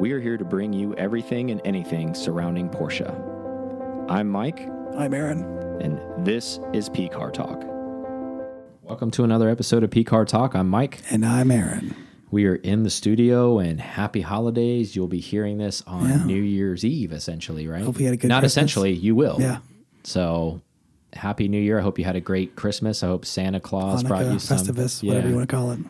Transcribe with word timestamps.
We 0.00 0.12
are 0.12 0.20
here 0.20 0.36
to 0.38 0.44
bring 0.44 0.72
you 0.72 0.94
everything 0.94 1.50
and 1.50 1.60
anything 1.64 2.14
surrounding 2.14 2.68
Porsche. 2.70 3.08
I'm 4.10 4.28
Mike, 4.28 4.66
I'm 4.96 5.12
Aaron. 5.14 5.42
and 5.80 6.00
this 6.26 6.58
is 6.72 6.88
P 6.88 7.08
Car 7.08 7.30
Talk. 7.30 7.62
Welcome 8.82 9.10
to 9.12 9.24
another 9.24 9.48
episode 9.48 9.84
of 9.84 9.90
P 9.90 10.02
Car 10.02 10.24
Talk. 10.24 10.54
I'm 10.54 10.68
Mike. 10.68 11.00
And 11.10 11.24
I'm 11.24 11.50
Aaron. 11.50 11.94
We 12.30 12.46
are 12.46 12.56
in 12.56 12.82
the 12.84 12.90
studio, 12.90 13.58
and 13.58 13.80
happy 13.80 14.20
holidays. 14.22 14.96
You'll 14.96 15.06
be 15.08 15.20
hearing 15.20 15.58
this 15.58 15.82
on 15.86 16.08
Yeah. 16.08 16.24
New 16.24 16.42
Year's 16.42 16.84
Eve, 16.84 17.12
essentially, 17.12 17.66
right? 17.68 17.82
Hope 17.82 17.98
you 18.00 18.06
had 18.06 18.14
a 18.14 18.16
good 18.16 18.28
Not 18.28 18.40
Christmas. 18.40 18.52
essentially, 18.52 18.92
you 18.92 19.14
will. 19.14 19.36
Yeah. 19.40 19.58
So, 20.04 20.60
happy 21.12 21.46
New 21.48 21.60
Year. 21.60 21.78
I 21.78 21.82
hope 21.82 21.98
you 21.98 22.04
had 22.04 22.16
a 22.16 22.20
great 22.20 22.56
Christmas. 22.56 23.02
I 23.02 23.08
hope 23.08 23.24
Santa 23.26 23.60
Claus 23.60 24.02
brought 24.02 24.26
you 24.32 24.38
some 24.38 24.58
Festivus, 24.58 25.06
whatever 25.06 25.28
you 25.28 25.34
want 25.36 25.48
to 25.48 25.54
call 25.54 25.72
it. 25.72 25.80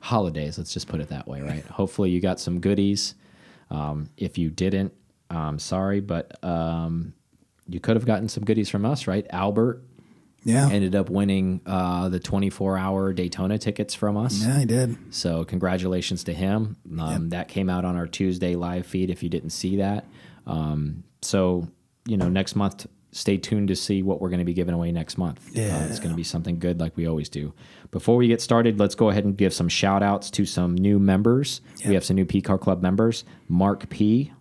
holidays. 0.00 0.56
Let's 0.58 0.72
just 0.72 0.86
put 0.86 1.00
it 1.00 1.08
that 1.08 1.26
way, 1.26 1.40
right? 1.40 1.64
Hopefully, 1.66 2.10
you 2.10 2.20
got 2.20 2.38
some 2.40 2.60
goodies. 2.60 3.14
Um, 3.70 4.10
if 4.16 4.38
you 4.38 4.50
didn't, 4.50 4.92
I'm 5.30 5.58
sorry, 5.58 6.00
but 6.00 6.42
um, 6.44 7.14
you 7.68 7.80
could 7.80 7.96
have 7.96 8.06
gotten 8.06 8.28
some 8.28 8.44
goodies 8.44 8.68
from 8.68 8.84
us, 8.84 9.06
right? 9.06 9.26
Albert 9.30 9.82
Yeah. 10.44 10.68
ended 10.70 10.94
up 10.94 11.10
winning 11.10 11.60
uh, 11.66 12.08
the 12.08 12.20
24 12.20 12.78
hour 12.78 13.12
Daytona 13.12 13.58
tickets 13.58 13.94
from 13.94 14.16
us. 14.16 14.40
yeah, 14.40 14.60
he 14.60 14.64
did. 14.66 14.96
So, 15.12 15.44
congratulations 15.44 16.22
to 16.24 16.32
him. 16.32 16.76
Um, 16.98 17.30
That 17.30 17.48
came 17.48 17.68
out 17.68 17.84
on 17.84 17.96
our 17.96 18.06
Tuesday 18.06 18.54
live 18.54 18.86
feed 18.86 19.10
if 19.10 19.22
you 19.24 19.28
didn't 19.28 19.50
see 19.50 19.76
that. 19.78 20.04
Um, 20.46 21.02
so, 21.22 21.66
you 22.06 22.16
know, 22.16 22.28
next 22.28 22.54
month, 22.54 22.86
stay 23.16 23.38
tuned 23.38 23.68
to 23.68 23.76
see 23.76 24.02
what 24.02 24.20
we're 24.20 24.28
going 24.28 24.40
to 24.40 24.44
be 24.44 24.52
giving 24.52 24.74
away 24.74 24.92
next 24.92 25.16
month. 25.16 25.40
Uh, 25.72 25.86
it's 25.88 25.98
going 25.98 26.10
to 26.10 26.16
be 26.16 26.22
something 26.24 26.58
good 26.58 26.78
like 26.78 26.96
we 26.96 27.06
always 27.06 27.28
do. 27.28 27.54
Before 27.90 28.16
we 28.16 28.28
get 28.28 28.42
started, 28.42 28.78
let's 28.78 28.94
go 28.94 29.08
ahead 29.08 29.24
and 29.24 29.36
give 29.36 29.54
some 29.54 29.68
shout 29.68 30.02
outs 30.02 30.30
to 30.32 30.44
some 30.44 30.74
new 30.74 30.98
members. 30.98 31.62
We 31.88 31.94
have 31.94 32.04
some 32.04 32.16
new 32.16 32.26
P 32.26 32.42
Car 32.42 32.58
Club 32.58 32.82
members 32.82 33.24
Mark 33.48 33.88
P., 33.88 34.32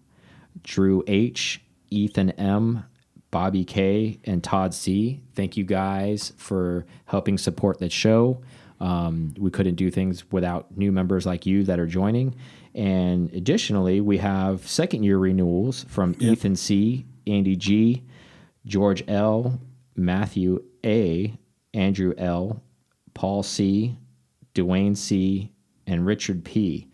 Drew 0.63 1.03
H., 1.07 1.61
Ethan 1.89 2.31
M., 2.31 2.84
Bobby 3.32 3.63
K, 3.63 4.20
and 4.26 4.43
Todd 4.43 4.73
C. 4.73 5.21
Thank 5.35 5.55
you 5.57 5.63
guys 5.63 6.34
for 6.37 6.85
helping 7.05 7.37
support 7.37 7.79
the 7.79 7.89
show. 7.89 8.41
Um, 8.82 9.34
we 9.37 9.51
couldn't 9.51 9.76
do 9.76 9.89
things 9.89 10.29
without 10.32 10.77
new 10.77 10.91
members 10.91 11.26
like 11.26 11.45
you 11.45 11.63
that 11.63 11.79
are 11.79 11.87
joining. 11.87 12.35
And 12.73 13.32
additionally, 13.34 14.01
we 14.01 14.17
have 14.17 14.67
second 14.67 15.04
year 15.04 15.17
renewals 15.17 15.85
from 15.87 16.13
Ethan 16.20 16.57
C, 16.57 17.05
Andy 17.26 17.55
G, 17.55 18.04
George 18.66 19.04
L, 19.08 19.60
Matthew 19.96 20.63
A, 20.85 21.38
Andrew 21.74 22.13
L, 22.18 22.62
Paul 23.13 23.44
C, 23.44 23.98
Dwayne 24.54 24.98
C, 24.98 25.52
and 25.88 26.05
Richard 26.05 26.44
P. 26.44 26.90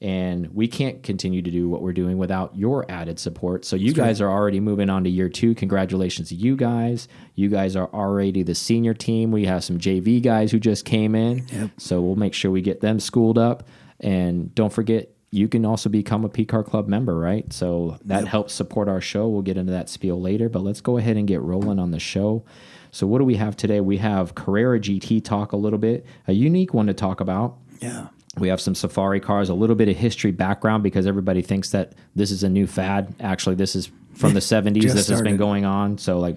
And 0.00 0.54
we 0.54 0.68
can't 0.68 1.02
continue 1.02 1.40
to 1.40 1.50
do 1.50 1.68
what 1.70 1.80
we're 1.80 1.94
doing 1.94 2.18
without 2.18 2.54
your 2.54 2.84
added 2.90 3.18
support. 3.18 3.64
So 3.64 3.74
you 3.74 3.94
guys 3.94 4.20
are 4.20 4.28
already 4.28 4.60
moving 4.60 4.90
on 4.90 5.04
to 5.04 5.10
year 5.10 5.30
two. 5.30 5.54
Congratulations 5.54 6.28
to 6.28 6.34
you 6.34 6.56
guys. 6.56 7.08
You 7.36 7.48
guys 7.48 7.74
are 7.74 7.88
already 7.94 8.42
the 8.42 8.54
senior 8.54 8.92
team. 8.92 9.30
We 9.30 9.46
have 9.46 9.64
some 9.64 9.78
JV 9.78 10.20
guys 10.22 10.50
who 10.50 10.58
just 10.58 10.84
came 10.84 11.14
in. 11.14 11.46
So 11.78 12.02
we'll 12.02 12.16
make 12.16 12.34
sure 12.34 12.50
we 12.50 12.60
get 12.60 12.80
them 12.82 13.00
schooled 13.00 13.38
up. 13.38 13.66
And 14.00 14.54
don't 14.54 14.72
forget, 14.72 15.08
you 15.34 15.48
can 15.48 15.66
also 15.66 15.88
become 15.88 16.24
a 16.24 16.28
PCAR 16.28 16.64
Club 16.64 16.86
member, 16.86 17.18
right? 17.18 17.52
So 17.52 17.98
that 18.04 18.28
helps 18.28 18.54
support 18.54 18.88
our 18.88 19.00
show. 19.00 19.26
We'll 19.26 19.42
get 19.42 19.56
into 19.56 19.72
that 19.72 19.88
spiel 19.88 20.20
later, 20.20 20.48
but 20.48 20.62
let's 20.62 20.80
go 20.80 20.96
ahead 20.96 21.16
and 21.16 21.26
get 21.26 21.40
rolling 21.40 21.80
on 21.80 21.90
the 21.90 21.98
show. 21.98 22.44
So, 22.92 23.08
what 23.08 23.18
do 23.18 23.24
we 23.24 23.34
have 23.34 23.56
today? 23.56 23.80
We 23.80 23.96
have 23.96 24.36
Carrera 24.36 24.78
GT 24.78 25.24
talk 25.24 25.50
a 25.50 25.56
little 25.56 25.80
bit, 25.80 26.06
a 26.28 26.32
unique 26.32 26.72
one 26.72 26.86
to 26.86 26.94
talk 26.94 27.20
about. 27.20 27.56
Yeah. 27.80 28.08
We 28.38 28.46
have 28.46 28.60
some 28.60 28.76
safari 28.76 29.18
cars, 29.18 29.48
a 29.48 29.54
little 29.54 29.74
bit 29.74 29.88
of 29.88 29.96
history 29.96 30.30
background 30.30 30.84
because 30.84 31.04
everybody 31.04 31.42
thinks 31.42 31.70
that 31.70 31.94
this 32.14 32.30
is 32.30 32.44
a 32.44 32.48
new 32.48 32.68
fad. 32.68 33.12
Actually, 33.18 33.56
this 33.56 33.74
is 33.74 33.90
from 34.14 34.34
the 34.34 34.40
70s. 34.52 34.82
Just 34.82 34.94
This 34.94 35.08
has 35.08 35.20
been 35.20 35.36
going 35.36 35.64
on. 35.64 35.98
So, 35.98 36.20
like, 36.20 36.36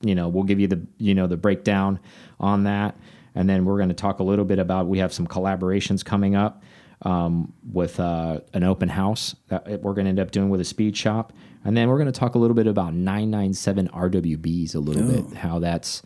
you 0.00 0.14
know, 0.14 0.28
we'll 0.28 0.44
give 0.44 0.58
you 0.58 0.68
the, 0.68 0.86
you 0.96 1.14
know, 1.14 1.26
the 1.26 1.36
breakdown 1.36 2.00
on 2.40 2.64
that. 2.64 2.96
And 3.34 3.48
then 3.48 3.66
we're 3.66 3.76
going 3.76 3.90
to 3.90 3.94
talk 3.94 4.20
a 4.20 4.22
little 4.22 4.46
bit 4.46 4.58
about, 4.58 4.86
we 4.86 5.00
have 5.00 5.12
some 5.12 5.26
collaborations 5.26 6.02
coming 6.02 6.34
up 6.34 6.62
um, 7.02 7.52
with 7.72 8.00
uh, 8.00 8.40
an 8.54 8.64
open 8.64 8.88
house 8.88 9.34
that 9.48 9.82
we're 9.82 9.94
going 9.94 10.04
to 10.04 10.10
end 10.10 10.20
up 10.20 10.30
doing 10.30 10.50
with 10.50 10.60
a 10.60 10.64
speed 10.64 10.96
shop. 10.96 11.32
And 11.64 11.76
then 11.76 11.88
we're 11.88 11.98
going 11.98 12.10
to 12.10 12.18
talk 12.18 12.34
a 12.34 12.38
little 12.38 12.54
bit 12.54 12.66
about 12.66 12.94
997 12.94 13.88
RWBs 13.88 14.74
a 14.74 14.78
little 14.78 15.04
bit, 15.04 15.36
how 15.36 15.58
that's, 15.58 16.02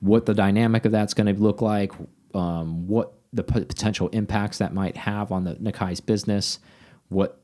what 0.00 0.26
the 0.26 0.34
dynamic 0.34 0.84
of 0.84 0.90
that's 0.90 1.14
going 1.14 1.32
to 1.32 1.40
look 1.40 1.62
like, 1.62 1.92
um, 2.34 2.88
what 2.88 3.14
the 3.32 3.44
potential 3.44 4.08
impacts 4.08 4.58
that 4.58 4.74
might 4.74 4.96
have 4.96 5.30
on 5.30 5.44
the 5.44 5.54
Nakai's 5.54 6.00
business, 6.00 6.58
what 7.08 7.40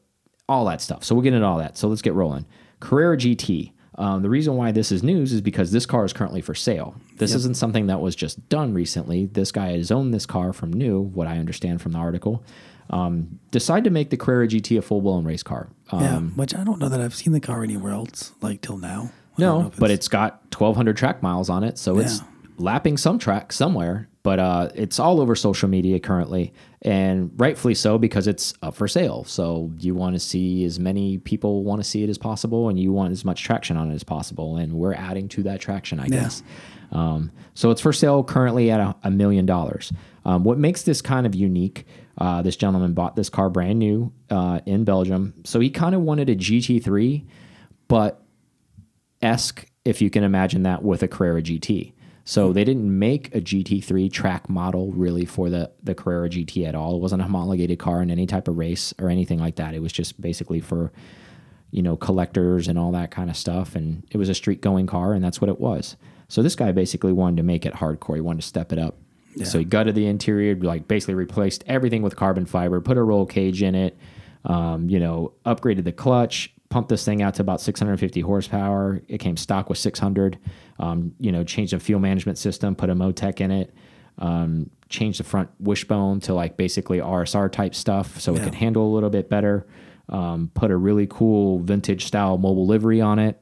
all 0.49 0.65
that 0.65 0.81
stuff. 0.81 1.05
So 1.05 1.15
we'll 1.15 1.23
get 1.23 1.35
into 1.35 1.47
all 1.47 1.59
that. 1.59 1.79
So 1.79 1.89
let's 1.89 2.03
get 2.03 2.15
rolling. 2.15 2.47
Carrera 2.81 3.17
GT. 3.17 3.73
Um, 3.99 4.23
the 4.23 4.31
reason 4.31 4.55
why 4.55 4.71
this 4.71 4.93
is 4.93 5.03
news 5.03 5.33
is 5.33 5.41
because 5.41 5.73
this 5.73 5.85
car 5.85 6.05
is 6.05 6.13
currently 6.13 6.41
for 6.41 6.55
sale. 6.55 6.95
This 7.17 7.35
isn't 7.35 7.57
something 7.57 7.89
that 7.89 8.01
was 8.01 8.15
just 8.15 8.49
done 8.49 8.73
recently. 8.73 9.27
This 9.27 9.51
guy 9.51 9.73
has 9.73 9.91
owned 9.91 10.15
this 10.15 10.25
car 10.25 10.53
from 10.53 10.73
new, 10.73 11.01
what 11.01 11.27
I 11.27 11.39
understand 11.39 11.83
from 11.83 11.93
the 11.93 11.99
article. 11.99 12.45
Um, 12.91 13.41
decided 13.51 13.85
to 13.85 13.91
make 13.91 14.11
the 14.11 14.17
Carrera 14.17 14.47
GT 14.47 14.79
a 14.79 14.83
full 14.83 15.03
blown 15.03 15.25
race 15.25 15.43
car. 15.43 15.69
Um, 15.91 16.01
Yeah. 16.01 16.19
Which 16.21 16.55
I 16.55 16.63
don't 16.65 16.79
know 16.79 16.89
that 16.89 17.01
I've 17.01 17.15
seen 17.15 17.33
the 17.33 17.41
car 17.41 17.63
anywhere 17.65 17.93
else, 17.93 18.33
like 18.41 18.61
till 18.63 18.79
now. 18.79 19.11
I 19.37 19.41
No, 19.43 19.67
if 19.67 19.77
but 19.77 19.91
it's 19.91 20.09
got 20.09 20.43
1,200 20.57 20.97
track 20.97 21.23
miles 21.23 21.51
on 21.51 21.65
it, 21.65 21.77
so 21.77 21.99
it's 21.99 22.21
lapping 22.57 22.97
some 22.97 23.19
track 23.19 23.53
somewhere. 23.53 24.09
But 24.29 24.41
uh, 24.41 24.69
it's 24.75 24.99
all 24.99 25.23
over 25.23 25.35
social 25.35 25.71
media 25.71 25.99
currently, 25.99 26.53
and 26.83 27.31
rightfully 27.39 27.75
so 27.75 27.97
because 27.97 28.27
it's 28.27 28.53
up 28.61 28.75
for 28.75 28.87
sale. 28.87 29.25
So 29.25 29.73
you 29.79 29.95
want 29.95 30.17
to 30.17 30.21
see 30.21 30.67
as 30.67 30.79
many 30.79 31.17
people 31.17 31.65
want 31.65 31.83
to 31.83 31.89
see 31.89 32.05
it 32.05 32.11
as 32.11 32.19
possible, 32.19 32.69
and 32.69 32.79
you 32.79 32.93
want 32.93 33.13
as 33.13 33.25
much 33.25 33.43
traction 33.43 33.79
on 33.79 33.91
it 33.91 33.95
as 33.95 34.05
possible. 34.05 34.59
And 34.59 34.75
we're 34.75 34.93
adding 34.93 35.29
to 35.31 35.43
that 35.45 35.63
traction, 35.63 35.99
I 35.99 36.09
guess. 36.09 36.43
Um, 36.93 37.33
so 37.55 37.71
it's 37.71 37.81
for 37.81 37.91
sale 37.91 38.23
currently 38.23 38.71
at 38.71 38.81
a, 38.81 38.95
a 39.03 39.11
million 39.11 39.47
dollars. 39.47 39.95
Um, 40.27 40.45
what 40.45 40.59
makes 40.59 40.83
this 40.83 41.01
kind 41.01 41.25
of 41.25 41.35
unique? 41.35 41.87
Uh, 42.19 42.43
this 42.43 42.55
gentleman 42.55 42.93
bought 42.93 43.17
this 43.17 43.31
car 43.31 43.49
brand 43.49 43.79
new 43.79 44.13
uh, 44.29 44.61
in 44.67 44.85
Belgium, 44.85 45.33
so 45.45 45.59
he 45.59 45.71
kind 45.71 45.95
of 45.95 46.03
wanted 46.03 46.29
a 46.29 46.37
GT3, 46.37 47.25
but 47.89 48.23
esque, 49.23 49.65
if 49.87 50.03
you 50.03 50.11
can 50.11 50.23
imagine 50.23 50.65
that, 50.65 50.83
with 50.83 51.03
a 51.03 51.09
Carrera 51.09 51.41
GT. 51.41 51.95
So 52.29 52.53
they 52.53 52.63
didn't 52.63 52.99
make 52.99 53.35
a 53.35 53.41
GT3 53.41 54.13
track 54.13 54.51
model 54.51 54.93
really 54.93 55.25
for 55.25 55.49
the 55.49 55.71
the 55.83 55.95
Carrera 55.95 56.29
GT 56.29 56.69
at 56.69 56.75
all. 56.75 56.95
It 56.95 56.99
wasn't 56.99 57.23
a 57.23 57.25
homologated 57.25 57.79
car 57.79 58.03
in 58.03 58.11
any 58.11 58.27
type 58.27 58.49
of 58.49 58.59
race 58.59 58.93
or 58.99 59.09
anything 59.09 59.39
like 59.39 59.57
that. 59.57 59.73
It 59.73 59.81
was 59.81 59.93
just 59.93 60.21
basically 60.21 60.61
for 60.61 60.93
you 61.71 61.81
know 61.81 61.97
collectors 61.97 62.69
and 62.69 62.79
all 62.79 62.93
that 62.93 63.11
kind 63.11 63.31
of 63.31 63.37
stuff. 63.37 63.75
And 63.75 64.07
it 64.11 64.19
was 64.19 64.29
a 64.29 64.35
street 64.35 64.61
going 64.61 64.87
car, 64.87 65.15
and 65.15 65.25
that's 65.25 65.41
what 65.41 65.49
it 65.49 65.59
was. 65.59 65.97
So 66.29 66.43
this 66.43 66.55
guy 66.55 66.71
basically 66.71 67.15
wanted 67.15 67.39
to 67.39 67.45
make 67.45 67.65
it 67.65 67.73
hardcore. 67.73 68.17
He 68.17 68.21
wanted 68.21 68.43
to 68.43 68.47
step 68.47 68.75
it 68.75 68.79
up. 68.79 68.99
So 69.45 69.59
he 69.59 69.65
gutted 69.65 69.95
the 69.95 70.05
interior, 70.05 70.55
like 70.55 70.87
basically 70.87 71.15
replaced 71.15 71.65
everything 71.67 72.03
with 72.03 72.15
carbon 72.15 72.45
fiber, 72.45 72.83
put 72.83 72.99
a 72.99 73.03
roll 73.03 73.25
cage 73.25 73.63
in 73.63 73.75
it, 73.75 73.97
um, 74.45 74.91
you 74.91 75.01
know, 75.01 75.33
upgraded 75.47 75.85
the 75.85 75.93
clutch, 75.93 76.53
pumped 76.69 76.89
this 76.89 77.05
thing 77.05 77.23
out 77.23 77.35
to 77.35 77.43
about 77.43 77.61
650 77.61 78.21
horsepower. 78.21 79.01
It 79.09 79.19
came 79.19 79.37
stock 79.37 79.69
with 79.69 79.79
600. 79.79 80.39
Um, 80.79 81.15
you 81.19 81.33
know, 81.33 81.45
changed 81.45 81.73
the 81.73 81.81
fuel 81.81 82.01
management 82.01 82.39
system, 82.39 82.75
put 82.75 82.91
a 82.91 82.95
Motec 82.95 83.41
in 83.41 83.51
it, 83.51 83.75
um, 84.19 84.71
changed 84.89 85.21
the 85.21 85.25
front 85.25 85.51
wishbone 85.59 86.21
to 86.21 86.35
like 86.35 86.57
basically 86.57 86.99
RSR 86.99 87.51
type 87.51 87.75
stuff 87.75 88.21
so 88.21 88.35
it 88.35 88.43
could 88.43 88.55
handle 88.55 88.87
a 88.87 88.93
little 88.93 89.11
bit 89.11 89.29
better. 89.29 89.67
Um, 90.09 90.51
put 90.55 90.71
a 90.71 90.77
really 90.77 91.07
cool 91.07 91.59
vintage 91.59 92.07
style 92.07 92.39
Mobil 92.39 92.67
livery 92.67 93.01
on 93.01 93.19
it. 93.19 93.41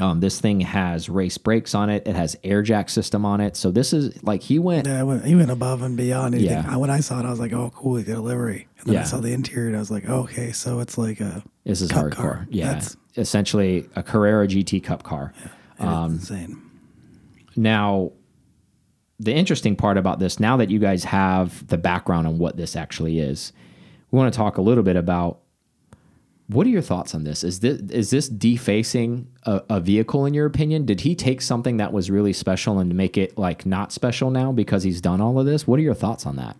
Um, 0.00 0.20
this 0.20 0.40
thing 0.40 0.60
has 0.60 1.08
race 1.08 1.38
brakes 1.38 1.74
on 1.74 1.90
it. 1.90 2.06
It 2.06 2.14
has 2.16 2.36
air 2.44 2.62
jack 2.62 2.88
system 2.88 3.24
on 3.24 3.40
it. 3.40 3.56
So 3.56 3.70
this 3.70 3.92
is 3.92 4.22
like 4.22 4.42
he 4.42 4.58
went 4.58 4.86
Yeah, 4.86 5.02
went, 5.02 5.24
he 5.24 5.34
went 5.34 5.50
above 5.50 5.82
and 5.82 5.96
beyond 5.96 6.34
anything. 6.34 6.52
Yeah. 6.64 6.64
I, 6.68 6.76
when 6.76 6.90
I 6.90 7.00
saw 7.00 7.20
it, 7.20 7.26
I 7.26 7.30
was 7.30 7.40
like, 7.40 7.52
"Oh, 7.52 7.70
cool, 7.74 7.96
he 7.96 8.04
got 8.04 8.18
a 8.18 8.20
livery." 8.20 8.68
And 8.78 8.86
then 8.86 8.94
Yeah. 8.94 9.00
I 9.00 9.04
saw 9.04 9.18
the 9.20 9.32
interior, 9.32 9.68
and 9.68 9.76
I 9.76 9.80
was 9.80 9.90
like, 9.90 10.04
oh, 10.08 10.20
"Okay, 10.24 10.52
so 10.52 10.80
it's 10.80 10.96
like 10.98 11.20
a 11.20 11.42
This 11.64 11.80
is 11.80 11.90
Cup 11.90 12.04
hardcore. 12.06 12.14
car. 12.14 12.46
Yeah. 12.50 12.66
That's- 12.68 12.96
Essentially 13.16 13.88
a 13.96 14.02
Carrera 14.02 14.46
GT 14.46 14.80
Cup 14.82 15.02
car. 15.02 15.32
um, 15.80 16.12
insane." 16.12 16.60
Now, 17.56 18.12
the 19.18 19.34
interesting 19.34 19.74
part 19.74 19.96
about 19.98 20.20
this, 20.20 20.38
now 20.38 20.56
that 20.58 20.70
you 20.70 20.78
guys 20.78 21.04
have 21.04 21.66
the 21.66 21.76
background 21.78 22.26
on 22.28 22.38
what 22.38 22.56
this 22.56 22.76
actually 22.76 23.18
is, 23.18 23.52
we 24.10 24.16
want 24.18 24.32
to 24.32 24.36
talk 24.36 24.56
a 24.58 24.62
little 24.62 24.84
bit 24.84 24.94
about 24.96 25.40
what 26.48 26.66
are 26.66 26.70
your 26.70 26.82
thoughts 26.82 27.14
on 27.14 27.24
this? 27.24 27.44
Is 27.44 27.60
this 27.60 27.80
is 27.90 28.10
this 28.10 28.28
defacing 28.28 29.28
a, 29.44 29.62
a 29.68 29.80
vehicle 29.80 30.24
in 30.24 30.34
your 30.34 30.46
opinion? 30.46 30.86
Did 30.86 31.02
he 31.02 31.14
take 31.14 31.42
something 31.42 31.76
that 31.76 31.92
was 31.92 32.10
really 32.10 32.32
special 32.32 32.78
and 32.78 32.94
make 32.94 33.18
it 33.18 33.36
like 33.36 33.66
not 33.66 33.92
special 33.92 34.30
now 34.30 34.50
because 34.50 34.82
he's 34.82 35.00
done 35.00 35.20
all 35.20 35.38
of 35.38 35.46
this? 35.46 35.66
What 35.66 35.78
are 35.78 35.82
your 35.82 35.94
thoughts 35.94 36.24
on 36.24 36.36
that? 36.36 36.56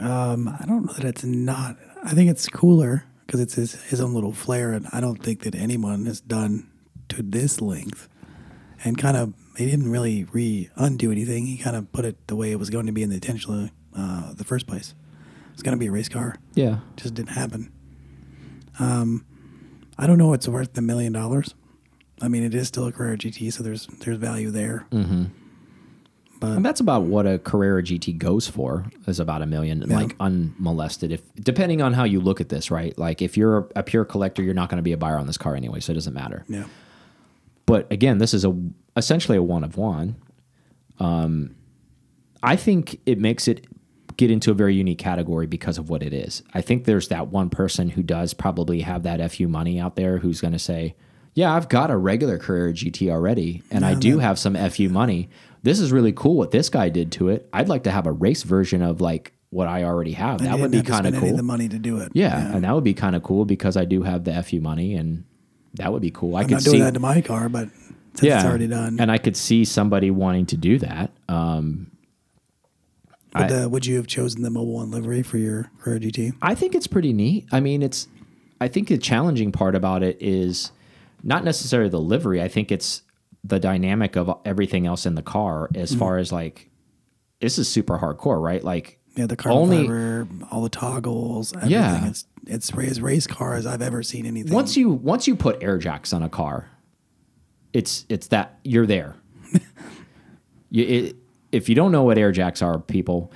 Um, 0.00 0.48
I 0.48 0.64
don't 0.66 0.86
know 0.86 0.92
that 0.94 1.04
it's 1.04 1.24
not. 1.24 1.76
I 2.02 2.14
think 2.14 2.30
it's 2.30 2.48
cooler 2.48 3.04
because 3.26 3.40
it's 3.40 3.54
his, 3.54 3.74
his 3.84 4.00
own 4.00 4.14
little 4.14 4.32
flair, 4.32 4.72
and 4.72 4.86
I 4.92 5.00
don't 5.00 5.22
think 5.22 5.42
that 5.42 5.54
anyone 5.54 6.06
has 6.06 6.20
done 6.20 6.70
to 7.10 7.22
this 7.22 7.60
length. 7.60 8.08
And 8.84 8.96
kind 8.96 9.16
of, 9.16 9.34
he 9.56 9.66
didn't 9.66 9.90
really 9.90 10.24
re 10.24 10.70
undo 10.76 11.12
anything. 11.12 11.46
He 11.46 11.58
kind 11.58 11.76
of 11.76 11.92
put 11.92 12.04
it 12.06 12.28
the 12.28 12.36
way 12.36 12.52
it 12.52 12.58
was 12.58 12.70
going 12.70 12.86
to 12.86 12.92
be 12.92 13.02
in 13.02 13.10
the 13.10 13.16
intentional 13.16 13.68
uh, 13.94 14.32
the 14.32 14.44
first 14.44 14.66
place. 14.66 14.94
It's 15.52 15.62
going 15.62 15.76
to 15.76 15.78
be 15.78 15.88
a 15.88 15.90
race 15.90 16.08
car. 16.08 16.36
Yeah. 16.54 16.78
Just 16.96 17.14
didn't 17.14 17.32
happen. 17.32 17.72
I 18.80 20.06
don't 20.06 20.18
know 20.18 20.32
it's 20.32 20.48
worth 20.48 20.74
the 20.74 20.82
million 20.82 21.12
dollars. 21.12 21.54
I 22.20 22.28
mean, 22.28 22.42
it 22.42 22.54
is 22.54 22.68
still 22.68 22.86
a 22.86 22.92
Carrera 22.92 23.16
GT, 23.16 23.52
so 23.52 23.62
there's 23.62 23.86
there's 23.86 24.16
value 24.16 24.50
there. 24.50 24.86
And 26.40 26.64
that's 26.64 26.80
about 26.80 27.02
what 27.02 27.26
a 27.26 27.38
Carrera 27.40 27.82
GT 27.82 28.16
goes 28.16 28.46
for 28.46 28.86
is 29.08 29.18
about 29.18 29.42
a 29.42 29.46
million, 29.46 29.80
like 29.80 30.14
unmolested. 30.20 31.10
If 31.10 31.22
depending 31.34 31.82
on 31.82 31.94
how 31.94 32.04
you 32.04 32.20
look 32.20 32.40
at 32.40 32.48
this, 32.48 32.70
right? 32.70 32.96
Like 32.96 33.20
if 33.22 33.36
you're 33.36 33.68
a 33.74 33.82
pure 33.82 34.04
collector, 34.04 34.42
you're 34.42 34.54
not 34.54 34.68
going 34.68 34.76
to 34.76 34.82
be 34.82 34.92
a 34.92 34.96
buyer 34.96 35.16
on 35.18 35.26
this 35.26 35.36
car 35.36 35.56
anyway, 35.56 35.80
so 35.80 35.90
it 35.90 35.94
doesn't 35.94 36.14
matter. 36.14 36.44
Yeah. 36.48 36.64
But 37.66 37.90
again, 37.92 38.18
this 38.18 38.34
is 38.34 38.44
a 38.44 38.56
essentially 38.96 39.36
a 39.36 39.42
one 39.42 39.64
of 39.64 39.76
one. 39.76 40.16
Um, 41.00 41.56
I 42.42 42.54
think 42.54 43.00
it 43.04 43.18
makes 43.18 43.48
it 43.48 43.66
get 44.18 44.30
into 44.30 44.50
a 44.50 44.54
very 44.54 44.74
unique 44.74 44.98
category 44.98 45.46
because 45.46 45.78
of 45.78 45.88
what 45.88 46.02
it 46.02 46.12
is. 46.12 46.42
I 46.52 46.60
think 46.60 46.84
there's 46.84 47.08
that 47.08 47.28
one 47.28 47.48
person 47.48 47.88
who 47.88 48.02
does 48.02 48.34
probably 48.34 48.80
have 48.80 49.04
that 49.04 49.32
fu 49.32 49.48
money 49.48 49.80
out 49.80 49.96
there 49.96 50.18
who's 50.18 50.42
going 50.42 50.52
to 50.52 50.58
say, 50.58 50.94
"Yeah, 51.34 51.54
I've 51.54 51.70
got 51.70 51.90
a 51.90 51.96
regular 51.96 52.36
Carrera 52.36 52.74
GT 52.74 53.10
already, 53.10 53.62
and 53.70 53.86
I 53.86 53.94
do 53.94 54.18
have 54.18 54.38
some 54.38 54.54
fu 54.68 54.90
money. 54.90 55.30
This 55.62 55.80
is 55.80 55.92
really 55.92 56.12
cool 56.12 56.36
what 56.36 56.50
this 56.50 56.68
guy 56.68 56.88
did 56.90 57.10
to 57.12 57.28
it. 57.28 57.48
I'd 57.52 57.68
like 57.68 57.84
to 57.84 57.90
have 57.90 58.06
a 58.06 58.12
race 58.12 58.42
version 58.42 58.82
of 58.82 59.00
like 59.00 59.32
what 59.50 59.66
I 59.66 59.84
already 59.84 60.12
have. 60.12 60.40
And 60.40 60.48
that 60.48 60.58
would 60.58 60.70
be 60.70 60.82
kind 60.82 61.06
of 61.06 61.14
cool. 61.14 61.36
the 61.36 61.42
money 61.42 61.68
to 61.68 61.78
do 61.78 61.98
it. 62.00 62.10
Yeah, 62.12 62.54
and 62.54 62.64
that 62.64 62.74
would 62.74 62.84
be 62.84 62.94
kind 62.94 63.16
of 63.16 63.22
cool 63.22 63.44
because 63.44 63.76
I 63.76 63.84
do 63.84 64.02
have 64.02 64.24
the 64.24 64.42
fu 64.42 64.60
money, 64.60 64.94
and 64.94 65.24
that 65.74 65.92
would 65.92 66.02
be 66.02 66.10
cool. 66.10 66.36
I 66.36 66.40
I'm 66.40 66.48
could 66.48 66.54
not 66.54 66.62
doing 66.64 66.76
see 66.78 66.82
that 66.82 66.94
to 66.94 67.00
my 67.00 67.20
car, 67.20 67.48
but 67.48 67.68
since 68.14 68.34
it's 68.34 68.44
already 68.44 68.66
done. 68.66 68.98
and 68.98 69.12
I 69.12 69.18
could 69.18 69.36
see 69.36 69.64
somebody 69.64 70.10
wanting 70.10 70.46
to 70.46 70.56
do 70.56 70.78
that. 70.78 71.12
Um, 71.28 71.92
would, 73.34 73.52
uh, 73.52 73.68
would 73.68 73.86
you 73.86 73.96
have 73.96 74.06
chosen 74.06 74.42
the 74.42 74.48
Mobil 74.48 74.66
One 74.74 74.90
livery 74.90 75.22
for 75.22 75.38
your 75.38 75.70
Carrera 75.80 76.00
GT? 76.00 76.32
I 76.42 76.54
think 76.54 76.74
it's 76.74 76.86
pretty 76.86 77.12
neat. 77.12 77.46
I 77.52 77.60
mean, 77.60 77.82
it's. 77.82 78.08
I 78.60 78.68
think 78.68 78.88
the 78.88 78.98
challenging 78.98 79.52
part 79.52 79.74
about 79.74 80.02
it 80.02 80.16
is 80.20 80.72
not 81.22 81.44
necessarily 81.44 81.90
the 81.90 82.00
livery. 82.00 82.42
I 82.42 82.48
think 82.48 82.72
it's 82.72 83.02
the 83.44 83.60
dynamic 83.60 84.16
of 84.16 84.36
everything 84.44 84.86
else 84.86 85.06
in 85.06 85.14
the 85.14 85.22
car, 85.22 85.68
as 85.74 85.90
Mm-hmm. 85.90 85.98
far 86.00 86.18
as 86.18 86.32
like, 86.32 86.68
this 87.40 87.58
is 87.58 87.68
super 87.68 87.98
hardcore, 87.98 88.42
right? 88.42 88.62
Like, 88.64 88.98
Yeah, 89.14 89.26
the 89.26 89.36
carbon 89.36 89.62
Only- 89.62 89.86
fiber, 89.86 90.26
all 90.50 90.62
the 90.62 90.68
toggles, 90.70 91.52
everything. 91.52 91.70
Yeah. 91.72 92.06
It's 92.08 92.24
it's 92.46 92.72
as 92.76 93.00
race 93.00 93.26
car 93.26 93.54
as 93.54 93.66
I've 93.66 93.82
ever 93.82 94.02
seen 94.02 94.24
anything. 94.26 94.52
once 94.54 94.76
you 94.76 94.88
once 94.90 95.28
you 95.28 95.36
put 95.36 95.62
air 95.62 95.76
jacks 95.78 96.12
on 96.12 96.22
a 96.22 96.28
car, 96.30 96.68
it's 97.72 98.06
it's 98.08 98.28
that 98.28 98.58
you're 98.64 98.86
there. 98.86 99.14
you, 100.70 100.84
it, 100.84 101.16
if 101.52 101.68
you 101.68 101.74
don't 101.74 101.92
know 101.92 102.02
what 102.02 102.18
air 102.18 102.32
jacks 102.32 102.62
are, 102.62 102.78
people, 102.78 103.32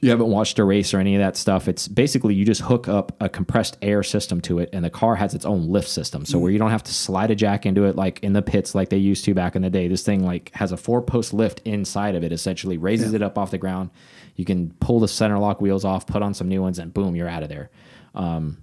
you 0.00 0.10
haven't 0.10 0.26
watched 0.26 0.58
a 0.58 0.64
race 0.64 0.92
or 0.92 0.98
any 0.98 1.14
of 1.14 1.20
that 1.20 1.36
stuff. 1.36 1.68
It's 1.68 1.86
basically 1.86 2.34
you 2.34 2.44
just 2.44 2.60
hook 2.60 2.88
up 2.88 3.16
a 3.20 3.28
compressed 3.28 3.76
air 3.82 4.02
system 4.02 4.40
to 4.42 4.58
it, 4.58 4.68
and 4.72 4.84
the 4.84 4.90
car 4.90 5.14
has 5.14 5.34
its 5.34 5.44
own 5.44 5.68
lift 5.68 5.88
system. 5.88 6.24
So 6.24 6.38
where 6.38 6.50
you 6.50 6.58
don't 6.58 6.70
have 6.70 6.82
to 6.84 6.94
slide 6.94 7.30
a 7.30 7.34
jack 7.34 7.66
into 7.66 7.84
it 7.84 7.96
like 7.96 8.20
in 8.20 8.32
the 8.32 8.42
pits 8.42 8.74
like 8.74 8.88
they 8.88 8.96
used 8.96 9.24
to 9.26 9.34
back 9.34 9.54
in 9.54 9.62
the 9.62 9.70
day. 9.70 9.88
This 9.88 10.02
thing 10.02 10.24
like 10.24 10.50
has 10.54 10.72
a 10.72 10.76
four 10.76 11.02
post 11.02 11.32
lift 11.32 11.60
inside 11.64 12.14
of 12.14 12.24
it. 12.24 12.32
Essentially 12.32 12.78
raises 12.78 13.12
it 13.12 13.22
up 13.22 13.38
off 13.38 13.50
the 13.50 13.58
ground. 13.58 13.90
You 14.34 14.44
can 14.44 14.72
pull 14.80 15.00
the 15.00 15.08
center 15.08 15.38
lock 15.38 15.60
wheels 15.60 15.84
off, 15.84 16.06
put 16.06 16.22
on 16.22 16.34
some 16.34 16.48
new 16.48 16.62
ones, 16.62 16.78
and 16.78 16.92
boom, 16.92 17.14
you're 17.14 17.28
out 17.28 17.42
of 17.42 17.48
there. 17.48 17.70
Um, 18.14 18.58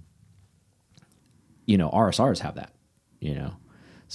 you 1.66 1.78
know, 1.78 1.90
RSRs 1.90 2.40
have 2.40 2.56
that. 2.56 2.72
You 3.18 3.34
know, 3.34 3.54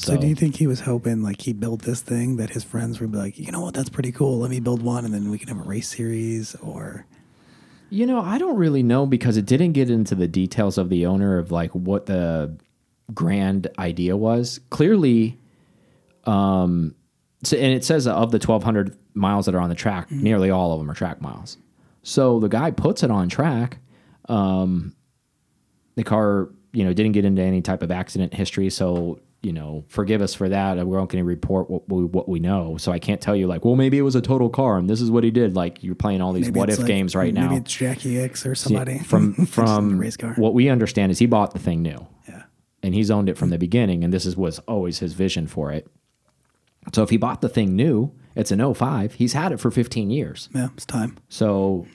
so, 0.06 0.18
do 0.18 0.28
you 0.28 0.36
think 0.36 0.56
he 0.56 0.68
was 0.68 0.80
hoping 0.80 1.22
like 1.22 1.42
he 1.42 1.54
built 1.54 1.82
this 1.82 2.02
thing 2.02 2.38
that 2.38 2.50
his 2.52 2.64
friends 2.64 3.00
would 3.02 3.12
be 3.12 3.18
like, 3.18 3.38
you 3.38 3.52
know 3.52 3.62
what, 3.62 3.74
that's 3.74 3.90
pretty 3.90 4.12
cool. 4.12 4.40
Let 4.40 4.50
me 4.50 4.60
build 4.60 4.82
one, 4.82 5.04
and 5.06 5.14
then 5.14 5.30
we 5.30 5.38
can 5.38 5.50
have 5.50 5.60
a 5.60 5.68
race 5.68 5.90
series, 5.90 6.56
or 6.56 7.06
You 7.90 8.06
know, 8.06 8.22
I 8.22 8.38
don't 8.38 8.56
really 8.56 8.84
know 8.84 9.06
because 9.06 9.36
it 9.36 9.46
didn't 9.46 9.74
get 9.74 9.90
into 9.90 10.16
the 10.16 10.28
details 10.28 10.78
of 10.78 10.90
the 10.90 11.06
owner 11.06 11.38
of 11.38 11.52
like 11.52 11.72
what 11.72 12.06
the 12.06 12.56
grand 13.14 13.68
idea 13.78 14.16
was. 14.16 14.60
Clearly, 14.70 15.38
um, 16.26 16.96
so, 17.44 17.58
and 17.58 17.74
it 17.74 17.84
says 17.84 18.08
of 18.08 18.32
the 18.32 18.38
1,200 18.38 18.96
miles 19.14 19.46
that 19.48 19.56
are 19.56 19.60
on 19.60 19.70
the 19.70 19.76
track, 19.76 20.12
nearly 20.12 20.50
all 20.50 20.74
of 20.74 20.80
them 20.80 20.90
are 20.90 20.94
track 20.94 21.22
miles. 21.22 21.58
So 22.04 22.40
the 22.40 22.48
guy 22.48 22.72
puts 22.72 23.04
it 23.04 23.12
on 23.12 23.28
track. 23.30 23.80
Um, 24.28 24.96
the 25.96 26.04
car, 26.04 26.50
you 26.72 26.84
know, 26.86 26.94
didn't 26.94 27.14
get 27.14 27.26
into 27.26 27.42
any 27.42 27.62
type 27.62 27.82
of 27.82 27.92
accident 27.92 28.34
history. 28.34 28.70
So, 28.70 29.20
you 29.42 29.54
know, 29.54 29.86
forgive 29.88 30.22
us 30.22 30.34
for 30.34 30.50
that. 30.50 30.76
We're 30.86 31.00
not 31.00 31.08
going 31.10 31.24
to 31.24 31.28
report 31.28 31.70
what 31.70 31.88
we, 31.88 32.04
what 32.04 32.28
we 32.28 32.40
know. 32.40 32.76
So 32.78 32.92
I 32.92 33.00
can't 33.00 33.22
tell 33.22 33.36
you 33.36 33.48
like, 33.48 33.64
well, 33.64 33.76
maybe 33.78 33.98
it 33.98 34.02
was 34.02 34.16
a 34.16 34.22
total 34.22 34.50
car 34.50 34.78
and 34.78 34.90
this 34.90 35.00
is 35.00 35.10
what 35.10 35.24
he 35.24 35.32
did. 35.32 35.56
Like 35.56 35.82
you're 35.82 35.96
playing 35.96 36.22
all 36.22 36.34
these 36.34 36.48
maybe 36.48 36.60
what 36.60 36.70
if 36.70 36.80
like- 36.80 36.88
games 36.88 37.16
right 37.16 37.34
now. 37.34 37.48
Maybe 37.48 37.62
it's 37.62 37.74
Jacky 37.74 38.16
Ickx 38.16 38.46
or 38.46 38.54
somebody 38.56 39.00
from 39.06 39.34
the 39.38 39.46
from 39.46 39.98
race 39.98 40.18
car. 40.18 40.34
what 40.36 40.54
we 40.54 40.68
understand 40.70 41.12
is 41.12 41.20
he 41.20 41.26
bought 41.26 41.54
the 41.54 41.60
thing 41.60 41.82
new 41.82 42.06
yeah, 42.28 42.44
and 42.84 42.94
he's 42.94 43.10
owned 43.10 43.30
it 43.30 43.38
from 43.38 43.50
the 43.50 43.58
beginning 43.58 44.04
and 44.04 44.12
this 44.12 44.26
is 44.26 44.36
was 44.36 44.60
always 44.68 45.00
his 45.00 45.14
vision 45.14 45.48
for 45.48 45.72
it 45.72 45.88
so 46.94 47.04
if 47.04 47.10
he 47.10 47.18
bought 47.18 47.40
the 47.42 47.50
thing 47.50 47.76
new 47.76 48.12
it's 48.36 48.52
an 48.52 48.74
05 48.74 49.14
he's 49.14 49.34
had 49.34 49.52
it 49.52 49.60
for 49.60 49.72
15 49.72 50.10
years 50.10 50.50
yeah, 50.54 50.68
it's 50.76 50.86
time. 50.86 51.18
so 51.30 51.86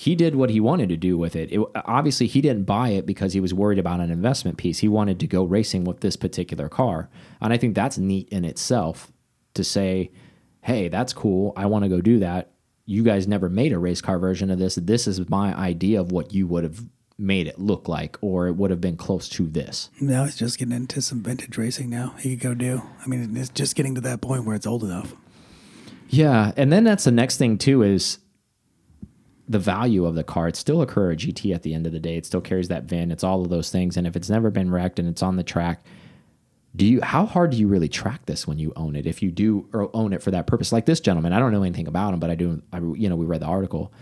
he 0.00 0.14
did 0.14 0.34
what 0.34 0.48
he 0.48 0.60
wanted 0.60 0.88
to 0.88 0.96
do 0.96 1.18
with 1.18 1.36
it. 1.36 1.52
it 1.52 1.60
obviously 1.84 2.26
he 2.26 2.40
didn't 2.40 2.64
buy 2.64 2.88
it 2.88 3.04
because 3.04 3.34
he 3.34 3.40
was 3.40 3.52
worried 3.52 3.78
about 3.78 4.00
an 4.00 4.10
investment 4.10 4.56
piece 4.56 4.78
he 4.78 4.88
wanted 4.88 5.20
to 5.20 5.26
go 5.26 5.44
racing 5.44 5.84
with 5.84 6.00
this 6.00 6.16
particular 6.16 6.70
car 6.70 7.10
and 7.42 7.52
i 7.52 7.58
think 7.58 7.74
that's 7.74 7.98
neat 7.98 8.26
in 8.30 8.44
itself 8.44 9.12
to 9.52 9.62
say 9.62 10.10
hey 10.62 10.88
that's 10.88 11.12
cool 11.12 11.52
i 11.54 11.66
want 11.66 11.82
to 11.84 11.88
go 11.88 12.00
do 12.00 12.18
that 12.18 12.52
you 12.86 13.02
guys 13.02 13.28
never 13.28 13.50
made 13.50 13.74
a 13.74 13.78
race 13.78 14.00
car 14.00 14.18
version 14.18 14.50
of 14.50 14.58
this 14.58 14.76
this 14.76 15.06
is 15.06 15.28
my 15.28 15.54
idea 15.54 16.00
of 16.00 16.10
what 16.10 16.32
you 16.32 16.46
would 16.46 16.64
have 16.64 16.82
made 17.18 17.46
it 17.46 17.58
look 17.58 17.86
like 17.86 18.16
or 18.22 18.48
it 18.48 18.52
would 18.52 18.70
have 18.70 18.80
been 18.80 18.96
close 18.96 19.28
to 19.28 19.46
this 19.46 19.90
Now 20.00 20.24
he's 20.24 20.36
just 20.36 20.58
getting 20.58 20.74
into 20.74 21.02
some 21.02 21.22
vintage 21.22 21.58
racing. 21.58 21.90
Now 21.90 22.14
he 22.18 22.34
could 22.34 22.40
go 22.40 22.54
do. 22.54 22.82
I 23.04 23.06
mean, 23.06 23.36
it's 23.36 23.50
just 23.50 23.76
getting 23.76 23.94
to 23.96 24.00
that 24.00 24.22
point 24.22 24.46
where 24.46 24.56
it's 24.56 24.66
old 24.66 24.82
enough. 24.82 25.14
Yeah, 26.08 26.52
and 26.56 26.72
then 26.72 26.84
that's 26.84 27.04
the 27.04 27.10
next 27.10 27.36
thing 27.36 27.58
too 27.58 27.82
is 27.82 28.18
the 29.50 29.58
value 29.58 30.06
of 30.06 30.14
the 30.14 30.22
car. 30.22 30.46
It's 30.46 30.60
still 30.60 30.80
a 30.80 30.86
Carrera 30.86 31.16
GT 31.16 31.52
at 31.52 31.62
the 31.64 31.74
end 31.74 31.84
of 31.84 31.92
the 31.92 31.98
day. 31.98 32.16
It 32.16 32.24
still 32.24 32.40
carries 32.40 32.68
that 32.68 32.84
VIN. 32.84 33.10
It's 33.10 33.24
all 33.24 33.42
of 33.42 33.48
those 33.50 33.68
things. 33.68 33.96
And 33.96 34.06
if 34.06 34.14
it's 34.14 34.30
never 34.30 34.48
been 34.48 34.70
wrecked 34.70 35.00
and 35.00 35.08
it's 35.08 35.22
on 35.24 35.34
the 35.34 35.42
track, 35.42 35.82
do 36.76 36.86
you? 36.86 37.00
How 37.02 37.26
hard 37.26 37.50
do 37.50 37.56
you 37.56 37.66
really 37.66 37.88
track 37.88 38.26
this 38.26 38.46
when 38.46 38.60
you 38.60 38.72
own 38.76 38.94
it? 38.94 39.06
If 39.06 39.22
you 39.24 39.32
do 39.32 39.68
or 39.72 39.90
own 39.92 40.12
it 40.12 40.22
for 40.22 40.30
that 40.30 40.46
purpose, 40.46 40.70
like 40.70 40.86
this 40.86 41.00
gentleman, 41.00 41.32
I 41.32 41.40
don't 41.40 41.50
know 41.50 41.64
anything 41.64 41.88
about 41.88 42.14
him, 42.14 42.20
but 42.20 42.30
I 42.30 42.36
do. 42.36 42.62
I, 42.72 42.78
you 42.78 43.08
know, 43.08 43.16
we 43.16 43.26
read 43.26 43.40
the 43.42 43.46
article. 43.46 43.92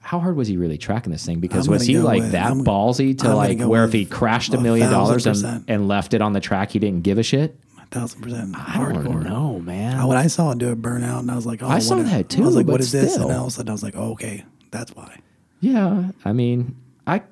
How 0.00 0.18
hard 0.18 0.34
was 0.34 0.48
he 0.48 0.56
really 0.56 0.78
tracking 0.78 1.12
this 1.12 1.24
thing? 1.24 1.38
Because 1.38 1.68
I'm 1.68 1.74
was 1.74 1.86
he 1.86 2.00
like 2.00 2.22
with- 2.22 2.32
that 2.32 2.46
I'm- 2.46 2.64
ballsy 2.64 3.16
to 3.18 3.28
I'm 3.28 3.36
like 3.36 3.60
where 3.60 3.84
if 3.84 3.92
he 3.92 4.04
crashed 4.04 4.52
a 4.52 4.56
a 4.58 4.60
million 4.60 4.90
dollars 4.90 5.26
and, 5.28 5.64
and 5.68 5.86
left 5.86 6.12
it 6.12 6.20
on 6.20 6.32
the 6.32 6.40
track, 6.40 6.72
he 6.72 6.80
didn't 6.80 7.02
give 7.04 7.18
a 7.18 7.22
shit? 7.22 7.56
A 7.80 7.86
thousand 7.86 8.20
percent 8.20 8.56
I 8.56 8.78
don't 8.78 9.22
know, 9.22 9.60
man. 9.60 10.00
Uh, 10.00 10.08
When 10.08 10.16
I 10.16 10.26
saw 10.26 10.50
him 10.50 10.58
do 10.58 10.72
it 10.72 10.82
burn 10.82 11.04
out, 11.04 11.20
and 11.20 11.30
I 11.30 11.36
was 11.36 11.46
like, 11.46 11.62
"Oh, 11.62 11.68
I 11.68 11.78
saw 11.78 12.02
that 12.02 12.28
too, 12.28 12.42
I 12.42 12.46
was 12.46 12.56
like, 12.56 12.66
"What 12.66 12.80
is 12.80 12.90
this?" 12.90 13.12
still. 13.12 13.28
And 13.28 13.36
all 13.38 13.42
of 13.44 13.48
a 13.48 13.50
sudden, 13.52 13.68
I 13.68 13.72
was 13.72 13.84
like, 13.84 13.94
"Oh, 13.96 14.10
okay, 14.14 14.44
that's 14.72 14.94
why." 14.96 15.18
Yeah, 15.60 16.10
I 16.24 16.32
mean, 16.32 16.74
I. 17.06 17.22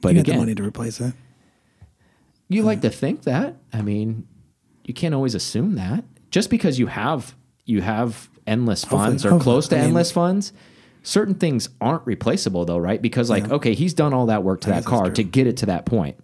But 0.00 0.14
you 0.14 0.14
got 0.16 0.20
again, 0.22 0.34
the 0.36 0.40
money 0.40 0.54
to 0.54 0.62
replace 0.62 1.00
it. 1.00 1.12
You 2.48 2.62
like 2.62 2.80
to 2.82 2.90
think 2.90 3.22
that. 3.24 3.56
I 3.72 3.82
mean, 3.82 4.26
you 4.84 4.94
can't 4.94 5.14
always 5.14 5.34
assume 5.34 5.74
that. 5.74 6.04
Just 6.30 6.50
because 6.50 6.78
you 6.78 6.86
have 6.86 7.34
you 7.64 7.80
have 7.82 8.28
endless 8.46 8.84
funds 8.84 9.24
or 9.24 9.30
hopefully- 9.30 9.44
close 9.44 9.68
to 9.68 9.76
I 9.76 9.78
mean- 9.80 9.86
endless 9.88 10.10
funds, 10.12 10.52
certain 11.02 11.34
things 11.34 11.68
aren't 11.80 12.06
replaceable 12.06 12.64
though, 12.64 12.78
right? 12.78 13.00
Because 13.00 13.30
like, 13.30 13.50
okay, 13.50 13.74
he's 13.74 13.94
done 13.94 14.12
all 14.12 14.26
that 14.26 14.42
work 14.42 14.60
to 14.62 14.70
that 14.70 14.84
car 14.84 15.10
to 15.10 15.22
get 15.22 15.46
it 15.46 15.56
to 15.58 15.66
that 15.66 15.86
point. 15.86 16.16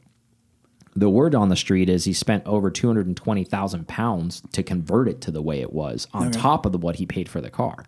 The 0.97 1.09
word 1.09 1.35
on 1.35 1.49
the 1.49 1.57
street 1.57 1.89
is 1.89 2.05
he 2.05 2.13
spent 2.13 2.45
over 2.47 2.71
two 2.71 2.87
hundred 2.87 3.07
and 3.07 3.17
twenty 3.17 3.45
thousand 3.45 3.89
pounds 3.89 4.43
to 4.53 4.63
convert 4.63 5.09
it 5.09 5.21
to 5.23 5.31
the 5.31 5.41
way 5.41 5.61
it 5.61 5.73
was, 5.73 6.07
on 6.13 6.31
top 6.33 6.67
of 6.67 6.73
the, 6.73 6.79
what 6.79 6.97
he 6.97 7.07
paid 7.07 7.29
for 7.29 7.41
the 7.41 7.51
car. 7.51 7.85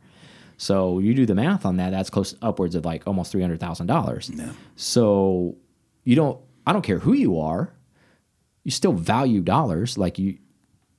So 0.56 0.98
you 0.98 1.14
do 1.14 1.26
the 1.26 1.34
math 1.34 1.64
on 1.66 1.76
that, 1.76 1.90
that's 1.90 2.10
close 2.10 2.34
upwards 2.42 2.74
of 2.74 2.84
like 2.84 3.06
almost 3.06 3.32
three 3.32 3.40
hundred 3.40 3.60
thousand 3.60 3.86
dollars. 3.86 4.30
So 4.76 5.56
you 6.04 6.16
don't. 6.16 6.40
I 6.66 6.72
don't 6.72 6.82
care 6.82 6.98
who 7.00 7.12
you 7.12 7.40
are. 7.40 7.72
You 8.64 8.70
still 8.70 8.92
value 8.92 9.40
dollars. 9.40 9.98
Like 9.98 10.18
you, 10.18 10.38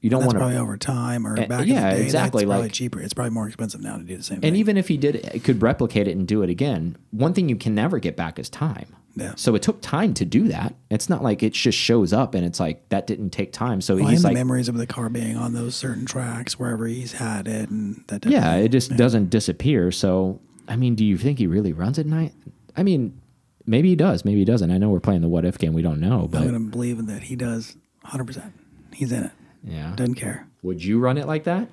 you 0.02 0.10
don't 0.10 0.22
want 0.22 0.34
to. 0.34 0.40
probably 0.40 0.58
over 0.58 0.76
time 0.76 1.26
or 1.26 1.36
back 1.48 1.66
yeah, 1.66 1.88
in 1.88 1.90
the 1.90 1.96
day. 1.98 2.04
exactly, 2.04 2.44
That's 2.44 2.50
probably 2.50 2.64
like- 2.64 2.74
cheaper. 2.74 3.00
It's 3.00 3.14
probably 3.14 3.32
more 3.32 3.48
expensive 3.48 3.80
now 3.80 3.98
to 3.98 4.04
do 4.04 4.18
the 4.18 4.24
same 4.24 4.42
thing. 4.42 4.48
And 4.50 4.54
thing. 4.54 4.60
even 4.60 4.76
if 4.78 4.90
he 4.90 4.98
did, 4.98 5.16
it 5.16 5.44
could 5.46 5.62
replicate 5.62 6.08
it 6.10 6.18
and 6.18 6.28
do 6.28 6.42
it 6.44 6.50
again. 6.50 6.98
One 7.12 7.34
thing 7.34 7.48
you 7.48 7.56
can 7.56 7.74
never 7.74 8.00
get 8.00 8.18
back 8.18 8.38
is 8.38 8.50
time. 8.50 8.94
Yeah. 9.16 9.34
So 9.36 9.54
it 9.54 9.62
took 9.62 9.82
time 9.82 10.14
to 10.16 10.26
do 10.26 10.48
that. 10.48 10.74
It's 10.90 11.08
not 11.08 11.22
like 11.22 11.44
it 11.44 11.54
just 11.54 11.78
shows 11.78 12.14
up 12.14 12.34
and 12.34 12.44
it's 12.44 12.60
like 12.60 12.90
that 12.90 13.06
didn't 13.06 13.30
take 13.30 13.54
time. 13.54 13.80
So 13.80 13.96
well, 13.96 14.08
he's 14.08 14.24
like, 14.24 14.34
memories 14.34 14.68
of 14.68 14.76
the 14.76 14.88
car 14.88 15.10
being 15.10 15.38
on 15.38 15.54
those 15.54 15.76
certain 15.76 16.06
tracks 16.06 16.58
wherever 16.58 16.88
he's 16.88 17.14
had 17.14 17.48
it, 17.48 17.70
and 17.70 18.04
that. 18.08 18.26
yeah, 18.26 18.56
it 18.56 18.70
just 18.70 18.96
doesn't 18.98 19.30
disappear. 19.30 19.92
So 19.92 20.40
I 20.68 20.76
mean, 20.76 20.96
do 20.96 21.06
you 21.06 21.18
think 21.18 21.38
he 21.40 21.48
really 21.48 21.74
runs 21.74 22.00
at 22.00 22.06
night? 22.08 22.34
I 22.76 22.82
mean, 22.82 23.20
maybe 23.68 23.90
he 23.90 23.96
does. 23.96 24.26
Maybe 24.26 24.40
he 24.40 24.46
doesn't. 24.46 24.72
I 24.72 24.78
know 24.80 24.90
we're 24.90 25.00
playing 25.00 25.22
the 25.22 25.28
what 25.28 25.46
if 25.46 25.58
game. 25.60 25.74
We 25.74 25.84
don't 25.84 26.00
know, 26.00 26.28
but 26.32 26.42
I'm 26.42 26.48
gonna 26.48 26.60
believe 26.72 26.98
in 26.98 27.06
that 27.08 27.24
he 27.24 27.36
does 27.36 27.78
100. 28.02 28.26
percent 28.26 28.54
He's 28.94 29.12
in 29.12 29.26
it. 29.26 29.32
yeah. 29.64 29.94
Doesn't 29.96 30.16
care. 30.16 30.48
Would 30.64 30.84
you 30.84 31.00
run 31.00 31.18
it 31.18 31.28
like 31.28 31.44
that? 31.44 31.68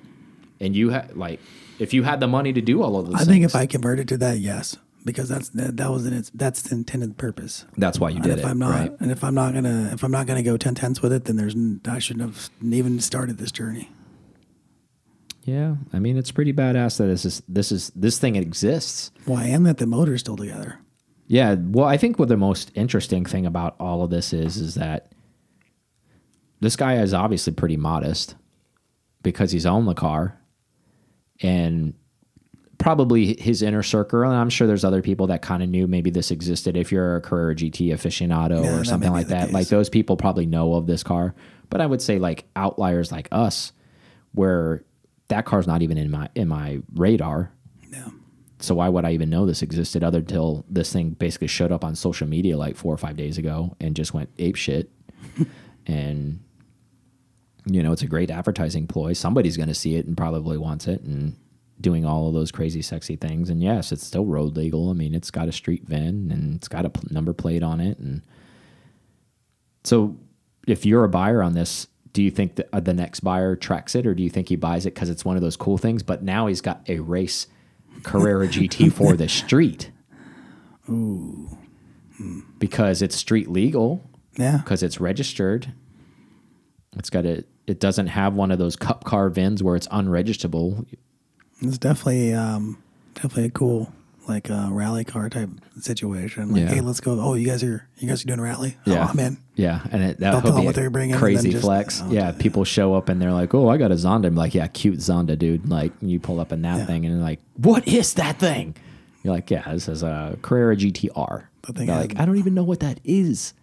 And 0.59 0.75
you 0.75 0.89
had 0.89 1.17
like, 1.17 1.39
if 1.79 1.91
you 1.93 2.03
had 2.03 2.19
the 2.19 2.27
money 2.27 2.53
to 2.53 2.61
do 2.61 2.83
all 2.83 2.97
of 2.97 3.07
those, 3.07 3.15
I 3.21 3.25
think 3.25 3.43
if 3.43 3.55
I 3.55 3.65
converted 3.65 4.07
to 4.09 4.17
that, 4.17 4.37
yes. 4.37 4.77
Because 5.03 5.29
that's 5.29 5.49
that, 5.49 5.77
that 5.77 5.89
was 5.91 6.05
in 6.05 6.13
its 6.13 6.31
that's 6.33 6.61
the 6.63 6.75
intended 6.75 7.17
purpose. 7.17 7.65
That's 7.77 7.99
why 7.99 8.09
you 8.09 8.15
And 8.17 8.23
did 8.25 8.33
if 8.39 8.39
it, 8.39 8.45
I'm 8.45 8.59
not, 8.59 8.69
right? 8.69 8.91
and 8.99 9.11
if 9.11 9.23
I'm 9.23 9.33
not 9.35 9.53
gonna, 9.53 9.89
if 9.93 10.03
I'm 10.03 10.11
not 10.11 10.27
gonna 10.27 10.43
go 10.43 10.57
ten 10.57 10.75
tenths 10.75 11.01
with 11.01 11.11
it, 11.13 11.25
then 11.25 11.35
there's 11.35 11.55
I 11.87 11.99
shouldn't 11.99 12.25
have 12.25 12.49
even 12.61 12.99
started 12.99 13.37
this 13.37 13.51
journey. 13.51 13.89
Yeah, 15.43 15.75
I 15.91 15.99
mean 15.99 16.17
it's 16.17 16.31
pretty 16.31 16.53
badass 16.53 16.97
that 16.97 17.05
this 17.05 17.25
is 17.25 17.41
this 17.47 17.71
is 17.71 17.91
this 17.95 18.19
thing 18.19 18.35
exists. 18.35 19.11
Why 19.25 19.45
and 19.45 19.65
that 19.65 19.77
the 19.79 19.87
motor's 19.87 20.19
still 20.21 20.37
together. 20.37 20.79
Yeah, 21.27 21.55
well, 21.59 21.85
I 21.87 21.95
think 21.97 22.19
what 22.19 22.27
the 22.27 22.37
most 22.37 22.71
interesting 22.75 23.25
thing 23.25 23.45
about 23.45 23.75
all 23.79 24.03
of 24.03 24.09
this 24.09 24.33
is 24.33 24.57
is 24.57 24.75
that 24.75 25.13
this 26.59 26.75
guy 26.75 26.95
is 26.97 27.13
obviously 27.13 27.53
pretty 27.53 27.77
modest 27.77 28.35
because 29.23 29.51
he's 29.51 29.65
owned 29.65 29.87
the 29.87 29.93
car 29.93 30.37
and 31.41 31.93
probably 32.81 33.39
his 33.39 33.61
inner 33.61 33.83
circle 33.83 34.23
and 34.23 34.33
I'm 34.33 34.49
sure 34.49 34.65
there's 34.67 34.83
other 34.83 35.01
people 35.01 35.27
that 35.27 35.41
kind 35.41 35.61
of 35.63 35.69
knew 35.69 35.87
maybe 35.87 36.09
this 36.09 36.31
existed 36.31 36.75
if 36.75 36.91
you're 36.91 37.15
a 37.17 37.21
Carrera 37.21 37.55
GT 37.55 37.89
aficionado 37.93 38.63
Yeah, 38.63 38.79
or 38.79 38.83
something 38.83 39.11
like 39.11 39.27
that. 39.27 39.45
case. 39.45 39.53
Like 39.53 39.67
those 39.67 39.87
people 39.89 40.17
probably 40.17 40.45
know 40.47 40.73
of 40.73 40.87
this 40.87 41.03
car, 41.03 41.35
but 41.69 41.79
I 41.79 41.85
would 41.85 42.01
say 42.01 42.17
like 42.19 42.45
outliers 42.55 43.11
like 43.11 43.27
us 43.31 43.71
where 44.33 44.83
that 45.27 45.45
car's 45.45 45.67
not 45.67 45.81
even 45.81 45.97
in 45.97 46.09
my 46.11 46.27
in 46.35 46.47
my 46.47 46.79
radar 46.95 47.51
Yeah. 47.91 48.07
so 48.59 48.75
why 48.75 48.89
would 48.89 49.05
I 49.05 49.11
even 49.11 49.29
know 49.29 49.45
this 49.45 49.61
existed 49.61 50.03
other 50.03 50.21
till 50.21 50.65
this 50.69 50.91
thing 50.91 51.11
basically 51.11 51.47
showed 51.47 51.71
up 51.71 51.83
on 51.85 51.95
social 51.95 52.27
media 52.27 52.57
like 52.57 52.75
four 52.75 52.93
or 52.93 52.97
five 52.97 53.15
days 53.15 53.37
ago 53.37 53.75
and 53.79 53.95
just 53.95 54.13
went 54.13 54.29
ape 54.39 54.55
shit. 54.55 54.89
and 55.87 56.39
you 57.67 57.83
know, 57.83 57.91
it's 57.91 58.01
a 58.01 58.07
great 58.07 58.31
advertising 58.31 58.87
ploy. 58.87 59.13
Somebody's 59.13 59.55
going 59.55 59.69
to 59.69 59.75
see 59.75 59.95
it 59.95 60.07
and 60.07 60.17
probably 60.17 60.57
wants 60.57 60.87
it 60.87 61.01
and 61.03 61.35
doing 61.81 62.05
all 62.05 62.27
of 62.27 62.33
those 62.33 62.51
crazy 62.51 62.81
sexy 62.81 63.15
things. 63.15 63.49
And 63.49 63.61
yes, 63.61 63.91
it's 63.91 64.05
still 64.05 64.25
road 64.25 64.55
legal. 64.55 64.89
I 64.89 64.93
mean, 64.93 65.13
it's 65.15 65.31
got 65.31 65.47
a 65.49 65.51
street 65.51 65.83
VIN 65.87 66.29
and 66.31 66.55
it's 66.55 66.67
got 66.67 66.85
a 66.85 66.91
number 67.11 67.33
plate 67.33 67.63
on 67.63 67.81
it 67.81 67.97
and 67.97 68.21
so 69.83 70.15
if 70.67 70.85
you're 70.85 71.03
a 71.03 71.09
buyer 71.09 71.41
on 71.41 71.53
this, 71.53 71.87
do 72.13 72.21
you 72.21 72.29
think 72.29 72.55
that 72.57 72.69
uh, 72.71 72.79
the 72.79 72.93
next 72.93 73.21
buyer 73.21 73.55
tracks 73.55 73.95
it 73.95 74.05
or 74.05 74.13
do 74.13 74.21
you 74.21 74.29
think 74.29 74.49
he 74.49 74.55
buys 74.55 74.85
it 74.85 74.91
cuz 74.91 75.09
it's 75.09 75.25
one 75.25 75.35
of 75.37 75.41
those 75.41 75.55
cool 75.57 75.77
things 75.79 76.03
but 76.03 76.21
now 76.23 76.45
he's 76.47 76.61
got 76.61 76.81
a 76.87 76.99
race 76.99 77.47
Carrera 78.03 78.47
GT 78.55 78.91
for 78.91 79.15
the 79.15 79.27
street. 79.27 79.89
Ooh. 80.89 81.57
Because 82.59 83.01
it's 83.01 83.15
street 83.15 83.49
legal, 83.49 84.03
Yeah. 84.37 84.57
because 84.57 84.83
it's 84.83 84.99
registered. 85.01 85.73
It's 86.97 87.09
got 87.09 87.25
a 87.25 87.43
it 87.67 87.79
doesn't 87.79 88.07
have 88.07 88.35
one 88.35 88.51
of 88.51 88.59
those 88.59 88.75
cup 88.75 89.03
car 89.03 89.29
VINs 89.29 89.63
where 89.63 89.75
it's 89.75 89.87
unregisterable. 89.87 90.85
It's 91.61 91.77
definitely 91.77 92.33
um 92.33 92.81
definitely 93.15 93.45
a 93.45 93.51
cool 93.51 93.91
like 94.27 94.51
uh, 94.51 94.69
rally 94.71 95.03
car 95.03 95.29
type 95.29 95.49
situation. 95.79 96.51
Like, 96.51 96.61
Yeah. 96.61 96.69
hey, 96.75 96.81
let's 96.81 96.99
go. 96.99 97.19
Oh, 97.19 97.33
you 97.33 97.45
guys 97.47 97.63
are 97.63 97.87
you 97.97 98.07
guys 98.07 98.23
are 98.23 98.27
doing 98.27 98.39
a 98.39 98.43
rally? 98.43 98.77
Yeah. 98.85 99.05
Oh, 99.05 99.09
I'm 99.11 99.19
in. 99.19 99.37
Yeah, 99.55 99.81
and 99.91 100.03
it, 100.03 100.19
that 100.19 100.35
would 100.43 100.55
be 100.55 100.65
what 100.65 100.75
a 100.77 100.79
they're 100.79 100.89
bringing 100.89 101.13
and 101.15 101.21
then 101.21 101.33
crazy 101.33 101.49
just- 101.51 101.63
flex. 101.63 102.01
oh, 102.03 102.11
yeah, 102.11 102.31
people 102.31 102.63
show 102.63 102.93
up 102.93 103.09
and 103.09 103.21
they're 103.21 103.31
like, 103.33 103.53
"Oh, 103.53 103.67
I 103.67 103.77
got 103.77 103.91
a 103.91 103.95
Zonda." 103.95 104.27
I'm 104.27 104.35
like, 104.35 104.53
"Yeah, 104.55 104.67
cute 104.67 104.99
Zonda, 104.99 105.37
dude." 105.37 105.67
Like, 105.69 105.91
you 106.01 106.19
pull 106.19 106.39
up 106.39 106.51
in 106.51 106.61
that 106.61 106.85
thing 106.87 107.05
and 107.05 107.15
they're 107.15 107.21
like, 107.23 107.39
"What 107.57 107.87
is 107.87 108.13
that 108.13 108.37
thing?" 108.39 108.75
You're 109.23 109.33
like, 109.33 109.49
"Yeah, 109.51 109.63
this 109.71 109.87
is 109.89 110.01
a 110.03 110.37
Carrera 110.41 110.75
GTR." 110.75 111.43
The 111.63 111.73
thing 111.73 111.87
They're 111.87 111.95
like, 111.99 112.19
"I 112.19 112.25
don't 112.25 112.37
even 112.37 112.53
know 112.53 112.63
what 112.63 112.79
that 112.81 112.99
is." 113.03 113.53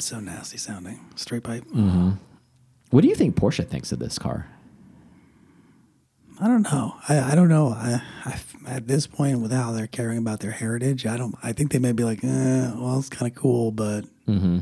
So 0.00 0.20
nasty 0.20 0.58
sounding. 0.58 1.00
Straight 1.16 1.42
pipe. 1.44 1.64
Mm. 1.74 2.18
What 2.90 3.00
do 3.00 3.08
you 3.08 3.14
think 3.14 3.36
Porsche 3.36 3.66
thinks 3.66 3.90
of 3.90 3.98
this 3.98 4.18
car? 4.18 4.46
I 6.40 6.46
don't 6.46 6.62
know. 6.62 6.94
I, 7.08 7.32
I 7.32 7.34
don't 7.34 7.48
know. 7.48 7.68
I, 7.68 8.00
I 8.24 8.38
at 8.66 8.86
this 8.86 9.06
point, 9.06 9.40
with 9.40 9.50
how 9.52 9.72
they're 9.72 9.86
caring 9.86 10.18
about 10.18 10.40
their 10.40 10.50
heritage, 10.52 11.06
I 11.06 11.16
don't. 11.16 11.34
I 11.42 11.52
think 11.52 11.72
they 11.72 11.78
may 11.78 11.92
be 11.92 12.04
like, 12.04 12.22
eh, 12.22 12.72
well, 12.76 12.98
it's 12.98 13.08
kind 13.08 13.30
of 13.30 13.36
cool, 13.36 13.70
but 13.72 14.04
Mm-hmm. 14.28 14.58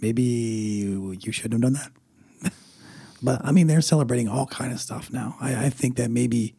maybe 0.00 0.22
you, 0.22 1.12
you 1.20 1.32
shouldn't 1.32 1.62
have 1.64 1.72
done 1.72 1.72
that. 2.42 2.52
but 3.22 3.40
I 3.44 3.50
mean, 3.52 3.66
they're 3.66 3.80
celebrating 3.80 4.28
all 4.28 4.46
kind 4.46 4.72
of 4.72 4.80
stuff 4.80 5.10
now. 5.12 5.36
I, 5.40 5.66
I 5.66 5.70
think 5.70 5.96
that 5.96 6.10
maybe 6.10 6.54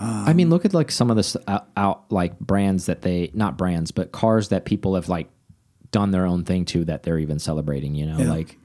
I 0.00 0.32
mean, 0.32 0.48
look 0.48 0.64
at 0.64 0.72
like 0.74 0.92
some 0.92 1.10
of 1.10 1.16
the 1.16 1.20
s- 1.24 1.36
out, 1.48 1.66
out 1.76 2.12
like 2.12 2.38
brands 2.38 2.86
that 2.86 3.02
they 3.02 3.32
not 3.34 3.58
brands, 3.58 3.90
but 3.90 4.12
cars 4.12 4.50
that 4.50 4.64
people 4.64 4.94
have 4.94 5.08
like 5.08 5.28
done 5.90 6.12
their 6.12 6.24
own 6.24 6.44
thing 6.44 6.64
to 6.66 6.84
that 6.84 7.02
they're 7.02 7.18
even 7.18 7.40
celebrating. 7.40 7.96
You 7.96 8.06
know, 8.06 8.18
Yeah. 8.18 8.28
like 8.30 8.58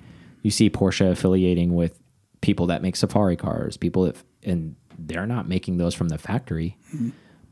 you 0.44 0.52
see 0.52 0.70
Porsche 0.70 1.10
affiliating 1.10 1.74
with 1.74 2.00
people 2.42 2.68
that 2.68 2.84
make 2.84 2.96
Safari 2.96 3.36
cars, 3.36 3.78
people 3.78 4.04
that 4.04 4.18
and 4.44 4.76
they're 4.98 5.28
not 5.28 5.48
making 5.48 5.78
those 5.78 5.94
from 5.94 6.10
the 6.10 6.18
factory. 6.18 6.78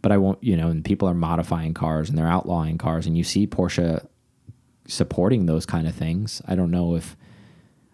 But 0.02 0.12
I 0.12 0.18
won't, 0.18 0.44
you 0.44 0.58
know, 0.58 0.70
and 0.70 0.84
people 0.84 1.08
are 1.08 1.14
modifying 1.14 1.76
cars 1.76 2.10
and 2.10 2.18
they're 2.18 2.28
outlawing 2.28 2.78
cars, 2.78 3.06
and 3.06 3.16
you 3.18 3.24
see 3.24 3.46
Porsche 3.46 4.06
supporting 4.88 5.46
those 5.46 5.66
kind 5.66 5.88
of 5.88 5.94
things. 5.94 6.42
I 6.48 6.56
don't 6.56 6.72
know 6.72 6.96
if 6.96 7.16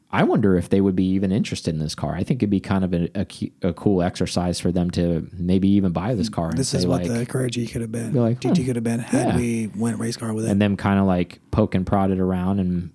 I 0.09 0.23
wonder 0.23 0.55
if 0.55 0.69
they 0.69 0.79
would 0.79 0.95
be 0.95 1.05
even 1.09 1.33
interested 1.33 1.73
in 1.73 1.79
this 1.79 1.93
car. 1.93 2.15
I 2.15 2.23
think 2.23 2.39
it'd 2.41 2.49
be 2.49 2.61
kind 2.61 2.85
of 2.85 2.93
a, 2.93 3.09
a, 3.13 3.27
a 3.61 3.73
cool 3.73 4.01
exercise 4.01 4.57
for 4.59 4.71
them 4.71 4.89
to 4.91 5.27
maybe 5.33 5.67
even 5.69 5.91
buy 5.91 6.15
this 6.15 6.29
car 6.29 6.49
and 6.49 6.57
this 6.57 6.73
is 6.73 6.87
what 6.87 7.05
like, 7.05 7.27
the 7.27 7.49
G 7.49 7.67
could 7.67 7.81
have 7.81 7.91
been. 7.91 8.13
Be 8.13 8.19
like, 8.19 8.39
GT 8.39 8.57
hmm, 8.57 8.65
could 8.65 8.75
have 8.77 8.83
been 8.85 8.99
had 8.99 9.27
yeah. 9.27 9.35
we 9.35 9.67
went 9.75 9.99
race 9.99 10.15
car 10.15 10.33
with 10.33 10.45
it. 10.45 10.51
and 10.51 10.61
them 10.61 10.77
kind 10.77 10.99
of 10.99 11.05
like 11.05 11.39
poke 11.51 11.75
and 11.75 11.85
prod 11.85 12.11
it 12.11 12.19
around 12.19 12.59
and 12.59 12.91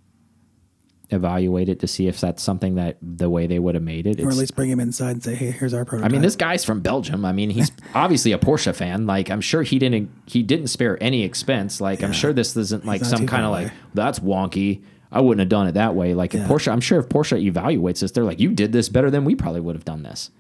evaluate 1.13 1.69
it 1.69 1.81
to 1.81 1.87
see 1.87 2.07
if 2.09 2.21
that's 2.21 2.43
something 2.43 2.75
that 2.77 2.97
the 3.03 3.29
way 3.31 3.47
they 3.47 3.59
would 3.59 3.75
have 3.75 3.85
made 3.85 4.07
it. 4.07 4.21
or 4.21 4.29
at 4.29 4.35
least 4.35 4.55
bring 4.57 4.71
him 4.71 4.81
inside 4.81 5.11
and 5.13 5.23
say, 5.23 5.35
"Hey, 5.35 5.51
here's 5.51 5.75
our 5.75 5.85
prototype." 5.85 6.11
I 6.11 6.13
mean, 6.13 6.23
this 6.23 6.37
guy's 6.37 6.65
from 6.65 6.81
Belgium. 6.81 7.25
I 7.25 7.33
mean, 7.33 7.51
he's 7.51 7.71
obviously 7.95 8.33
a 8.33 8.39
Porsche 8.39 8.75
fan. 8.75 9.07
Like, 9.07 9.31
I'm 9.31 9.41
sure 9.41 9.63
he 9.63 9.79
didn't 9.79 10.11
he 10.27 10.43
didn't 10.43 10.69
spare 10.69 11.03
any 11.03 11.23
expense. 11.23 11.81
Like, 11.81 12.03
I'm 12.03 12.13
sure 12.13 12.33
this 12.33 12.57
isn't 12.57 12.85
like 12.85 13.05
some 13.05 13.27
kind 13.27 13.45
of 13.45 13.51
like 13.53 13.73
that's 13.95 14.19
wonky. 14.19 14.83
I 15.11 15.21
wouldn't 15.21 15.41
have 15.41 15.51
done 15.51 15.67
it 15.69 15.73
that 15.73 15.95
way. 15.95 16.15
Like, 16.15 16.35
if 16.35 16.41
Yeah. 16.41 16.49
Porsche, 16.49 16.73
I'm 16.73 16.81
sure 16.81 16.99
if 16.99 17.07
Porsche 17.09 17.53
evaluates 17.53 18.01
this, 18.01 18.13
they're 18.13 18.25
like, 18.25 18.41
you 18.41 18.51
did 18.51 18.73
this 18.73 18.89
better 18.89 19.11
than 19.11 19.27
we 19.27 19.35
probably 19.35 19.61
would 19.61 19.77
have 19.77 19.85
done 19.85 20.03
this. 20.03 20.31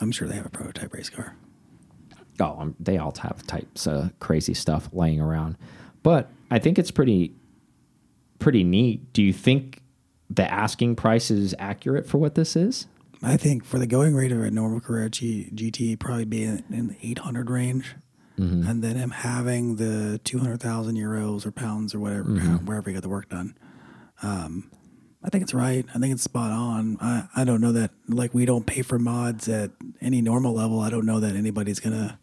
I'm 0.00 0.10
sure 0.10 0.26
they 0.26 0.34
have 0.34 0.46
a 0.46 0.50
prototype 0.50 0.92
race 0.92 1.08
car. 1.08 1.36
Oh, 2.40 2.56
um, 2.58 2.74
they 2.80 2.98
all 2.98 3.14
have 3.22 3.46
types 3.46 3.86
of 3.86 4.10
crazy 4.18 4.54
stuff 4.54 4.88
laying 4.92 5.20
around, 5.20 5.56
but 6.02 6.30
I 6.50 6.58
think 6.58 6.78
it's 6.80 6.90
pretty, 6.90 7.32
pretty 8.38 8.64
neat. 8.64 9.12
Do 9.12 9.22
you 9.22 9.32
think 9.32 9.82
the 10.30 10.50
asking 10.50 10.96
price 10.96 11.30
is 11.30 11.54
accurate 11.58 12.06
for 12.06 12.18
what 12.18 12.34
this 12.34 12.54
is? 12.56 12.86
I 13.22 13.36
think 13.36 13.64
for 13.64 13.78
the 13.78 13.86
going 13.86 14.14
rate 14.14 14.30
of 14.30 14.40
a 14.40 14.50
normal 14.50 14.80
Carrera 14.80 15.10
G, 15.10 15.50
GT, 15.54 15.98
probably 15.98 16.24
be 16.24 16.44
in, 16.44 16.62
in 16.70 16.88
the 16.88 16.96
800 17.02 17.50
range. 17.50 17.96
Mm-hmm. 18.38 18.68
And 18.68 18.84
then 18.84 18.94
him 18.96 19.10
having 19.10 19.76
the 19.76 20.20
200,000 20.22 20.94
euros 20.96 21.44
or 21.44 21.50
pounds 21.50 21.94
or 21.94 21.98
whatever, 21.98 22.24
Mm-hmm. 22.28 22.66
wherever 22.66 22.88
he 22.88 22.94
got 22.94 23.02
the 23.02 23.08
work 23.08 23.28
done. 23.28 23.56
Um, 24.22 24.70
I 25.24 25.30
think 25.30 25.42
it's 25.42 25.52
right. 25.54 25.84
I 25.92 25.98
think 25.98 26.12
it's 26.14 26.22
spot 26.22 26.52
on. 26.52 26.96
I, 27.00 27.26
I 27.34 27.44
don't 27.44 27.60
know 27.60 27.72
that, 27.72 27.90
like, 28.08 28.32
we 28.34 28.44
don't 28.44 28.64
pay 28.66 28.82
for 28.82 28.98
mods 29.00 29.48
at 29.48 29.72
any 30.00 30.22
normal 30.22 30.54
level. 30.54 30.78
I 30.78 30.90
don't 30.90 31.04
know 31.06 31.18
that 31.18 31.34
anybody's 31.34 31.80
going 31.80 31.96
to, 31.96 32.18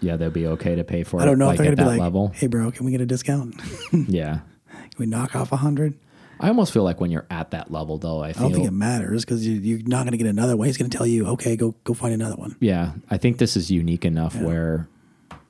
Yeah, 0.00 0.16
they'll 0.16 0.30
be 0.30 0.46
okay 0.46 0.74
to 0.74 0.84
pay 0.84 1.02
for 1.04 1.18
it. 1.20 1.24
I 1.24 1.26
don't 1.26 1.38
know 1.38 1.48
like 1.48 1.56
if 1.56 1.58
they're 1.58 1.66
going 1.66 1.76
to 1.76 1.82
be 1.84 1.88
like, 1.90 2.00
level. 2.00 2.28
hey, 2.28 2.46
bro, 2.46 2.70
can 2.70 2.86
we 2.86 2.92
get 2.92 3.02
a 3.02 3.06
discount? 3.06 3.54
Yeah. 3.92 4.40
Can 4.70 4.90
we 4.98 5.04
knock 5.06 5.36
off 5.36 5.52
a 5.52 5.56
100? 5.56 5.98
I 6.42 6.48
almost 6.48 6.72
feel 6.72 6.82
like 6.82 7.00
when 7.00 7.12
you're 7.12 7.26
at 7.30 7.52
that 7.52 7.70
level, 7.70 7.98
though, 7.98 8.22
I 8.22 8.30
I 8.30 8.32
don't 8.32 8.52
think 8.52 8.66
it 8.66 8.72
matters 8.72 9.24
because 9.24 9.46
you, 9.46 9.54
you're 9.54 9.86
not 9.86 10.02
going 10.02 10.10
to 10.10 10.16
get 10.16 10.26
another 10.26 10.56
one. 10.56 10.66
He's 10.66 10.76
going 10.76 10.90
to 10.90 10.96
tell 10.96 11.06
you, 11.06 11.26
okay, 11.28 11.56
go 11.56 11.76
go 11.84 11.94
find 11.94 12.12
another 12.12 12.34
one. 12.34 12.56
Yeah, 12.60 12.94
I 13.08 13.16
think 13.16 13.38
this 13.38 13.56
is 13.56 13.70
unique 13.70 14.04
enough 14.04 14.34
where, 14.36 14.88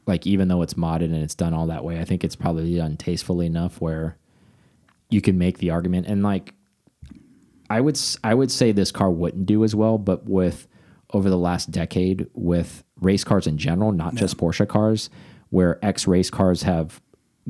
like, 0.07 0.27
even 0.27 0.49
though 0.49 0.61
it's 0.61 0.75
modded 0.75 1.07
and 1.07 1.17
it's 1.17 1.35
done 1.35 1.55
all 1.55 1.67
that 1.69 1.83
way, 1.83 1.99
I 1.99 2.05
think 2.05 2.25
it's 2.25 2.37
probably 2.37 2.77
done 2.77 2.99
tastefully 2.99 3.47
enough 3.47 3.81
where 3.81 4.19
you 5.09 5.23
can 5.23 5.39
make 5.39 5.59
the 5.59 5.71
argument. 5.71 6.07
And 6.07 6.23
like, 6.23 6.55
I 7.71 7.81
would 7.81 7.99
I 8.23 8.35
would 8.35 8.51
say 8.51 8.73
this 8.73 8.93
car 8.93 9.11
wouldn't 9.11 9.47
do 9.47 9.65
as 9.65 9.75
well, 9.75 9.97
but 9.97 10.29
with 10.29 10.69
over 11.15 11.31
the 11.31 11.39
last 11.39 11.71
decade 11.71 12.27
with 12.35 12.85
race 13.01 13.25
cars 13.25 13.47
in 13.47 13.57
general, 13.59 13.93
not 13.93 14.15
just 14.15 14.37
Porsche 14.37 14.69
cars, 14.69 15.11
where 15.51 15.83
X 15.85 16.07
race 16.07 16.31
cars 16.31 16.63
have 16.63 17.01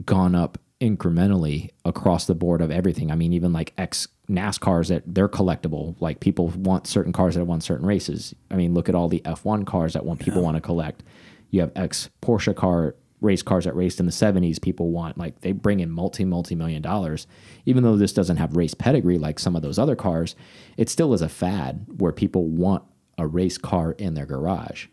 gone 0.04 0.34
up 0.34 0.58
incrementally 0.82 1.70
across 1.84 2.26
the 2.26 2.34
board 2.34 2.60
of 2.60 2.70
everything. 2.70 3.10
I 3.10 3.14
mean, 3.14 3.32
even 3.32 3.52
like 3.52 3.72
X 3.78 4.08
NASCARs 4.28 4.88
that 4.88 5.02
they're 5.06 5.28
collectible. 5.28 5.96
Like 6.00 6.20
people 6.20 6.48
want 6.48 6.86
certain 6.86 7.12
cars 7.12 7.34
that 7.34 7.44
won 7.44 7.60
certain 7.60 7.86
races. 7.86 8.34
I 8.50 8.56
mean, 8.56 8.74
look 8.74 8.88
at 8.88 8.94
all 8.94 9.08
the 9.08 9.20
F1 9.20 9.66
cars 9.66 9.92
that 9.92 10.04
want 10.04 10.20
people 10.20 10.42
want 10.42 10.56
to 10.56 10.60
collect. 10.60 11.02
You 11.50 11.60
have 11.60 11.72
X 11.76 12.10
Porsche 12.20 12.54
car 12.54 12.96
race 13.20 13.42
cars 13.42 13.64
that 13.64 13.76
raced 13.76 14.00
in 14.00 14.06
the 14.06 14.10
70s 14.10 14.60
people 14.60 14.90
want 14.90 15.16
like 15.16 15.42
they 15.42 15.52
bring 15.52 15.78
in 15.78 15.88
multi 15.88 16.24
multi 16.24 16.56
million 16.56 16.82
dollars 16.82 17.28
even 17.64 17.84
though 17.84 17.96
this 17.96 18.12
doesn't 18.12 18.38
have 18.38 18.56
race 18.56 18.74
pedigree 18.74 19.16
like 19.16 19.38
some 19.38 19.54
of 19.54 19.62
those 19.62 19.78
other 19.78 19.94
cars 19.94 20.34
it 20.76 20.88
still 20.88 21.14
is 21.14 21.22
a 21.22 21.28
fad 21.28 21.86
where 21.98 22.10
people 22.10 22.48
want 22.48 22.82
a 23.18 23.24
race 23.24 23.58
car 23.58 23.92
in 23.92 24.14
their 24.14 24.26
garage 24.26 24.88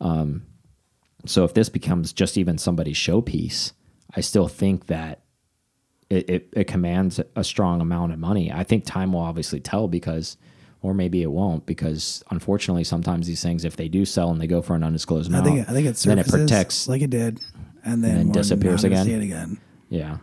um, 0.00 0.44
so 1.26 1.44
if 1.44 1.54
this 1.54 1.68
becomes 1.68 2.12
just 2.12 2.38
even 2.38 2.58
somebody's 2.58 2.96
showpiece, 2.96 3.72
I 4.14 4.20
still 4.20 4.48
think 4.48 4.86
that 4.86 5.20
it, 6.10 6.28
it, 6.30 6.48
it 6.52 6.64
commands 6.64 7.20
a 7.36 7.44
strong 7.44 7.80
amount 7.80 8.12
of 8.12 8.18
money. 8.18 8.50
I 8.52 8.64
think 8.64 8.84
time 8.84 9.12
will 9.12 9.20
obviously 9.20 9.60
tell 9.60 9.88
because, 9.88 10.36
or 10.80 10.94
maybe 10.94 11.22
it 11.22 11.30
won't, 11.30 11.66
because 11.66 12.22
unfortunately, 12.30 12.84
sometimes 12.84 13.26
these 13.26 13.42
things, 13.42 13.64
if 13.64 13.76
they 13.76 13.88
do 13.88 14.04
sell 14.04 14.30
and 14.30 14.40
they 14.40 14.46
go 14.46 14.62
for 14.62 14.74
an 14.74 14.82
undisclosed 14.82 15.30
I 15.32 15.38
amount, 15.38 15.44
think 15.56 15.68
I 15.68 15.72
think 15.72 15.86
it 15.86 15.96
then 15.96 16.18
it 16.18 16.28
protects. 16.28 16.88
like 16.88 17.02
it 17.02 17.10
did 17.10 17.40
and 17.84 18.02
then, 18.02 18.14
then 18.16 18.26
we're 18.28 18.32
disappears 18.32 18.84
again? 18.84 19.04
See 19.06 19.12
it 19.12 19.22
again. 19.22 19.58
Yeah. 19.90 20.18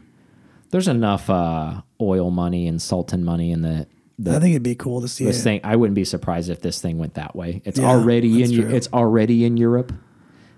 There's 0.72 0.88
enough 0.88 1.30
uh, 1.30 1.82
oil 2.02 2.32
money 2.32 2.68
and 2.68 2.82
Sultan 2.82 3.24
money 3.24 3.52
in 3.52 3.62
the, 3.62 3.88
the 4.18 4.36
I 4.36 4.40
think 4.40 4.52
it'd 4.52 4.64
be 4.64 4.76
cool 4.76 5.02
to 5.02 5.08
see 5.08 5.24
this 5.26 5.40
it. 5.40 5.44
thing. 5.44 5.62
I 5.64 5.76
wouldn't 5.76 5.96
be 5.96 6.04
surprised 6.06 6.50
if 6.50 6.62
this 6.62 6.82
thing 6.82 6.98
went 6.98 7.14
that 7.14 7.36
way. 7.36 7.62
It's 7.64 7.80
Yeah, 7.80 7.88
already 7.88 8.44
in 8.44 8.54
true. 8.54 8.70
it's 8.76 8.88
already 8.92 9.46
in 9.46 9.56
Europe, 9.58 9.94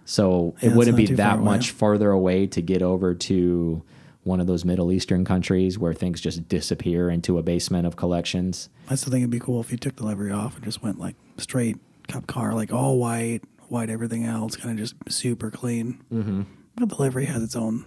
so 0.06 0.56
Yeah, 0.62 0.70
it 0.70 0.76
wouldn't 0.76 0.96
be 0.98 1.08
too 1.08 1.18
far 1.18 1.38
that 1.38 1.44
much 1.44 1.72
farther 1.72 2.12
away 2.12 2.48
to 2.48 2.62
get 2.62 2.82
over 2.82 3.14
to 3.14 3.84
one 4.28 4.40
of 4.40 4.46
those 4.48 4.64
Middle 4.66 4.92
Eastern 4.92 5.26
countries 5.26 5.80
where 5.80 5.94
things 5.94 6.22
just 6.22 6.48
disappear 6.48 7.10
into 7.10 7.38
a 7.38 7.42
basement 7.44 7.88
of 7.88 7.96
collections. 7.96 8.70
I 8.90 8.96
still 8.96 9.10
think 9.12 9.22
it'd 9.22 9.32
be 9.32 9.40
cool 9.40 9.60
if 9.62 9.72
you 9.72 9.78
took 9.78 9.96
the 9.96 10.06
livery 10.06 10.32
off 10.32 10.56
and 10.56 10.64
just 10.66 10.84
went 10.84 11.00
like 11.00 11.16
straight 11.38 11.78
cup 12.08 12.28
car, 12.28 12.54
like 12.54 12.72
all 12.72 12.98
white, 13.00 13.42
white 13.70 13.90
everything 13.90 14.26
else, 14.26 14.56
kind 14.56 14.72
of 14.72 14.78
just 14.78 14.96
super 15.12 15.50
clean. 15.50 16.04
Mm-hmm. 16.14 16.42
But 16.76 16.90
the 16.90 16.96
livery 16.96 17.26
has 17.26 17.42
its 17.42 17.56
own. 17.56 17.86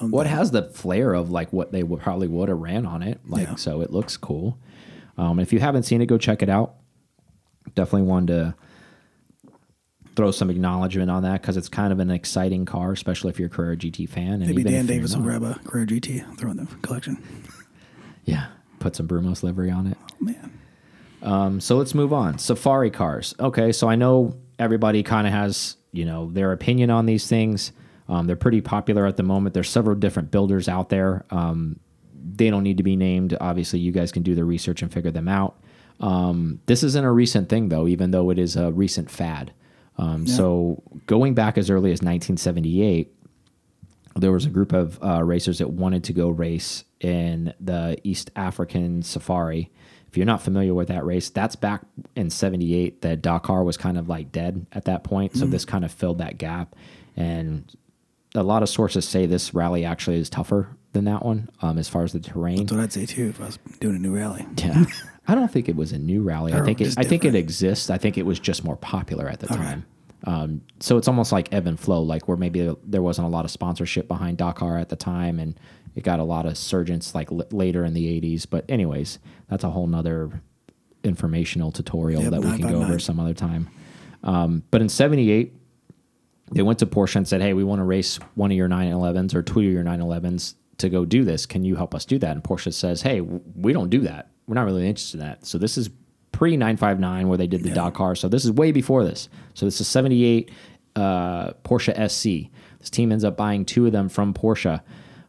own 0.00 0.10
What 0.10 0.26
thing. 0.26 0.34
has 0.36 0.50
the 0.50 0.64
flair 0.64 1.14
of 1.14 1.30
like 1.30 1.52
what 1.52 1.70
they 1.72 1.82
would 1.82 2.00
probably 2.00 2.26
would 2.28 2.48
have 2.48 2.58
ran 2.58 2.84
on 2.86 3.02
it, 3.02 3.20
like 3.28 3.46
Yeah. 3.46 3.54
so 3.54 3.80
it 3.82 3.90
looks 3.92 4.16
cool. 4.16 4.58
Um, 5.18 5.38
if 5.38 5.52
you 5.52 5.60
haven't 5.60 5.84
seen 5.84 6.00
it, 6.02 6.06
go 6.06 6.18
check 6.18 6.42
it 6.42 6.48
out. 6.48 6.74
Definitely 7.74 8.02
wanted 8.08 8.26
to 8.28 8.54
throw 10.16 10.30
some 10.30 10.50
acknowledgement 10.50 11.10
on 11.10 11.22
that 11.22 11.42
because 11.42 11.56
it's 11.56 11.68
kind 11.68 11.92
of 11.92 12.00
an 12.00 12.10
exciting 12.10 12.64
car, 12.64 12.92
especially 12.92 13.30
if 13.30 13.38
you're 13.38 13.46
a 13.48 13.50
Carrera 13.50 13.76
GT 13.76 14.08
fan. 14.08 14.34
And 14.34 14.46
Maybe 14.46 14.62
even 14.62 14.72
Dan 14.72 14.86
Davis 14.86 15.14
will 15.14 15.22
grab 15.22 15.42
a 15.42 15.60
Carrera 15.64 15.86
GT, 15.86 16.38
throw 16.38 16.50
in 16.50 16.56
the 16.56 16.66
collection. 16.82 17.22
Yeah, 18.24 18.46
put 18.80 18.96
some 18.96 19.06
Brumos 19.06 19.44
livery 19.44 19.70
on 19.70 19.86
it. 19.86 19.96
Oh 20.02 20.14
man, 20.18 20.58
Um, 21.22 21.60
so 21.60 21.76
let's 21.76 21.94
move 21.94 22.12
on. 22.12 22.38
Safari 22.38 22.90
cars. 22.90 23.36
Okay, 23.38 23.70
so 23.70 23.88
I 23.88 23.94
know 23.94 24.36
everybody 24.58 25.04
kind 25.04 25.28
of 25.28 25.32
has 25.32 25.76
you 25.92 26.04
know 26.04 26.30
their 26.32 26.50
opinion 26.50 26.90
on 26.90 27.06
these 27.06 27.28
things. 27.28 27.70
Um, 28.08 28.26
they're 28.26 28.34
pretty 28.34 28.60
popular 28.60 29.06
at 29.06 29.16
the 29.16 29.22
moment. 29.22 29.54
There's 29.54 29.68
several 29.70 29.94
different 29.94 30.32
builders 30.32 30.68
out 30.68 30.88
there. 30.88 31.24
Um, 31.30 31.78
they 32.34 32.50
don't 32.50 32.64
need 32.64 32.78
to 32.78 32.82
be 32.82 32.96
named. 32.96 33.36
Obviously, 33.40 33.78
you 33.78 33.92
guys 33.92 34.10
can 34.10 34.24
do 34.24 34.34
the 34.34 34.44
research 34.44 34.82
and 34.82 34.92
figure 34.92 35.12
them 35.12 35.28
out. 35.28 35.60
Um, 36.00 36.60
this 36.66 36.82
isn't 36.82 37.04
a 37.04 37.12
recent 37.12 37.48
thing 37.48 37.68
though, 37.68 37.86
even 37.86 38.10
though 38.10 38.30
it 38.30 38.40
is 38.40 38.56
a 38.56 38.72
recent 38.72 39.08
fad. 39.08 39.52
Um, 39.98 40.26
So 40.26 40.82
going 41.06 41.34
back 41.34 41.56
as 41.58 41.70
early 41.70 41.90
as 41.90 42.00
1978, 42.02 43.12
there 44.16 44.32
was 44.32 44.46
a 44.46 44.50
group 44.50 44.72
of 44.72 44.98
uh, 45.02 45.22
racers 45.22 45.58
that 45.58 45.70
wanted 45.70 46.04
to 46.04 46.12
go 46.12 46.28
race 46.30 46.84
in 47.00 47.52
the 47.60 47.98
East 48.02 48.30
African 48.34 49.02
Safari. 49.02 49.70
If 50.08 50.16
you're 50.16 50.26
not 50.26 50.40
familiar 50.40 50.72
with 50.72 50.88
that 50.88 51.04
race, 51.04 51.28
that's 51.28 51.56
back 51.56 51.82
in 52.14 52.30
78 52.30 53.02
that 53.02 53.20
Dakar 53.20 53.62
was 53.64 53.76
kind 53.76 53.98
of 53.98 54.08
like 54.08 54.32
dead 54.32 54.66
at 54.72 54.86
that 54.86 55.04
point. 55.04 55.36
So 55.36 55.44
this 55.44 55.64
kind 55.66 55.84
of 55.84 55.92
filled 55.92 56.18
that 56.18 56.38
gap. 56.38 56.74
And 57.16 57.70
a 58.34 58.42
lot 58.42 58.62
of 58.62 58.68
sources 58.70 59.06
say 59.06 59.26
this 59.26 59.52
rally 59.52 59.84
actually 59.84 60.18
is 60.18 60.30
tougher 60.30 60.68
than 60.92 61.04
that 61.04 61.24
one 61.24 61.50
um, 61.60 61.76
as 61.76 61.88
far 61.88 62.02
as 62.04 62.12
the 62.12 62.20
terrain. 62.20 62.58
that's 62.60 62.72
what 62.72 62.80
I'd 62.80 62.92
say 62.92 63.04
too 63.04 63.28
if 63.28 63.40
I 63.40 63.46
was 63.46 63.58
doing 63.80 63.96
a 63.96 63.98
new 63.98 64.14
rally. 64.16 64.46
Yeah. 64.56 64.84
I 65.28 65.34
don't 65.34 65.50
think 65.50 65.68
it 65.68 65.76
was 65.76 65.92
a 65.92 65.98
new 65.98 66.22
rally. 66.22 66.52
I 66.52 66.62
think 66.62 66.80
it, 66.80 66.94
I 66.96 67.02
think 67.04 67.24
it 67.24 67.34
exists. 67.34 67.90
I 67.90 67.98
think 67.98 68.16
it 68.18 68.24
was 68.24 68.38
just 68.38 68.64
more 68.64 68.76
popular 68.76 69.28
at 69.28 69.40
the 69.40 69.48
time. 69.48 69.84
Um, 70.24 70.62
so 70.80 70.96
it's 70.96 71.08
almost 71.08 71.30
like 71.32 71.52
ebb 71.52 71.66
and 71.66 71.78
flow, 71.78 72.00
like 72.02 72.26
where 72.28 72.36
maybe 72.36 72.74
there 72.84 73.02
wasn't 73.02 73.26
a 73.26 73.30
lot 73.30 73.44
of 73.44 73.50
sponsorship 73.50 74.08
behind 74.08 74.38
Dakar 74.38 74.78
at 74.78 74.88
the 74.88 74.96
time, 74.96 75.38
and 75.38 75.58
it 75.94 76.02
got 76.04 76.20
a 76.20 76.24
lot 76.24 76.46
of 76.46 76.56
surgence 76.58 77.14
like 77.14 77.30
l- 77.30 77.46
later 77.50 77.84
in 77.84 77.92
the 77.94 78.06
'80s. 78.20 78.46
But 78.48 78.64
anyways, 78.68 79.18
that's 79.48 79.62
a 79.64 79.70
whole 79.70 79.86
nother 79.86 80.42
informational 81.04 81.70
tutorial 81.70 82.22
Yep, 82.22 82.30
that 82.32 82.40
we 82.40 82.50
can 82.50 82.60
go 82.62 82.80
959. 82.80 82.90
over 82.90 82.98
some 82.98 83.20
other 83.20 83.34
time. 83.34 83.68
Um, 84.24 84.62
but 84.70 84.80
in 84.80 84.88
'78, 84.88 85.52
they 86.52 86.62
went 86.62 86.78
to 86.80 86.86
Porsche 86.86 87.16
and 87.16 87.28
said, 87.28 87.40
"Hey, 87.42 87.52
we 87.52 87.62
want 87.64 87.80
to 87.80 87.84
race 87.84 88.18
one 88.34 88.50
of 88.50 88.56
your 88.56 88.68
911s 88.68 89.34
or 89.34 89.42
two 89.42 89.60
of 89.60 89.64
your 89.66 89.84
911s 89.84 90.54
to 90.78 90.88
go 90.88 91.04
do 91.04 91.24
this. 91.24 91.46
Can 91.46 91.64
you 91.64 91.76
help 91.76 91.94
us 91.94 92.04
do 92.04 92.18
that?" 92.18 92.32
And 92.32 92.42
Porsche 92.42 92.72
says, 92.72 93.02
"Hey, 93.02 93.20
we 93.20 93.72
don't 93.72 93.90
do 93.90 94.00
that. 94.00 94.30
We're 94.46 94.54
not 94.54 94.66
really 94.66 94.88
interested 94.88 95.20
in 95.20 95.26
that." 95.26 95.46
So 95.46 95.58
this 95.58 95.76
is 95.76 95.90
pre 96.32 96.56
959 96.56 97.28
where 97.28 97.38
they 97.38 97.46
did 97.46 97.62
the 97.62 97.70
Dakar. 97.70 98.14
So 98.14 98.28
this 98.28 98.44
is 98.44 98.52
way 98.52 98.72
before 98.72 99.04
this. 99.04 99.28
So 99.54 99.64
this 99.64 99.80
is 99.80 99.88
78 99.88 100.50
uh, 100.94 101.52
Porsche 101.64 101.94
SC. 102.10 102.50
This 102.78 102.90
team 102.90 103.10
ends 103.10 103.24
up 103.24 103.36
buying 103.36 103.64
two 103.64 103.86
of 103.86 103.92
them 103.92 104.08
from 104.08 104.34
Porsche. 104.34 104.80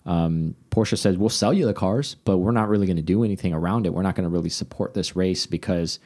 Um, 0.05 0.55
Porsche 0.69 0.97
says, 0.97 1.17
"We'll 1.17 1.29
sell 1.29 1.53
you 1.53 1.65
the 1.65 1.73
cars, 1.73 2.15
but 2.25 2.37
we're 2.37 2.51
not 2.51 2.69
really 2.69 2.87
going 2.87 2.97
to 2.97 3.03
do 3.03 3.23
anything 3.23 3.53
around 3.53 3.85
it. 3.85 3.93
We're 3.93 4.03
not 4.03 4.15
going 4.15 4.27
to 4.27 4.33
really 4.33 4.49
support 4.49 4.93
this 4.93 5.15
race 5.15 5.45
because 5.45 5.99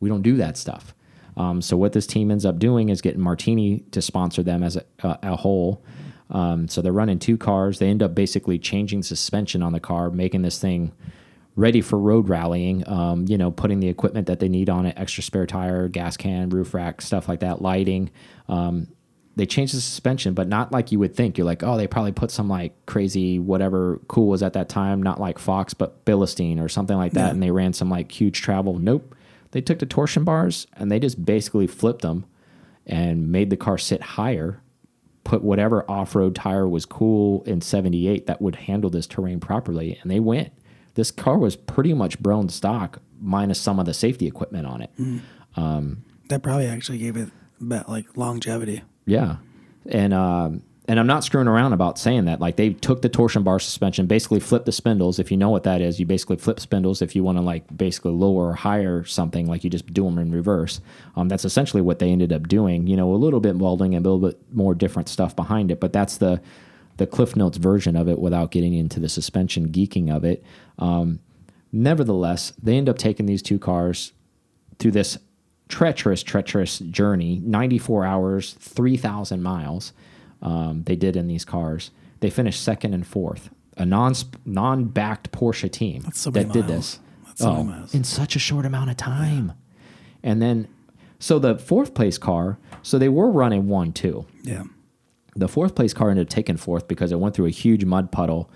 we 0.00 0.08
don't 0.08 0.22
do 0.22 0.36
that 0.36 0.56
stuff." 0.56 0.94
Um, 1.36 1.62
so 1.62 1.76
what 1.76 1.92
this 1.92 2.06
team 2.06 2.30
ends 2.30 2.44
up 2.44 2.58
doing 2.58 2.88
is 2.90 3.00
getting 3.00 3.20
Martini 3.20 3.80
to 3.92 4.02
sponsor 4.02 4.42
them 4.42 4.62
as 4.62 4.76
a, 4.76 4.84
a, 5.02 5.18
a 5.22 5.36
whole. 5.36 5.82
Um, 6.30 6.68
so 6.68 6.80
they're 6.80 6.92
running 6.92 7.18
two 7.18 7.36
cars. 7.36 7.78
They 7.78 7.88
end 7.88 8.02
up 8.02 8.14
basically 8.14 8.58
changing 8.58 9.02
suspension 9.02 9.62
on 9.62 9.72
the 9.72 9.80
car, 9.80 10.10
making 10.10 10.42
this 10.42 10.58
thing 10.58 10.92
ready 11.56 11.80
for 11.80 11.98
road 11.98 12.28
rallying. 12.28 12.88
Um, 12.88 13.26
you 13.28 13.38
know, 13.38 13.50
putting 13.50 13.80
the 13.80 13.88
equipment 13.88 14.26
that 14.26 14.40
they 14.40 14.48
need 14.48 14.70
on 14.70 14.86
it: 14.86 14.94
extra 14.98 15.22
spare 15.22 15.46
tire, 15.46 15.88
gas 15.88 16.16
can, 16.16 16.48
roof 16.50 16.74
rack, 16.74 17.00
stuff 17.00 17.28
like 17.28 17.40
that, 17.40 17.62
lighting. 17.62 18.10
Um, 18.48 18.88
they 19.34 19.46
changed 19.46 19.74
the 19.74 19.80
suspension, 19.80 20.34
but 20.34 20.46
not 20.46 20.72
like 20.72 20.92
you 20.92 20.98
would 20.98 21.14
think. 21.14 21.38
You're 21.38 21.46
like, 21.46 21.62
oh, 21.62 21.76
they 21.76 21.86
probably 21.86 22.12
put 22.12 22.30
some 22.30 22.48
like 22.48 22.74
crazy 22.86 23.38
whatever 23.38 24.00
cool 24.08 24.28
was 24.28 24.42
at 24.42 24.52
that 24.52 24.68
time, 24.68 25.02
not 25.02 25.20
like 25.20 25.38
Fox, 25.38 25.72
but 25.72 26.04
Bilstein 26.04 26.60
or 26.60 26.68
something 26.68 26.96
like 26.96 27.12
that, 27.12 27.32
and 27.32 27.42
they 27.42 27.50
ran 27.50 27.72
some 27.72 27.88
like 27.88 28.12
huge 28.12 28.42
travel. 28.42 28.78
Nope, 28.78 29.14
they 29.52 29.60
took 29.60 29.78
the 29.78 29.86
torsion 29.86 30.24
bars 30.24 30.66
and 30.74 30.90
they 30.90 30.98
just 30.98 31.24
basically 31.24 31.66
flipped 31.66 32.02
them 32.02 32.26
and 32.86 33.30
made 33.30 33.48
the 33.50 33.56
car 33.56 33.78
sit 33.78 34.02
higher. 34.02 34.60
Put 35.24 35.44
whatever 35.44 35.88
off-road 35.88 36.34
tire 36.34 36.68
was 36.68 36.84
cool 36.84 37.44
in 37.44 37.60
'78 37.60 38.26
that 38.26 38.42
would 38.42 38.56
handle 38.56 38.90
this 38.90 39.06
terrain 39.06 39.40
properly, 39.40 39.98
and 40.02 40.10
they 40.10 40.20
went. 40.20 40.52
This 40.94 41.10
car 41.10 41.38
was 41.38 41.56
pretty 41.56 41.94
much 41.94 42.18
Brown 42.18 42.48
stock 42.48 43.00
minus 43.20 43.60
some 43.60 43.78
of 43.78 43.86
the 43.86 43.94
safety 43.94 44.26
equipment 44.26 44.66
on 44.66 44.82
it. 44.82 44.90
That 46.28 46.42
probably 46.42 46.66
actually 46.66 46.98
gave 46.98 47.16
it 47.16 47.30
about 47.60 47.88
like 47.88 48.16
longevity. 48.16 48.82
Yeah, 49.06 49.36
and 49.86 50.12
um, 50.12 50.62
and 50.88 50.98
I'm 50.98 51.06
not 51.06 51.22
screwing 51.22 51.46
around 51.46 51.72
about 51.72 51.98
saying 51.98 52.24
that. 52.24 52.40
Like 52.40 52.56
they 52.56 52.70
took 52.70 53.02
the 53.02 53.08
torsion 53.08 53.44
bar 53.44 53.60
suspension, 53.60 54.06
basically 54.06 54.40
flipped 54.40 54.66
the 54.66 54.72
spindles. 54.72 55.18
If 55.18 55.30
you 55.30 55.36
know 55.36 55.50
what 55.50 55.62
that 55.62 55.80
is, 55.80 56.00
you 56.00 56.06
basically 56.06 56.36
flip 56.36 56.58
spindles. 56.58 57.00
If 57.00 57.14
you 57.14 57.22
want 57.22 57.38
to 57.38 57.42
like 57.42 57.76
basically 57.76 58.12
lower 58.12 58.48
or 58.48 58.54
higher 58.54 59.04
something, 59.04 59.46
like 59.46 59.62
you 59.64 59.70
just 59.70 59.92
do 59.92 60.04
them 60.04 60.18
in 60.18 60.32
reverse. 60.32 60.80
Um, 61.14 61.28
that's 61.28 61.44
essentially 61.44 61.82
what 61.82 61.98
they 61.98 62.10
ended 62.10 62.32
up 62.32 62.48
doing. 62.48 62.86
You 62.86 62.96
know, 62.96 63.12
a 63.12 63.16
little 63.16 63.40
bit 63.40 63.56
welding 63.56 63.94
and 63.94 64.04
a 64.04 64.10
little 64.10 64.30
bit 64.30 64.40
more 64.52 64.74
different 64.74 65.08
stuff 65.08 65.36
behind 65.36 65.70
it, 65.70 65.80
but 65.80 65.92
that's 65.92 66.18
the 66.18 66.40
the 66.98 67.06
Cliff 67.06 67.36
Notes 67.36 67.56
version 67.56 67.96
of 67.96 68.08
it 68.08 68.18
without 68.18 68.50
getting 68.50 68.74
into 68.74 69.00
the 69.00 69.08
suspension 69.08 69.68
geeking 69.70 70.14
of 70.14 70.24
it. 70.24 70.44
Um, 70.78 71.20
nevertheless, 71.70 72.52
they 72.62 72.76
end 72.76 72.88
up 72.88 72.98
taking 72.98 73.26
these 73.26 73.42
two 73.42 73.58
cars 73.58 74.12
through 74.78 74.92
this 74.92 75.18
treacherous, 75.68 76.22
treacherous 76.22 76.78
journey 76.80 77.40
94 77.44 78.04
hours, 78.04 78.52
3,000 78.54 79.42
miles 79.42 79.92
um, 80.42 80.82
they 80.84 80.96
did 80.96 81.16
in 81.16 81.28
these 81.28 81.44
cars. 81.44 81.90
They 82.20 82.30
finished 82.30 82.62
second 82.62 82.94
and 82.94 83.06
fourth. 83.06 83.50
A 83.78 83.86
non 83.86 84.14
non 84.44 84.84
backed 84.84 85.32
Porsche 85.32 85.70
team 85.70 86.10
so 86.12 86.30
that 86.30 86.48
many 86.48 86.52
did 86.52 86.66
this. 86.66 86.98
That's 87.24 87.40
so 87.40 87.50
oh, 87.50 87.64
miles. 87.64 87.94
in 87.94 88.04
such 88.04 88.36
a 88.36 88.38
short 88.38 88.66
amount 88.66 88.90
of 88.90 88.98
time. 88.98 89.54
And 90.22 90.42
then, 90.42 90.68
so 91.18 91.38
the 91.38 91.58
fourth 91.58 91.94
place 91.94 92.18
car, 92.18 92.58
so 92.82 92.98
they 92.98 93.08
were 93.08 93.30
running 93.30 93.68
one, 93.68 93.92
two. 93.92 94.26
Yeah. 94.42 94.64
The 95.34 95.48
fourth 95.48 95.74
place 95.74 95.94
car 95.94 96.10
ended 96.10 96.26
up 96.26 96.30
taking 96.30 96.58
fourth 96.58 96.86
because 96.86 97.12
it 97.12 97.18
went 97.18 97.34
through 97.34 97.46
a 97.46 97.50
huge 97.50 97.86
mud 97.86 98.12
puddle, 98.12 98.50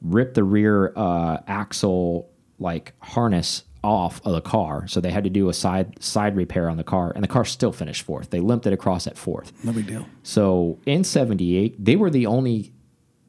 ripped 0.00 0.34
the 0.34 0.44
rear 0.44 0.92
uh, 0.96 1.38
axle 1.46 2.30
like 2.58 2.92
harness 3.00 3.64
off 3.84 4.20
of 4.24 4.32
the 4.32 4.40
car, 4.40 4.86
so 4.88 5.00
they 5.00 5.10
had 5.10 5.24
to 5.24 5.30
do 5.30 5.48
a 5.48 5.54
side 5.54 6.02
side 6.02 6.36
repair 6.36 6.68
on 6.68 6.76
the 6.76 6.84
car, 6.84 7.12
and 7.14 7.22
the 7.22 7.28
car 7.28 7.44
still 7.44 7.72
finished 7.72 8.02
fourth. 8.02 8.30
They 8.30 8.40
limped 8.40 8.66
it 8.66 8.72
across 8.72 9.06
at 9.06 9.16
fourth. 9.16 9.52
No 9.64 9.72
big 9.72 9.86
deal. 9.86 10.06
So 10.22 10.78
in 10.84 11.04
'78, 11.04 11.84
they 11.84 11.96
were 11.96 12.10
the 12.10 12.26
only 12.26 12.72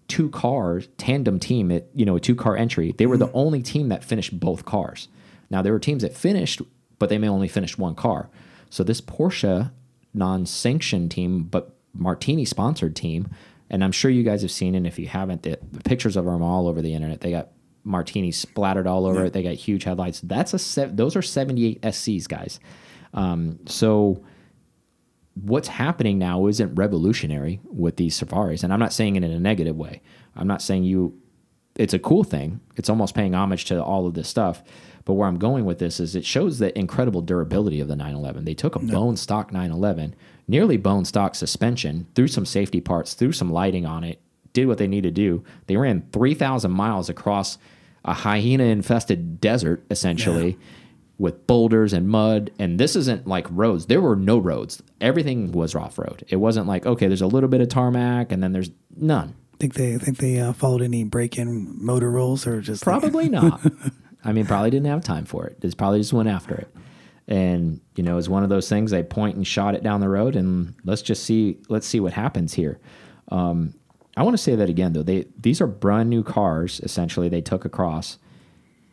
two 0.08 0.30
cars 0.30 0.88
tandem 0.98 1.40
team 1.40 1.72
at 1.72 1.88
you 1.94 2.06
know 2.06 2.16
a 2.16 2.20
two 2.20 2.36
car 2.36 2.58
entry. 2.58 2.94
They 2.98 3.06
were 3.06 3.18
the 3.18 3.32
only 3.34 3.62
team 3.62 3.90
that 3.90 4.04
finished 4.04 4.40
both 4.40 4.66
cars. 4.66 5.08
Now 5.50 5.62
there 5.62 5.74
were 5.74 5.80
teams 5.80 6.02
that 6.02 6.16
finished, 6.16 6.62
but 6.98 7.10
they 7.10 7.18
may 7.18 7.30
only 7.30 7.48
finish 7.48 7.78
one 7.78 7.96
car. 7.96 8.30
So 8.70 8.84
this 8.84 9.02
Porsche 9.02 9.72
non-sanctioned 10.14 11.12
team, 11.12 11.44
but 11.44 11.76
Martini 11.94 12.46
sponsored 12.46 12.96
team, 12.96 13.30
and 13.70 13.84
I'm 13.84 13.92
sure 13.92 14.10
you 14.12 14.24
guys 14.24 14.42
have 14.42 14.52
seen 14.52 14.76
it. 14.76 14.86
If 14.86 14.98
you 15.00 15.08
haven't, 15.08 15.44
the, 15.44 15.60
the 15.72 15.82
pictures 15.82 16.18
of 16.18 16.26
them 16.26 16.42
all 16.42 16.68
over 16.68 16.82
the 16.82 16.94
internet. 16.94 17.22
They 17.22 17.32
got 17.32 17.50
Martini 17.84 18.32
splattered 18.32 18.88
all 18.88 19.06
over 19.06 19.26
it. 19.26 19.34
They 19.34 19.44
got 19.44 19.54
huge 19.54 19.84
headlights. 19.84 20.22
That's 20.22 20.78
a 20.78 20.88
those 20.88 21.16
are 21.16 21.22
78 21.22 21.82
SCs, 21.82 22.28
guys. 22.28 22.60
Um, 23.14 23.60
so 23.66 24.24
what's 25.44 25.68
happening 25.68 26.18
now 26.18 26.48
isn't 26.48 26.76
revolutionary 26.76 27.60
with 27.66 27.98
these 27.98 28.16
safaris 28.16 28.64
and 28.64 28.74
i'm 28.74 28.80
not 28.80 28.92
saying 28.92 29.16
it 29.16 29.24
in 29.24 29.32
a 29.32 29.40
negative 29.40 29.76
way 29.76 30.02
i'm 30.36 30.48
not 30.48 30.62
saying 30.62 30.84
you 30.84 31.18
it's 31.76 31.94
a 31.94 32.00
cool 32.00 32.24
thing 32.24 32.60
it's 32.76 32.90
almost 32.90 33.16
paying 33.16 33.34
homage 33.34 33.66
to 33.66 33.82
all 33.82 34.06
of 34.06 34.16
this 34.16 34.28
stuff 34.28 34.64
but 35.06 35.14
where 35.14 35.28
i'm 35.28 35.38
going 35.38 35.66
with 35.66 35.80
this 35.80 36.00
is 36.00 36.16
it 36.16 36.26
shows 36.26 36.60
the 36.60 36.78
incredible 36.78 37.22
durability 37.22 37.80
of 37.80 37.88
the 37.88 37.96
911 37.96 38.44
they 38.44 38.54
took 38.54 38.76
a 38.76 38.80
bone 38.80 39.16
stock 39.16 39.52
911 39.54 40.16
nearly 40.50 40.76
bone 40.76 41.06
stock 41.06 41.36
suspension 41.36 42.08
threw 42.16 42.28
some 42.28 42.46
safety 42.46 42.82
parts 42.82 43.14
threw 43.14 43.32
some 43.32 43.52
lighting 43.52 43.86
on 43.86 44.04
it 44.04 44.20
did 44.54 44.68
what 44.68 44.78
they 44.80 44.88
needed 44.88 45.14
to 45.16 45.22
do. 45.22 45.44
They 45.68 45.78
ran 45.78 46.04
3,000 46.12 46.72
miles 46.72 47.08
across 47.08 47.58
a 48.04 48.14
hyena 48.14 48.64
infested 48.64 49.40
desert, 49.40 49.86
essentially, 49.92 50.58
with 51.20 51.46
boulders 51.46 51.94
and 51.94 52.08
mud. 52.10 52.50
And 52.58 52.80
this 52.80 52.96
isn't 52.96 53.28
like 53.28 53.46
roads. 53.52 53.86
There 53.86 54.02
were 54.02 54.16
no 54.16 54.40
roads. 54.40 54.82
Everything 55.00 55.52
was 55.52 55.76
off 55.76 56.00
road. 56.00 56.26
It 56.30 56.38
wasn't 56.38 56.66
like, 56.66 56.86
okay, 56.88 57.08
there's 57.08 57.22
a 57.22 57.28
little 57.28 57.48
bit 57.48 57.62
of 57.62 57.70
tarmac 57.70 58.32
and 58.32 58.42
then 58.42 58.54
there's 58.54 58.72
none. 58.96 59.36
Think 59.60 59.76
they 59.76 59.98
think 59.98 60.18
they 60.18 60.40
uh, 60.40 60.54
followed 60.54 60.82
any 60.82 61.04
break-in 61.04 61.84
motor 61.84 62.10
rules 62.10 62.48
or 62.48 62.60
just 62.62 62.88
like- 62.88 63.00
Probably 63.00 63.30
not. 63.40 63.62
I 64.26 64.32
mean, 64.34 64.48
probably 64.48 64.72
didn't 64.72 64.88
have 64.88 65.04
time 65.04 65.26
for 65.26 65.46
it. 65.46 65.58
It's 65.62 65.76
probably 65.76 66.00
just 66.00 66.12
went 66.14 66.30
after 66.30 66.56
it. 66.56 66.76
And 67.30 67.80
you 67.96 68.04
know, 68.04 68.18
it's 68.18 68.28
one 68.28 68.44
of 68.44 68.50
those 68.50 68.68
things. 68.68 68.92
They 68.92 69.04
point 69.04 69.38
and 69.38 69.46
shot 69.46 69.76
it 69.76 69.84
down 69.84 70.02
the 70.02 70.10
road, 70.10 70.36
and 70.36 70.74
let's 70.84 71.02
just 71.04 71.24
see. 71.24 71.60
Let's 71.70 71.88
see 71.88 72.00
what 72.00 72.12
happens 72.12 72.56
here. 72.56 72.80
Um, 73.30 73.76
I 74.18 74.24
want 74.24 74.34
to 74.34 74.42
say 74.42 74.56
that 74.56 74.68
again, 74.68 74.94
though. 74.94 75.04
They 75.04 75.28
these 75.38 75.62
are 75.62 75.68
brand 75.68 76.10
new 76.10 76.24
cars. 76.24 76.82
Essentially, 76.82 77.30
they 77.30 77.42
took 77.42 77.66
across. 77.66 78.18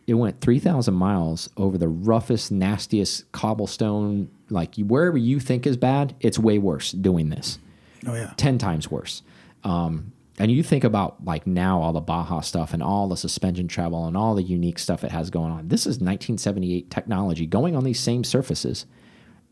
It 0.07 0.15
went 0.15 0.41
three 0.43 0.61
thousand 0.61 0.95
miles 0.95 1.49
over 1.57 1.79
the 1.79 1.89
roughest, 1.89 2.53
nastiest 2.53 3.33
cobblestone. 3.33 4.31
Like 4.51 4.77
wherever 4.77 5.17
you 5.17 5.41
think 5.41 5.67
is 5.67 5.79
bad, 5.79 6.15
it's 6.21 6.39
way 6.39 6.59
worse 6.59 6.93
doing 6.93 7.31
this. 7.31 7.59
oh 8.07 8.15
yeah, 8.15 8.35
10 8.37 8.59
times 8.59 8.91
worse. 8.91 9.23
Um, 9.65 10.13
and 10.39 10.51
you 10.51 10.63
think 10.63 10.85
about 10.85 11.25
like 11.25 11.47
now 11.47 11.81
all 11.81 11.93
the 11.93 12.01
Baja 12.01 12.41
stuff 12.41 12.73
and 12.75 12.83
all 12.83 13.09
the 13.09 13.17
suspension 13.17 13.69
travel 13.69 14.07
and 14.07 14.17
all 14.17 14.35
the 14.35 14.43
unique 14.43 14.79
stuff 14.79 15.03
it 15.05 15.11
has 15.11 15.31
going 15.31 15.51
on. 15.51 15.69
This 15.69 15.83
is 15.83 15.97
1978 15.97 16.91
technology 16.91 17.47
going 17.47 17.75
on 17.75 17.85
these 17.85 18.01
same 18.01 18.25
surfaces. 18.25 18.87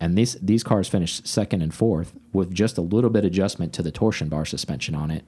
And 0.01 0.19
these 0.19 0.35
these 0.43 0.63
cars 0.63 0.89
finished 0.89 1.27
second 1.27 1.63
and 1.63 1.73
fourth 1.73 2.13
with 2.33 2.53
just 2.53 2.77
a 2.77 2.83
little 2.83 3.11
bit 3.11 3.25
adjustment 3.25 3.73
to 3.75 3.83
the 3.83 3.93
torsion 3.93 4.29
bar 4.29 4.45
suspension 4.45 4.95
on 4.95 5.11
it. 5.11 5.25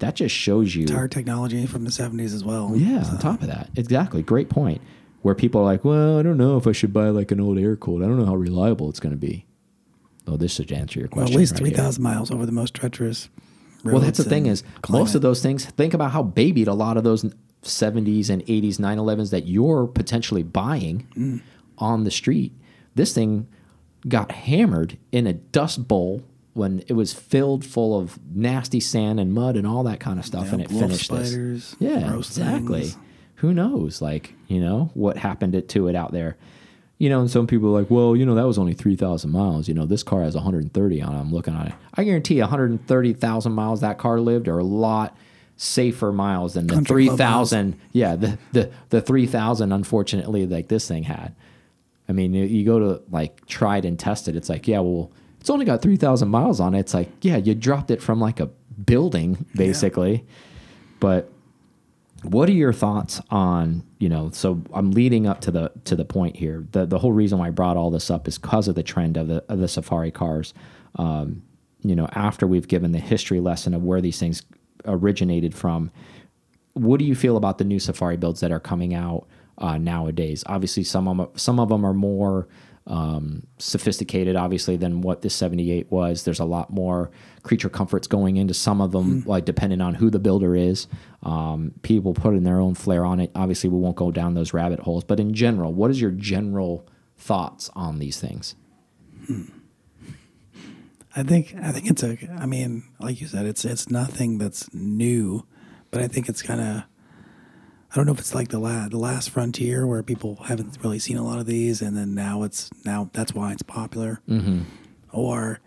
That 0.00 0.16
just 0.16 0.34
shows 0.34 0.74
you 0.74 0.86
tire 0.86 1.06
technology 1.08 1.64
from 1.66 1.84
the 1.84 1.90
'70s 1.90 2.34
as 2.34 2.44
well. 2.44 2.72
yeah, 2.74 3.04
on 3.08 3.18
top 3.18 3.40
of 3.42 3.46
that. 3.46 3.70
Exactly. 3.76 4.20
Great 4.22 4.48
point. 4.50 4.82
Where 5.22 5.36
people 5.36 5.60
are 5.60 5.64
like, 5.64 5.84
well, 5.84 6.18
I 6.18 6.22
don't 6.22 6.36
know 6.36 6.56
if 6.56 6.66
I 6.66 6.72
should 6.72 6.92
buy 6.92 7.10
like 7.10 7.30
an 7.30 7.38
old 7.40 7.56
air 7.56 7.76
cooled. 7.76 8.02
I 8.02 8.06
don't 8.06 8.18
know 8.18 8.26
how 8.26 8.34
reliable 8.34 8.88
it's 8.90 8.98
going 8.98 9.12
to 9.12 9.16
be. 9.16 9.46
Oh, 10.26 10.36
this 10.36 10.54
should 10.54 10.72
answer 10.72 10.98
your 10.98 11.08
question. 11.08 11.26
Well, 11.26 11.34
at 11.34 11.38
least 11.38 11.52
right 11.52 11.58
three 11.58 11.68
here. 11.70 11.78
thousand 11.78 12.02
miles 12.02 12.32
over 12.32 12.44
the 12.44 12.50
most 12.52 12.74
treacherous. 12.74 13.28
Well, 13.84 14.00
that's 14.00 14.18
the 14.18 14.24
thing 14.24 14.46
is 14.46 14.62
most 14.88 15.14
of 15.14 15.22
those 15.22 15.42
things. 15.42 15.64
Think 15.64 15.94
about 15.94 16.12
how 16.12 16.22
babied 16.22 16.68
a 16.68 16.74
lot 16.74 16.96
of 16.96 17.04
those 17.04 17.24
70s 17.62 18.28
and 18.30 18.42
80s 18.46 18.78
911s 18.78 19.30
that 19.30 19.46
you're 19.46 19.86
potentially 19.86 20.42
buying 20.42 21.06
Mm. 21.16 21.40
on 21.78 22.04
the 22.04 22.10
street. 22.10 22.52
This 22.94 23.12
thing 23.14 23.46
got 24.08 24.32
hammered 24.32 24.98
in 25.12 25.26
a 25.26 25.32
dust 25.32 25.86
bowl 25.88 26.22
when 26.54 26.82
it 26.86 26.92
was 26.94 27.12
filled 27.12 27.64
full 27.64 27.98
of 27.98 28.18
nasty 28.34 28.80
sand 28.80 29.18
and 29.18 29.32
mud 29.32 29.56
and 29.56 29.66
all 29.66 29.82
that 29.84 30.00
kind 30.00 30.18
of 30.18 30.26
stuff, 30.26 30.46
Yeah, 30.48 30.52
and 30.52 30.60
it 30.62 30.70
finished 30.70 31.06
spiders, 31.06 31.30
this. 31.30 31.76
Yeah, 31.78 32.16
exactly. 32.16 32.80
things. 32.82 32.96
Who 33.36 33.54
knows? 33.54 34.02
Like 34.02 34.34
you 34.48 34.60
know 34.60 34.90
what 34.94 35.16
happened 35.16 35.54
it 35.54 35.68
to 35.70 35.88
it 35.88 35.94
out 35.96 36.12
there. 36.12 36.36
You 37.02 37.08
know, 37.08 37.18
and 37.18 37.28
some 37.28 37.48
people 37.48 37.70
are 37.70 37.80
like, 37.80 37.90
well, 37.90 38.14
you 38.14 38.24
know, 38.24 38.36
that 38.36 38.46
was 38.46 38.58
only 38.58 38.74
3,000 38.74 39.28
miles. 39.28 39.66
You 39.66 39.74
know, 39.74 39.86
this 39.86 40.04
car 40.04 40.22
has 40.22 40.36
130 40.36 41.02
on 41.02 41.16
it. 41.16 41.18
I'm 41.18 41.32
looking 41.32 41.52
at 41.52 41.66
it. 41.66 41.72
I 41.94 42.04
guarantee 42.04 42.38
130,000 42.38 43.52
miles 43.52 43.80
that 43.80 43.98
car 43.98 44.20
lived 44.20 44.46
are 44.46 44.60
a 44.60 44.64
lot 44.64 45.16
safer 45.56 46.12
miles 46.12 46.54
than 46.54 46.68
the 46.68 46.74
Country 46.74 47.08
3,000. 47.08 47.76
Yeah, 47.90 48.14
the, 48.14 48.38
the, 48.52 48.70
the 48.90 49.00
3,000, 49.00 49.72
unfortunately, 49.72 50.46
like 50.46 50.68
this 50.68 50.86
thing 50.86 51.02
had. 51.02 51.34
I 52.08 52.12
mean, 52.12 52.34
you, 52.34 52.44
you 52.44 52.64
go 52.64 52.78
to 52.78 53.02
like 53.10 53.36
it 53.50 53.84
and 53.84 53.98
test 53.98 54.28
it. 54.28 54.36
It's 54.36 54.48
like, 54.48 54.68
yeah, 54.68 54.78
well, 54.78 55.10
it's 55.40 55.50
only 55.50 55.64
got 55.64 55.82
3,000 55.82 56.28
miles 56.28 56.60
on 56.60 56.72
it. 56.72 56.78
It's 56.78 56.94
like, 56.94 57.08
yeah, 57.22 57.36
you 57.36 57.56
dropped 57.56 57.90
it 57.90 58.00
from 58.00 58.20
like 58.20 58.38
a 58.38 58.46
building, 58.86 59.44
basically. 59.56 60.24
But 61.00 61.32
what 62.22 62.48
are 62.48 62.52
your 62.52 62.72
thoughts 62.72 63.20
on 63.30 63.82
you 63.98 64.08
know 64.08 64.30
so 64.32 64.62
i'm 64.72 64.92
leading 64.92 65.26
up 65.26 65.40
to 65.40 65.50
the 65.50 65.72
to 65.84 65.96
the 65.96 66.04
point 66.04 66.36
here. 66.36 66.66
The 66.72 66.86
the 66.86 66.98
whole 66.98 67.12
reason 67.12 67.38
why 67.38 67.48
i 67.48 67.50
brought 67.50 67.76
all 67.76 67.90
this 67.90 68.10
up 68.10 68.28
is 68.28 68.38
because 68.38 68.68
of 68.68 68.74
the 68.74 68.82
trend 68.82 69.16
of 69.16 69.28
the 69.28 69.44
of 69.48 69.58
the 69.58 69.68
safari 69.68 70.10
cars. 70.10 70.54
Um, 70.96 71.42
you 71.82 71.96
know 71.96 72.08
after 72.12 72.46
we've 72.46 72.68
given 72.68 72.92
the 72.92 72.98
history 72.98 73.40
lesson 73.40 73.74
of 73.74 73.82
where 73.82 74.00
these 74.00 74.18
things 74.18 74.42
originated 74.84 75.54
from 75.54 75.90
what 76.74 76.98
do 76.98 77.04
you 77.04 77.14
feel 77.14 77.36
about 77.36 77.58
the 77.58 77.64
new 77.64 77.78
safari 77.78 78.16
builds 78.16 78.40
that 78.40 78.52
are 78.52 78.60
coming 78.60 78.94
out 78.94 79.26
uh, 79.58 79.78
nowadays? 79.78 80.42
Obviously 80.46 80.84
some 80.84 81.08
of 81.08 81.16
them, 81.16 81.28
some 81.34 81.60
of 81.60 81.68
them 81.68 81.84
are 81.84 81.94
more 81.94 82.48
um, 82.86 83.46
sophisticated 83.58 84.34
obviously 84.34 84.76
than 84.76 85.02
what 85.02 85.22
this 85.22 85.34
78 85.34 85.90
was. 85.90 86.24
There's 86.24 86.40
a 86.40 86.44
lot 86.44 86.70
more 86.70 87.10
creature 87.42 87.68
comforts 87.68 88.06
going 88.06 88.36
into 88.36 88.54
some 88.54 88.80
of 88.80 88.92
them 88.92 89.22
like 89.26 89.44
depending 89.44 89.80
on 89.80 89.94
who 89.94 90.10
the 90.10 90.18
builder 90.18 90.56
is 90.56 90.86
um, 91.22 91.72
people 91.82 92.14
putting 92.14 92.42
their 92.42 92.60
own 92.60 92.74
flair 92.74 93.04
on 93.04 93.20
it 93.20 93.30
obviously 93.34 93.70
we 93.70 93.78
won't 93.78 93.96
go 93.96 94.10
down 94.10 94.34
those 94.34 94.52
rabbit 94.52 94.80
holes 94.80 95.04
but 95.04 95.20
in 95.20 95.32
general 95.34 95.72
what 95.72 95.90
is 95.90 96.00
your 96.00 96.10
general 96.10 96.86
thoughts 97.16 97.70
on 97.74 97.98
these 97.98 98.20
things 98.20 98.54
I 101.14 101.22
think 101.22 101.54
I 101.62 101.72
think 101.72 101.90
it's 101.90 102.02
a. 102.02 102.16
I 102.38 102.46
mean, 102.46 102.84
like 102.98 103.20
you 103.20 103.26
said, 103.26 103.44
it's 103.44 103.64
it's 103.64 103.90
nothing 103.90 104.38
that's 104.38 104.72
new, 104.72 105.46
but 105.90 106.02
I 106.02 106.08
think 106.08 106.28
it's 106.28 106.42
kind 106.42 106.60
of. 106.60 106.84
I 107.90 107.96
don't 107.96 108.06
know 108.06 108.12
if 108.12 108.18
it's 108.18 108.34
like 108.34 108.48
the 108.48 108.58
la- 108.58 108.88
the 108.88 108.96
last 108.96 109.28
frontier 109.28 109.86
where 109.86 110.02
people 110.02 110.36
haven't 110.44 110.78
really 110.82 110.98
seen 110.98 111.18
a 111.18 111.24
lot 111.24 111.38
of 111.38 111.44
these, 111.46 111.82
and 111.82 111.96
then 111.96 112.14
now 112.14 112.42
it's 112.44 112.70
now 112.84 113.10
that's 113.12 113.34
why 113.34 113.52
it's 113.52 113.62
popular, 113.62 114.22
mm-hmm. 114.26 114.62
or 115.12 115.60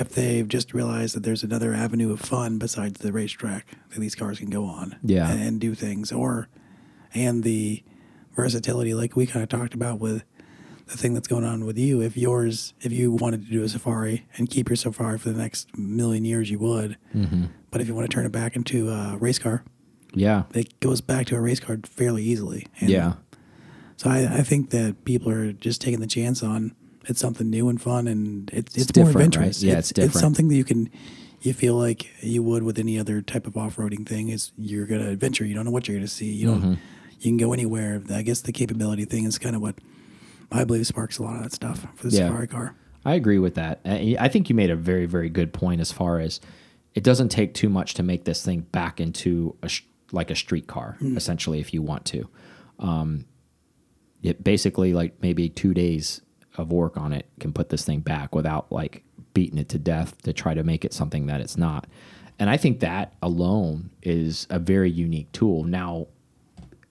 if 0.00 0.10
they've 0.10 0.48
just 0.48 0.72
realized 0.74 1.14
that 1.14 1.22
there's 1.22 1.42
another 1.42 1.74
avenue 1.74 2.12
of 2.12 2.20
fun 2.20 2.58
besides 2.58 3.00
the 3.00 3.12
racetrack 3.12 3.66
that 3.90 4.00
these 4.00 4.14
cars 4.14 4.38
can 4.38 4.50
go 4.50 4.64
on, 4.64 4.96
Yeah. 5.02 5.30
and, 5.30 5.42
and 5.42 5.60
do 5.60 5.74
things, 5.74 6.10
or 6.12 6.48
and 7.14 7.42
the 7.44 7.82
versatility, 8.34 8.94
like 8.94 9.16
we 9.16 9.26
kind 9.26 9.42
of 9.42 9.48
talked 9.48 9.74
about 9.74 9.98
with 9.98 10.22
the 10.86 10.96
thing 10.96 11.14
that's 11.14 11.28
going 11.28 11.44
on 11.44 11.64
with 11.64 11.78
you. 11.78 12.00
If 12.00 12.16
yours, 12.16 12.74
if 12.80 12.92
you 12.92 13.12
wanted 13.12 13.44
to 13.44 13.50
do 13.50 13.62
a 13.62 13.68
safari 13.68 14.26
and 14.36 14.48
keep 14.50 14.68
your 14.68 14.76
safari 14.76 15.18
for 15.18 15.30
the 15.30 15.38
next 15.38 15.76
million 15.76 16.24
years, 16.24 16.50
you 16.50 16.58
would. 16.58 16.96
Mm-hmm. 17.14 17.44
But 17.70 17.80
if 17.80 17.88
you 17.88 17.94
want 17.94 18.10
to 18.10 18.14
turn 18.14 18.26
it 18.26 18.32
back 18.32 18.56
into 18.56 18.90
a 18.90 19.16
race 19.18 19.38
car, 19.38 19.64
yeah 20.12 20.42
it 20.54 20.80
goes 20.80 21.00
back 21.00 21.26
to 21.26 21.36
a 21.36 21.40
race 21.40 21.60
car 21.60 21.78
fairly 21.84 22.24
easily. 22.24 22.66
And 22.80 22.90
yeah 22.90 23.12
So 23.96 24.10
I, 24.10 24.38
I 24.38 24.42
think 24.42 24.70
that 24.70 25.04
people 25.04 25.30
are 25.30 25.52
just 25.52 25.80
taking 25.80 26.00
the 26.00 26.08
chance 26.08 26.42
on 26.42 26.74
it's 27.08 27.20
something 27.20 27.48
new 27.48 27.68
and 27.68 27.80
fun, 27.80 28.06
and 28.06 28.50
it, 28.50 28.68
it's, 28.76 28.96
more 28.96 29.06
different, 29.06 29.16
right? 29.16 29.24
adventurous. 29.24 29.62
Yeah, 29.62 29.78
it's 29.78 29.88
different. 29.90 30.12
It's 30.14 30.20
something 30.20 30.48
that 30.48 30.54
you 30.56 30.64
can. 30.64 30.90
You 31.42 31.54
feel 31.54 31.74
like 31.74 32.06
you 32.22 32.42
would 32.42 32.62
with 32.62 32.78
any 32.78 32.98
other 32.98 33.22
type 33.22 33.46
of 33.46 33.56
off-roading 33.56 34.06
thing. 34.06 34.28
Is 34.28 34.52
you're 34.58 34.86
gonna 34.86 35.08
adventure. 35.08 35.44
You 35.44 35.54
don't 35.54 35.64
know 35.64 35.70
what 35.70 35.88
you're 35.88 35.96
gonna 35.96 36.08
see. 36.08 36.30
You 36.32 36.46
don't. 36.48 36.60
Mm-hmm. 36.60 36.74
You 37.20 37.30
can 37.30 37.36
go 37.36 37.52
anywhere. 37.52 38.02
I 38.10 38.22
guess 38.22 38.40
the 38.42 38.52
capability 38.52 39.04
thing 39.04 39.24
is 39.24 39.38
kind 39.38 39.54
of 39.56 39.62
what 39.62 39.76
I 40.52 40.64
believe 40.64 40.86
sparks 40.86 41.18
a 41.18 41.22
lot 41.22 41.36
of 41.36 41.42
that 41.44 41.52
stuff 41.52 41.86
for 41.94 42.08
the 42.08 42.16
Yeah. 42.16 42.28
safari 42.28 42.46
car. 42.48 42.74
I 43.04 43.14
agree 43.14 43.38
with 43.38 43.54
that. 43.54 43.80
I 43.84 44.16
I 44.18 44.28
think 44.28 44.48
you 44.50 44.54
made 44.54 44.70
a 44.70 44.76
very, 44.76 45.06
very 45.06 45.30
good 45.30 45.52
point 45.52 45.80
as 45.80 45.90
far 45.92 46.18
as 46.20 46.40
it 46.94 47.04
doesn't 47.04 47.28
take 47.30 47.54
too 47.54 47.68
much 47.68 47.94
to 47.94 48.02
make 48.02 48.24
this 48.24 48.44
thing 48.44 48.60
back 48.72 49.00
into 49.00 49.56
a 49.62 49.70
like 50.12 50.30
a 50.30 50.34
street 50.34 50.66
car, 50.66 50.96
essentially, 51.02 51.60
if 51.60 51.72
you 51.72 51.82
want 51.82 52.04
to. 52.06 52.28
Um, 52.80 53.26
it 54.22 54.42
basically 54.42 54.92
like 54.92 55.22
maybe 55.22 55.48
two 55.48 55.72
days 55.72 56.20
of 56.56 56.72
work 56.72 56.96
on 56.96 57.12
it 57.12 57.26
can 57.38 57.52
put 57.52 57.68
this 57.68 57.84
thing 57.84 58.00
back 58.00 58.34
without 58.34 58.70
like 58.70 59.02
beating 59.34 59.58
it 59.58 59.68
to 59.70 59.78
death 59.78 60.20
to 60.22 60.32
try 60.32 60.54
to 60.54 60.62
make 60.62 60.84
it 60.84 60.92
something 60.92 61.26
that 61.26 61.40
it's 61.40 61.56
not. 61.56 61.86
And 62.38 62.48
I 62.48 62.56
think 62.56 62.80
that 62.80 63.14
alone 63.22 63.90
is 64.02 64.46
a 64.50 64.58
very 64.58 64.90
unique 64.90 65.30
tool. 65.32 65.64
Now, 65.64 66.06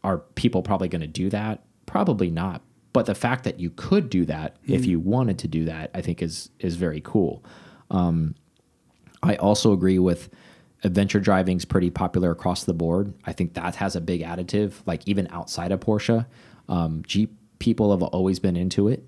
are 0.04 0.20
people 0.36 0.62
probably 0.62 0.88
going 0.88 1.02
to 1.02 1.08
do 1.08 1.30
that? 1.32 1.64
Probably 1.86 2.30
not. 2.30 2.62
But 2.94 3.06
the 3.06 3.16
fact 3.16 3.44
that 3.44 3.60
you 3.60 3.70
could 3.72 4.10
do 4.10 4.26
that 4.26 4.58
if 4.66 4.86
you 4.86 5.00
wanted 5.00 5.40
to 5.40 5.48
do 5.48 5.66
that, 5.66 5.92
I 5.94 6.02
think 6.02 6.22
is 6.22 6.50
is 6.60 6.76
very 6.76 7.02
cool. 7.02 7.44
Um, 7.92 8.36
I 9.22 9.36
also 9.36 9.74
agree 9.74 10.00
with 10.00 10.30
adventure 10.84 11.20
driving 11.20 11.58
is 11.58 11.66
pretty 11.66 11.90
popular 11.90 12.32
across 12.32 12.64
the 12.64 12.74
board. 12.74 13.14
I 13.26 13.34
think 13.34 13.54
that 13.54 13.76
has 13.76 13.96
a 13.96 14.02
big 14.02 14.22
additive, 14.22 14.74
like 14.86 15.08
even 15.08 15.28
outside 15.32 15.72
of 15.72 15.82
Porsche. 15.82 16.26
Um, 16.68 17.04
Jeep 17.06 17.36
people 17.60 17.92
have 17.92 18.02
always 18.02 18.40
been 18.40 18.56
into 18.56 18.88
it. 18.88 19.04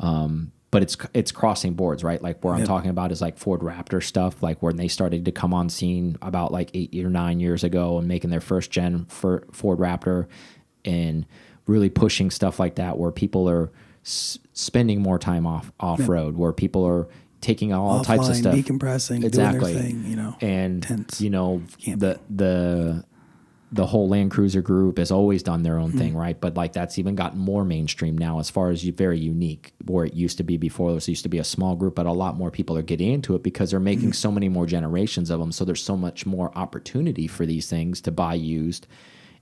Um, 0.00 0.52
but 0.70 0.82
it's 0.82 0.96
it's 1.14 1.30
crossing 1.30 1.74
boards, 1.74 2.02
right? 2.02 2.20
Like 2.20 2.42
where 2.44 2.52
I'm 2.52 2.60
talking 2.66 2.90
about 2.90 3.12
is 3.12 3.20
like 3.20 3.38
Ford 3.38 3.60
Raptor 3.60 4.02
stuff, 4.02 4.42
like 4.42 4.60
when 4.60 4.76
they 4.76 4.88
started 4.88 5.24
to 5.26 5.30
come 5.32 5.54
on 5.54 5.68
scene 5.68 6.18
about 6.20 6.50
like 6.50 6.70
eight 6.74 6.92
or 6.96 7.10
nine 7.10 7.38
years 7.38 7.62
ago 7.62 7.96
and 7.98 8.08
making 8.08 8.30
their 8.30 8.40
first 8.40 8.72
gen 8.72 9.04
for 9.06 9.46
Ford 9.52 9.78
Raptor 9.78 10.26
and 10.84 11.26
really 11.66 11.90
pushing 11.90 12.28
stuff 12.30 12.58
like 12.58 12.74
that, 12.74 12.98
where 12.98 13.12
people 13.12 13.48
are 13.48 13.70
s- 14.04 14.38
spending 14.52 15.00
more 15.00 15.18
time 15.18 15.46
off 15.46 15.70
off 15.78 16.08
road, 16.08 16.36
where 16.36 16.52
people 16.52 16.84
are 16.84 17.06
taking 17.40 17.72
all 17.72 18.02
types 18.02 18.28
of 18.28 18.34
Offline, 18.34 18.38
stuff, 18.40 18.54
decompressing, 18.56 19.24
exactly, 19.24 19.74
thing. 19.74 20.04
You 20.06 20.16
know, 20.16 20.36
and 20.40 20.84
you 21.18 21.30
know 21.30 21.62
Can't 21.80 22.00
the 22.00 22.18
the 22.28 23.04
the 23.74 23.86
whole 23.86 24.08
Land 24.08 24.30
Cruiser 24.30 24.62
group 24.62 24.98
has 24.98 25.10
always 25.10 25.42
done 25.42 25.64
their 25.64 25.78
Hmm. 25.78 25.82
own 25.82 25.92
thing, 25.92 26.14
right? 26.14 26.40
But 26.40 26.56
like 26.56 26.72
that's 26.72 26.96
even 26.96 27.16
gotten 27.16 27.40
more 27.40 27.64
mainstream 27.64 28.16
now 28.16 28.38
as 28.38 28.48
far 28.48 28.70
as 28.70 28.84
you 28.86 28.92
very 28.92 29.18
unique 29.18 29.72
where 29.84 30.04
it 30.04 30.14
used 30.14 30.36
to 30.38 30.44
be 30.44 30.56
before. 30.56 30.92
There 30.92 31.00
used 31.04 31.24
to 31.24 31.28
be 31.28 31.38
a 31.38 31.44
small 31.44 31.74
group, 31.74 31.96
but 31.96 32.06
a 32.06 32.12
lot 32.12 32.36
more 32.38 32.52
people 32.52 32.78
are 32.78 32.82
getting 32.82 33.10
into 33.12 33.34
it 33.34 33.42
because 33.42 33.72
they're 33.72 33.80
making 33.80 34.10
Hmm. 34.10 34.12
so 34.12 34.30
many 34.30 34.48
more 34.48 34.66
generations 34.66 35.28
of 35.28 35.40
them. 35.40 35.50
So 35.50 35.64
there's 35.64 35.82
so 35.82 35.96
much 35.96 36.24
more 36.24 36.56
opportunity 36.56 37.26
for 37.26 37.46
these 37.46 37.68
things 37.68 38.00
to 38.02 38.12
buy 38.12 38.34
used 38.34 38.86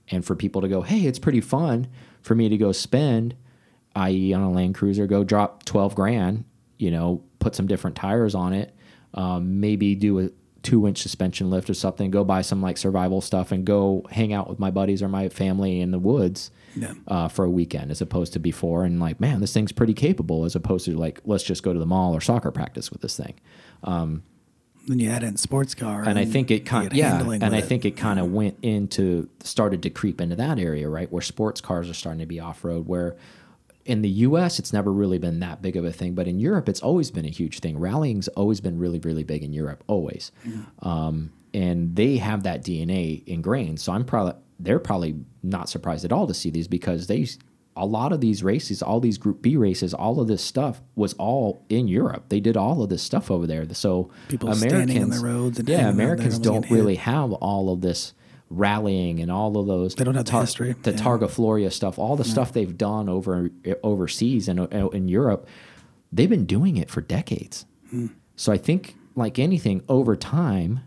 and 0.09 0.25
for 0.25 0.35
people 0.35 0.61
to 0.61 0.67
go, 0.67 0.81
hey, 0.81 1.01
it's 1.01 1.19
pretty 1.19 1.39
fun 1.41 1.85
for 2.21 2.33
me 2.33 2.49
to 2.49 2.57
go 2.57 2.71
spend, 2.71 3.35
i.e., 3.95 4.33
on 4.33 4.41
a 4.41 4.51
Land 4.51 4.73
Cruiser, 4.73 5.05
go 5.05 5.23
drop 5.23 5.63
12 5.65 5.93
grand, 5.93 6.43
you 6.79 6.89
know, 6.89 7.21
put 7.37 7.53
some 7.55 7.67
different 7.67 7.95
tires 7.95 8.33
on 8.33 8.51
it, 8.51 8.73
um, 9.13 9.59
maybe 9.59 9.93
do 9.93 10.19
a 10.19 10.29
two 10.63 10.87
inch 10.87 11.01
suspension 11.01 11.49
lift 11.49 11.69
or 11.69 11.73
something, 11.73 12.09
go 12.09 12.23
buy 12.23 12.41
some 12.41 12.61
like 12.61 12.77
survival 12.77 13.21
stuff 13.21 13.51
and 13.51 13.65
go 13.65 14.05
hang 14.09 14.33
out 14.33 14.49
with 14.49 14.59
my 14.59 14.71
buddies 14.71 15.03
or 15.03 15.07
my 15.09 15.29
family 15.29 15.79
in 15.81 15.91
the 15.91 15.99
woods 15.99 16.49
Yeah. 16.75 16.93
uh, 17.07 17.27
for 17.27 17.45
a 17.45 17.49
weekend 17.49 17.91
as 17.91 18.01
opposed 18.01 18.33
to 18.33 18.39
before. 18.39 18.83
And 18.85 18.99
like, 18.99 19.19
man, 19.19 19.41
this 19.41 19.53
thing's 19.53 19.71
pretty 19.73 19.93
capable 19.93 20.45
as 20.45 20.55
opposed 20.55 20.85
to 20.85 20.95
like, 20.97 21.19
let's 21.25 21.43
just 21.43 21.63
go 21.63 21.73
to 21.73 21.79
the 21.79 21.85
mall 21.85 22.15
or 22.15 22.21
soccer 22.21 22.49
practice 22.49 22.89
with 22.91 23.01
this 23.01 23.15
thing. 23.17 23.35
Then 24.85 24.99
you 24.99 25.09
add 25.09 25.23
in 25.23 25.37
sports 25.37 25.73
car, 25.75 26.03
And 26.05 26.19
I 26.19 26.25
think 26.25 26.51
it 26.51 26.65
kind 26.65 26.91
yeah, 26.91 27.21
and 27.21 27.55
I 27.55 27.59
it. 27.59 27.65
think 27.65 27.85
it 27.85 27.91
kind 27.95 28.19
of 28.19 28.31
went 28.33 28.57
into 28.61 29.29
started 29.41 29.81
to 29.83 29.89
creep 29.89 30.19
into 30.19 30.35
that 30.35 30.59
area, 30.59 30.89
right, 30.89 31.09
where 31.09 31.21
sports 31.21 31.61
cars 31.61 31.89
are 31.89 31.93
starting 31.93 32.19
to 32.19 32.25
be 32.25 32.41
off 32.41 32.65
road. 32.65 32.85
Where 32.85 33.15
in 33.85 34.01
the 34.01 34.09
U.S. 34.09 34.59
it's 34.59 34.71
never 34.73 34.91
really 34.91 35.17
been 35.17 35.39
that 35.39 35.61
big 35.61 35.75
of 35.75 35.85
a 35.85 35.91
thing, 35.91 36.13
but 36.13 36.27
in 36.27 36.39
Europe 36.39 36.69
it's 36.69 36.81
always 36.81 37.11
been 37.11 37.25
a 37.25 37.29
huge 37.29 37.59
thing. 37.59 37.77
Rallying's 37.77 38.27
always 38.29 38.61
been 38.61 38.79
really 38.79 38.99
really 38.99 39.23
big 39.23 39.43
in 39.43 39.53
Europe, 39.53 39.83
always, 39.87 40.31
um, 40.79 41.31
and 41.53 41.95
they 41.95 42.17
have 42.17 42.43
that 42.43 42.63
DNA 42.63 43.23
ingrained. 43.27 43.79
So 43.79 43.91
I'm 43.91 44.05
probably 44.05 44.33
they're 44.59 44.79
probably 44.79 45.15
not 45.41 45.69
surprised 45.69 46.05
at 46.05 46.11
all 46.11 46.27
to 46.27 46.33
see 46.33 46.49
these 46.49 46.67
because 46.67 47.07
they 47.07 47.27
a 47.75 47.85
lot 47.85 48.13
of 48.13 48.21
these 48.21 48.43
races, 48.43 48.81
all 48.81 48.99
these 48.99 49.17
Group 49.17 49.41
B 49.41 49.57
races, 49.57 49.93
all 49.93 50.19
of 50.19 50.27
this 50.27 50.43
stuff 50.43 50.81
was 50.95 51.13
all 51.13 51.65
in 51.69 51.87
Europe. 51.87 52.25
They 52.29 52.39
did 52.39 52.55
all 52.55 52.83
of 52.83 52.89
this 52.89 53.01
stuff 53.01 53.31
over 53.31 53.47
there. 53.47 53.65
So 53.73 54.11
People 54.27 54.53
standing 54.53 55.01
on 55.01 55.09
the 55.09 55.19
roads 55.19 55.59
and 55.59 55.67
yeah, 55.67 55.77
hanging 55.77 55.89
out 55.89 55.97
there 55.97 56.05
Americans 56.05 56.39
don't 56.39 56.61
getting 56.61 56.69
hit. 56.69 56.75
really 56.75 56.95
have 56.95 57.31
all 57.33 57.73
of 57.73 57.81
this 57.81 58.13
rallying 58.57 59.19
and 59.19 59.31
all 59.31 59.57
of 59.57 59.67
those. 59.67 59.95
They 59.95 60.03
don't 60.03 60.15
have 60.15 60.25
the 60.25 60.39
history, 60.39 60.75
The 60.83 60.91
yeah. 60.91 60.97
Targa 60.97 61.29
Florio 61.29 61.69
stuff, 61.69 61.97
all 61.97 62.15
the 62.15 62.23
stuff 62.23 62.53
they've 62.53 62.77
done 62.77 63.09
over 63.09 63.49
overseas 63.83 64.47
and 64.47 64.59
uh, 64.59 64.89
in 64.89 65.07
Europe, 65.07 65.47
they've 66.11 66.29
been 66.29 66.45
doing 66.45 66.77
it 66.77 66.89
for 66.89 67.01
decades. 67.01 67.65
Hmm. 67.89 68.07
So 68.35 68.51
I 68.51 68.57
think, 68.57 68.95
like 69.15 69.39
anything, 69.39 69.83
over 69.87 70.15
time, 70.15 70.81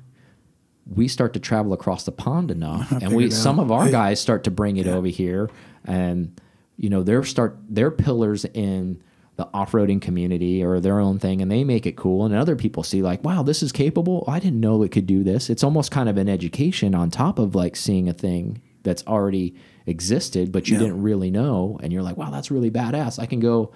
we 0.86 1.08
start 1.08 1.32
to 1.34 1.40
travel 1.40 1.72
across 1.72 2.04
the 2.04 2.12
pond 2.12 2.50
enough, 2.50 2.90
and 3.02 3.14
we 3.14 3.30
some 3.30 3.58
of 3.58 3.70
our 3.70 3.90
guys 3.90 4.20
start 4.20 4.44
to 4.44 4.50
bring 4.50 4.76
it 4.76 4.86
over 4.86 5.08
here, 5.08 5.50
and 5.84 6.40
you 6.76 6.88
know 6.88 7.02
they're 7.02 7.24
start 7.24 7.58
they're 7.68 7.90
pillars 7.90 8.44
in 8.44 9.02
the 9.36 9.48
off-roading 9.52 10.00
community 10.00 10.64
or 10.64 10.80
their 10.80 10.98
own 10.98 11.18
thing 11.18 11.42
and 11.42 11.50
they 11.50 11.62
make 11.62 11.84
it 11.86 11.96
cool 11.96 12.24
and 12.24 12.34
other 12.34 12.56
people 12.56 12.82
see 12.82 13.02
like 13.02 13.22
wow 13.22 13.42
this 13.42 13.62
is 13.62 13.70
capable. 13.72 14.24
I 14.26 14.38
didn't 14.40 14.60
know 14.60 14.82
it 14.82 14.90
could 14.92 15.06
do 15.06 15.22
this. 15.22 15.50
It's 15.50 15.62
almost 15.64 15.90
kind 15.90 16.08
of 16.08 16.16
an 16.16 16.28
education 16.28 16.94
on 16.94 17.10
top 17.10 17.38
of 17.38 17.54
like 17.54 17.76
seeing 17.76 18.08
a 18.08 18.14
thing 18.14 18.62
that's 18.82 19.04
already 19.06 19.54
existed 19.86 20.50
but 20.52 20.68
you 20.68 20.74
Yeah. 20.74 20.84
didn't 20.84 21.02
really 21.02 21.30
know 21.30 21.78
and 21.82 21.92
you're 21.92 22.02
like 22.02 22.16
wow 22.16 22.30
that's 22.30 22.50
really 22.50 22.70
badass. 22.70 23.18
I 23.18 23.26
can 23.26 23.40
go 23.40 23.72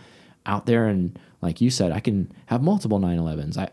out 0.46 0.64
there 0.66 0.86
and 0.86 1.18
like 1.42 1.60
you 1.60 1.68
said 1.68 1.92
i 1.92 2.00
can 2.00 2.32
have 2.46 2.62
multiple 2.62 2.98
911s 2.98 3.58
i 3.58 3.68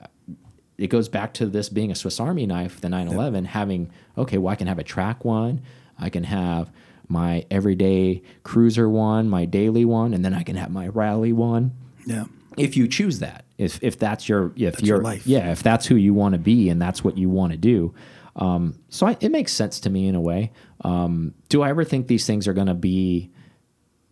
it 0.77 0.87
goes 0.87 1.07
back 1.09 1.33
to 1.35 1.45
this 1.47 1.69
being 1.69 1.89
a 1.89 1.95
Swiss 1.95 2.19
Army 2.19 2.45
knife, 2.45 2.79
the 2.81 2.87
911, 2.89 3.45
having, 3.45 3.89
okay, 4.15 4.37
well, 4.37 4.51
I 4.51 4.55
can 4.55 4.67
have 4.67 4.77
a 4.77 4.83
track 4.83 5.25
one, 5.25 5.61
I 5.97 6.09
can 6.11 6.23
have 6.25 6.69
my 7.07 7.45
everyday 7.49 8.21
cruiser 8.43 8.89
one, 8.89 9.29
my 9.29 9.45
daily 9.45 9.85
one, 9.85 10.13
and 10.13 10.23
then 10.25 10.33
I 10.33 10.43
can 10.43 10.55
have 10.55 10.69
my 10.71 10.87
rally 10.87 11.33
one. 11.33 11.71
Yeah. 12.05 12.25
If 12.57 12.75
you 12.75 12.87
choose 12.87 13.19
that, 13.19 13.45
if 13.57 13.81
if 13.83 13.99
that's 13.99 14.27
your 14.27 14.51
if 14.55 14.73
That's 14.75 14.83
your 14.83 15.01
life. 15.01 15.25
yeah, 15.27 15.51
if 15.51 15.61
that's 15.63 15.85
who 15.85 15.95
you 15.95 16.13
want 16.13 16.33
to 16.33 16.39
be 16.39 16.69
and 16.69 16.81
that's 16.81 17.03
what 17.03 17.17
you 17.17 17.29
want 17.29 17.51
to 17.51 17.57
do, 17.57 17.93
um, 18.35 18.75
so 18.89 19.05
I, 19.07 19.17
it 19.19 19.29
makes 19.31 19.51
sense 19.53 19.79
to 19.81 19.89
me 19.89 20.07
in 20.07 20.15
a 20.15 20.21
way. 20.21 20.51
Um, 20.83 21.33
do 21.49 21.61
I 21.61 21.69
ever 21.69 21.83
think 21.83 22.07
these 22.07 22.25
things 22.25 22.47
are 22.47 22.53
going 22.53 22.67
to 22.67 22.73
be 22.73 23.31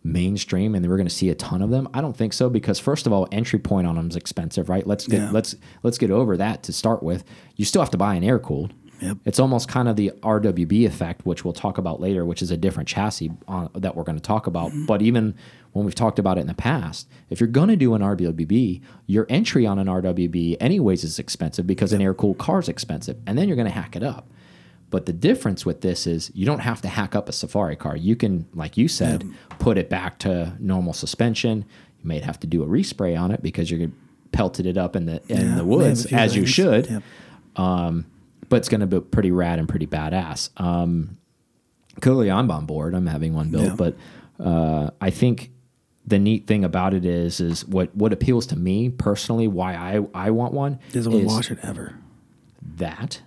mainstream 0.04 0.74
and 0.76 0.86
we're 0.88 0.96
going 0.96 1.08
to 1.08 1.14
see 1.14 1.28
a 1.30 1.34
ton 1.34 1.62
of 1.62 1.70
them? 1.70 1.88
I 1.92 2.00
don't 2.00 2.16
think 2.16 2.32
so 2.32 2.48
because 2.48 2.78
first 2.78 3.06
of 3.06 3.12
all, 3.12 3.26
entry 3.32 3.58
point 3.58 3.86
on 3.86 3.96
them 3.96 4.08
is 4.08 4.16
expensive, 4.16 4.68
right? 4.68 4.86
Let's 4.86 5.06
get 5.06 5.20
Yeah. 5.22 5.30
let's 5.32 5.56
let's 5.82 5.98
get 5.98 6.10
over 6.10 6.36
that 6.36 6.62
to 6.64 6.72
start 6.72 7.02
with. 7.02 7.24
You 7.56 7.64
still 7.64 7.82
have 7.82 7.90
to 7.90 7.98
buy 7.98 8.14
an 8.14 8.22
air 8.24 8.38
cooled. 8.38 8.72
Yep. 9.00 9.18
It's 9.24 9.38
almost 9.38 9.68
kind 9.68 9.88
of 9.88 9.96
the 9.96 10.12
RWB 10.22 10.86
effect, 10.86 11.26
which 11.26 11.44
we'll 11.44 11.52
talk 11.52 11.78
about 11.78 12.00
later, 12.00 12.24
which 12.24 12.42
is 12.42 12.50
a 12.50 12.56
different 12.56 12.88
chassis 12.88 13.30
on, 13.46 13.70
that 13.74 13.94
we're 13.94 14.04
going 14.04 14.16
to 14.16 14.22
talk 14.22 14.46
about. 14.46 14.70
Mm-hmm. 14.70 14.86
But 14.86 15.02
even 15.02 15.34
when 15.72 15.84
we've 15.84 15.94
talked 15.94 16.18
about 16.18 16.38
it 16.38 16.42
in 16.42 16.46
the 16.46 16.54
past, 16.54 17.08
if 17.28 17.40
you're 17.40 17.48
going 17.48 17.68
to 17.68 17.76
do 17.76 17.94
an 17.94 18.02
RWB, 18.02 18.80
your 19.06 19.26
entry 19.28 19.66
on 19.66 19.78
an 19.78 19.86
RWB, 19.86 20.56
anyways, 20.60 21.04
is 21.04 21.18
expensive 21.18 21.66
because 21.66 21.92
an 21.92 22.00
air 22.00 22.14
cooled 22.14 22.38
car 22.38 22.60
is 22.60 22.68
expensive, 22.68 23.18
and 23.26 23.36
then 23.36 23.48
you're 23.48 23.56
going 23.56 23.68
to 23.68 23.74
hack 23.74 23.96
it 23.96 24.02
up. 24.02 24.26
But 24.88 25.06
the 25.06 25.12
difference 25.12 25.66
with 25.66 25.80
this 25.80 26.06
is 26.06 26.30
you 26.34 26.46
don't 26.46 26.60
have 26.60 26.80
to 26.82 26.88
hack 26.88 27.14
up 27.14 27.28
a 27.28 27.32
safari 27.32 27.76
car. 27.76 27.96
You 27.96 28.16
can, 28.16 28.46
like 28.54 28.76
you 28.76 28.88
said, 28.88 29.28
put 29.58 29.76
it 29.78 29.90
back 29.90 30.18
to 30.20 30.54
normal 30.60 30.92
suspension. 30.92 31.64
You 32.02 32.08
may 32.08 32.20
have 32.20 32.38
to 32.40 32.46
do 32.46 32.62
a 32.62 32.66
respray 32.66 33.18
on 33.20 33.32
it 33.32 33.42
because 33.42 33.70
you're 33.70 33.90
pelted 34.32 34.64
it 34.64 34.76
up 34.76 34.94
in 34.96 35.06
the 35.06 35.20
in 35.28 35.36
Yeah, 35.36 35.36
the 35.36 35.42
they 35.42 35.48
have 35.48 35.58
a 35.60 35.64
woods 35.64 36.06
as 36.12 36.36
you 36.36 36.46
should 36.46 36.88
Yep. 36.90 37.02
But 38.48 38.56
it's 38.56 38.68
going 38.68 38.80
to 38.80 38.86
be 38.86 39.00
pretty 39.00 39.30
rad 39.30 39.58
and 39.58 39.68
pretty 39.68 39.86
badass. 39.86 40.50
Um, 40.60 41.18
clearly, 42.00 42.30
I'm 42.30 42.50
on 42.50 42.66
board. 42.66 42.94
I'm 42.94 43.06
having 43.06 43.34
one 43.34 43.50
built, 43.50 43.64
Yeah. 43.64 43.74
but 43.76 43.96
uh, 44.38 44.90
I 45.00 45.10
think 45.10 45.50
the 46.06 46.18
neat 46.18 46.46
thing 46.46 46.64
about 46.64 46.94
it 46.94 47.04
is 47.04 47.40
is 47.40 47.66
what 47.66 47.94
what 47.96 48.12
appeals 48.12 48.46
to 48.46 48.56
me 48.56 48.88
personally. 48.90 49.48
Why 49.48 49.74
I 49.74 50.06
I 50.14 50.30
want 50.30 50.52
one 50.54 50.78
Doesn't 50.92 51.12
is 51.12 51.26
wash 51.26 51.50
it 51.50 51.58
ever. 51.62 51.94
that. 52.76 53.20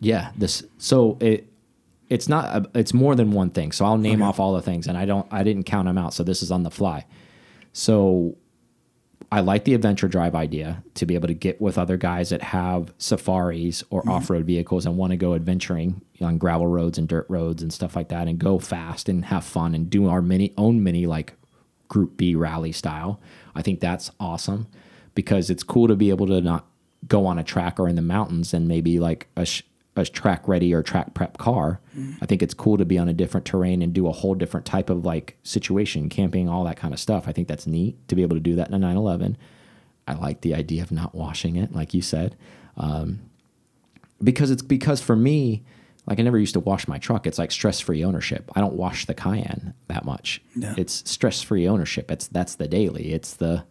Yeah, 0.00 0.32
this 0.36 0.64
so 0.78 1.18
it 1.20 1.46
it's 2.08 2.26
not 2.28 2.44
a, 2.56 2.70
it's 2.78 2.92
more 2.94 3.14
than 3.14 3.30
one 3.32 3.50
thing. 3.50 3.70
So 3.70 3.84
I'll 3.84 3.98
name 3.98 4.22
off 4.22 4.40
all 4.40 4.54
the 4.54 4.62
things, 4.62 4.86
and 4.88 4.96
I 4.98 5.04
don't 5.04 5.26
I 5.30 5.44
didn't 5.44 5.64
count 5.64 5.86
them 5.86 5.98
out. 5.98 6.14
So 6.14 6.24
this 6.24 6.42
is 6.42 6.50
on 6.50 6.62
the 6.64 6.70
fly. 6.70 7.04
So 7.72 8.36
I 9.32 9.40
like 9.40 9.64
the 9.64 9.74
adventure 9.74 10.08
drive 10.08 10.34
idea 10.34 10.82
to 10.94 11.06
be 11.06 11.14
able 11.14 11.28
to 11.28 11.34
get 11.34 11.60
with 11.60 11.78
other 11.78 11.96
guys 11.96 12.30
that 12.30 12.42
have 12.42 12.92
safaris 12.98 13.84
or 13.90 14.00
mm-hmm. 14.00 14.10
off 14.10 14.28
road 14.28 14.44
vehicles 14.44 14.86
and 14.86 14.96
want 14.96 15.12
to 15.12 15.16
go 15.16 15.34
adventuring 15.34 16.02
on 16.20 16.36
gravel 16.36 16.66
roads 16.66 16.98
and 16.98 17.08
dirt 17.08 17.26
roads 17.28 17.62
and 17.62 17.72
stuff 17.72 17.94
like 17.94 18.08
that 18.08 18.26
and 18.26 18.38
go 18.38 18.58
fast 18.58 19.08
and 19.08 19.26
have 19.26 19.44
fun 19.44 19.74
and 19.74 19.88
do 19.88 20.08
our 20.08 20.20
mini 20.20 20.52
own 20.56 20.82
mini 20.82 21.06
like 21.06 21.34
group 21.88 22.16
B 22.16 22.34
rally 22.34 22.72
style. 22.72 23.20
I 23.54 23.62
think 23.62 23.80
that's 23.80 24.10
awesome 24.18 24.66
because 25.14 25.48
it's 25.48 25.62
cool 25.62 25.86
to 25.86 25.96
be 25.96 26.10
able 26.10 26.26
to 26.26 26.40
not 26.40 26.66
go 27.06 27.26
on 27.26 27.38
a 27.38 27.44
track 27.44 27.78
or 27.78 27.88
in 27.88 27.96
the 27.96 28.02
mountains 28.02 28.52
and 28.52 28.66
maybe 28.66 28.98
like 28.98 29.28
a, 29.36 29.46
a 29.96 30.04
track 30.04 30.46
ready 30.46 30.72
or 30.72 30.82
track 30.82 31.14
prep 31.14 31.38
car. 31.38 31.80
I 32.22 32.26
think 32.26 32.42
it's 32.42 32.54
cool 32.54 32.78
to 32.78 32.84
be 32.84 32.98
on 32.98 33.08
a 33.08 33.12
different 33.12 33.46
terrain 33.46 33.82
and 33.82 33.92
do 33.92 34.06
a 34.06 34.12
whole 34.12 34.34
different 34.34 34.66
type 34.66 34.88
of 34.88 35.04
like 35.04 35.36
situation, 35.42 36.08
camping, 36.08 36.48
all 36.48 36.64
that 36.64 36.76
kind 36.76 36.94
of 36.94 37.00
stuff. 37.00 37.26
I 37.26 37.32
think 37.32 37.48
that's 37.48 37.66
neat 37.66 37.96
to 38.08 38.14
be 38.14 38.22
able 38.22 38.36
to 38.36 38.40
do 38.40 38.54
that 38.56 38.68
in 38.68 38.74
a 38.74 38.78
911. 38.78 39.36
I 40.06 40.14
like 40.14 40.40
the 40.40 40.54
idea 40.54 40.82
of 40.82 40.90
not 40.92 41.14
washing 41.14 41.56
it, 41.56 41.72
like 41.72 41.94
you 41.94 42.02
said, 42.02 42.36
um, 42.76 43.20
because 44.22 44.50
it's 44.50 44.62
because 44.62 45.00
for 45.00 45.16
me, 45.16 45.62
like 46.06 46.18
I 46.18 46.22
never 46.22 46.38
used 46.38 46.54
to 46.54 46.60
wash 46.60 46.88
my 46.88 46.98
truck. 46.98 47.26
It's 47.26 47.38
like 47.38 47.52
stress 47.52 47.80
free 47.80 48.02
ownership. 48.04 48.50
I 48.54 48.60
don't 48.60 48.74
wash 48.74 49.06
the 49.06 49.14
Cayenne 49.14 49.74
that 49.88 50.04
much. 50.04 50.42
Yeah. 50.56 50.74
It's 50.76 51.08
stress 51.10 51.42
free 51.42 51.68
ownership. 51.68 52.10
It's 52.10 52.26
that's 52.26 52.54
the 52.54 52.68
daily. 52.68 53.12
It's 53.12 53.34
the 53.34 53.64